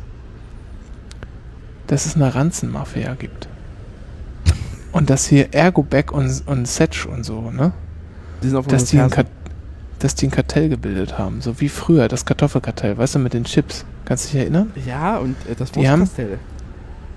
[1.87, 3.47] dass es eine Ranzenmafia gibt.
[4.91, 7.71] Und dass hier Ergoback und, und Setch und so, ne?
[8.43, 9.01] Die sind auf Dass die,
[9.97, 11.41] dass die ein Kartell gebildet haben.
[11.41, 13.85] So wie früher, das Kartoffelkartell, weißt du, mit den Chips.
[14.05, 14.71] Kannst du dich erinnern?
[14.85, 16.37] Ja, und äh, das Wurstkastell.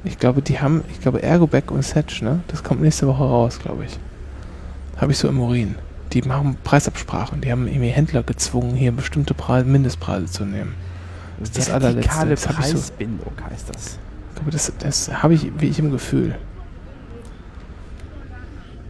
[0.05, 2.41] Ich glaube, die haben, ich glaube, Ergoback und Setch, ne?
[2.49, 3.99] Das kommt nächste Woche raus, glaube ich.
[4.97, 5.75] Habe ich so im Urin.
[6.17, 7.43] Die machen Preisabsprachen.
[7.43, 10.75] Die haben irgendwie Händler gezwungen, hier bestimmte Pre Mindestpreise zu nehmen.
[11.39, 12.27] Das ist das allerletzte.
[12.27, 13.99] Das ich so- Preisbindung heißt das.
[14.35, 16.39] Glaube, das, das habe ich, wie ich im Gefühl.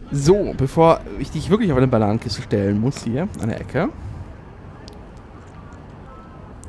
[0.09, 3.89] So, bevor ich dich wirklich auf eine Bananenkiste stellen muss hier an der Ecke.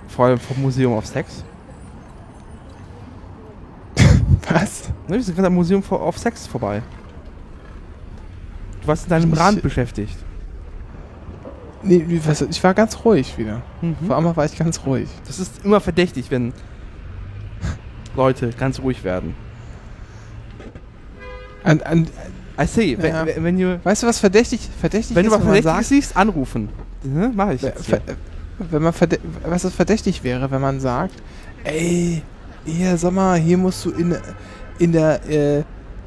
[0.08, 1.44] Vor allem vom Museum of Sex.
[4.50, 4.88] Was?
[5.06, 6.82] Ne, wir sind gerade am Museum of Sex vorbei.
[8.80, 10.16] Du warst in deinem Rand beschäftigt.
[11.82, 13.62] Nee, was, ich war ganz ruhig wieder.
[13.80, 13.96] Mhm.
[14.06, 15.08] Vor allem war ich ganz ruhig.
[15.26, 16.52] Das ist immer verdächtig, wenn
[18.16, 19.34] Leute ganz ruhig werden.
[21.62, 22.08] An, an,
[22.60, 22.96] I see.
[22.98, 23.26] Wenn, Ja.
[23.26, 25.88] wenn, wenn, du, weißt du, was verdächtig, verdächtig wenn du ist, was wenn man Verdächtiges
[25.88, 26.68] sagt, siehst, anrufen.
[27.04, 28.00] Ne, Mach ich jetzt hier.
[28.58, 28.92] wenn man
[29.44, 31.14] was es verdächtig wäre, wenn man sagt,
[31.62, 32.22] ey,
[32.64, 34.16] hier, sag mal, hier musst du in,
[34.78, 35.62] in der äh,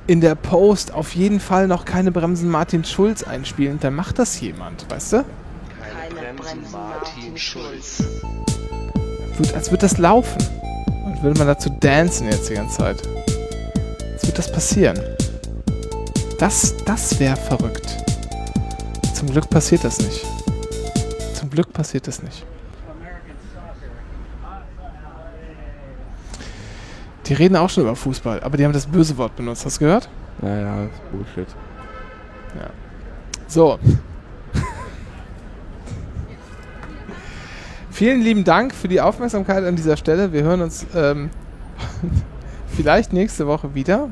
[0.07, 4.41] in der Post auf jeden Fall noch keine Bremsen Martin Schulz einspielen, dann macht das
[4.41, 5.25] jemand, weißt du?
[6.35, 8.03] Bremsen, Martin Schulz.
[9.37, 10.41] Wird, als wird das laufen.
[11.05, 13.01] Und will man dazu dancen jetzt die ganze Zeit.
[14.13, 14.99] Als wird das passieren.
[16.39, 17.97] Das, das wäre verrückt.
[19.13, 20.25] Zum Glück passiert das nicht.
[21.33, 22.45] Zum Glück passiert das nicht.
[27.27, 29.65] Die reden auch schon über Fußball, aber die haben das böse Wort benutzt.
[29.65, 30.09] Hast du gehört?
[30.41, 31.47] Naja, das ist Bullshit.
[33.51, 33.77] So.
[38.01, 40.33] Vielen lieben Dank für die Aufmerksamkeit an dieser Stelle.
[40.33, 41.29] Wir hören uns ähm,
[42.75, 44.09] vielleicht nächste Woche wieder.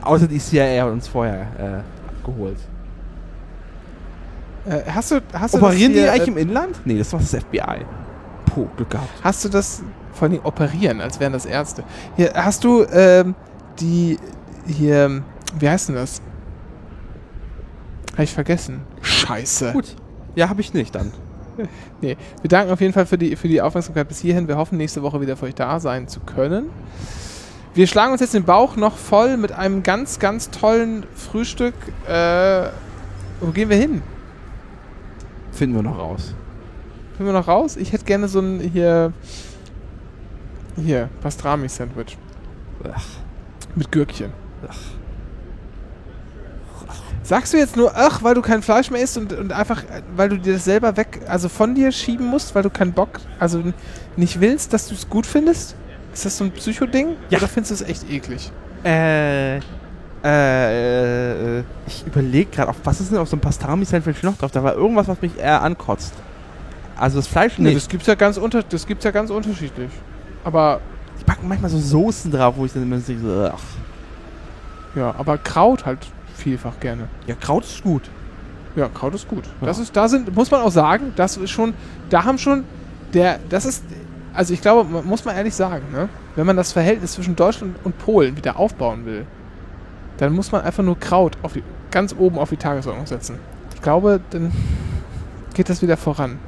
[0.00, 2.58] Außer die CIA hat uns vorher äh, abgeholt.
[4.64, 6.80] Äh, hast du, hast du Operieren das die hier, eigentlich äh, im Inland?
[6.84, 7.84] Nee, das war das FBI.
[8.46, 9.10] Puh, Glück gehabt.
[9.24, 9.82] Hast du das
[10.12, 11.82] vor allem operieren, als wären das Ärzte?
[12.14, 13.34] Hier, hast du ähm,
[13.80, 14.20] die
[14.68, 15.20] hier,
[15.58, 16.22] wie heißt denn das?
[18.12, 18.82] Habe ich vergessen.
[19.00, 19.72] Scheiße.
[19.72, 19.96] Gut.
[20.36, 21.10] Ja, habe ich nicht dann.
[22.00, 24.48] Nee, wir danken auf jeden Fall für die, für die Aufmerksamkeit bis hierhin.
[24.48, 26.70] Wir hoffen, nächste Woche wieder für euch da sein zu können.
[27.74, 31.74] Wir schlagen uns jetzt den Bauch noch voll mit einem ganz, ganz tollen Frühstück.
[32.06, 32.68] Äh,
[33.40, 34.02] wo gehen wir hin?
[35.52, 36.34] Finden wir noch raus.
[37.16, 37.76] Können wir noch raus?
[37.76, 39.12] Ich hätte gerne so ein hier.
[40.76, 42.16] Hier, Pastrami-Sandwich.
[43.74, 44.32] Mit Gürkchen.
[44.66, 44.91] Ach.
[47.32, 50.02] Sagst du jetzt nur, ach, weil du kein Fleisch mehr isst und, und einfach, äh,
[50.16, 53.20] weil du dir das selber weg, also von dir schieben musst, weil du keinen Bock,
[53.38, 53.62] also
[54.16, 55.74] nicht willst, dass du es gut findest?
[56.12, 57.16] Ist das so ein Psychoding?
[57.30, 57.38] Ja.
[57.38, 58.52] Oder findest du es echt eklig?
[58.84, 59.60] Äh, äh,
[60.24, 64.50] äh, ich überlege gerade, auf was ist denn auf so einem Pastrami-Sandwich noch drauf?
[64.50, 66.12] Da war irgendwas, was mich eher ankotzt.
[66.98, 67.76] Also das Fleisch Nee, nicht.
[67.78, 69.90] das gibt's ja ganz unter, das gibt's ja ganz unterschiedlich.
[70.44, 70.82] Aber,
[71.18, 73.14] die packen manchmal so Soßen drauf, wo ich dann immer so,
[73.50, 73.62] ach.
[74.94, 76.06] ja, aber Kraut halt
[76.42, 77.08] vielfach gerne.
[77.26, 78.02] Ja, Kraut ist gut.
[78.76, 79.44] Ja, Kraut ist gut.
[79.60, 79.66] Ja.
[79.66, 81.74] Das ist, da sind, muss man auch sagen, das ist schon,
[82.10, 82.64] da haben schon,
[83.14, 83.84] der, das ist,
[84.34, 86.08] also ich glaube, man- muss man ehrlich sagen, ne?
[86.36, 89.26] wenn man das Verhältnis zwischen Deutschland und Polen wieder aufbauen will,
[90.18, 93.38] dann muss man einfach nur Kraut auf die, ganz oben auf die Tagesordnung setzen.
[93.74, 94.50] Ich glaube, dann
[95.54, 96.38] geht das wieder voran.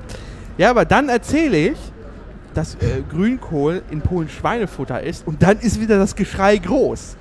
[0.57, 1.79] Ja, aber dann erzähle ich,
[2.55, 7.17] dass äh, Grünkohl in Polen Schweinefutter ist und dann ist wieder das Geschrei groß.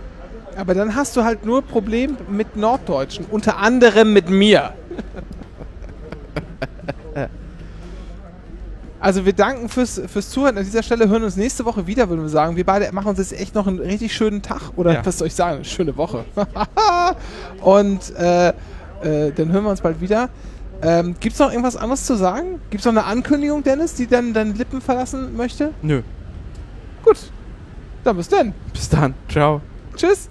[0.58, 4.74] Aber dann hast du halt nur Problem mit Norddeutschen, unter anderem mit mir.
[9.00, 10.58] Also wir danken fürs, fürs Zuhören.
[10.58, 12.56] An dieser Stelle hören wir uns nächste Woche wieder, würden wir sagen.
[12.56, 14.62] Wir beide machen uns jetzt echt noch einen richtig schönen Tag.
[14.78, 15.06] Oder Ja.
[15.06, 15.56] was soll ich sagen?
[15.58, 16.24] Eine schöne Woche.
[17.62, 20.30] Und äh, äh, dann hören wir uns bald wieder.
[20.82, 22.62] Ähm, Gibt es noch irgendwas anderes zu sagen?
[22.70, 25.72] Gibt es noch eine Ankündigung, Dennis, die dann deine Lippen verlassen möchte?
[25.82, 26.02] Nö.
[27.04, 27.18] Gut.
[28.06, 28.54] Dann bis dann.
[28.72, 29.14] Bis dann.
[29.28, 29.60] Ciao.
[29.98, 30.30] Tschüss.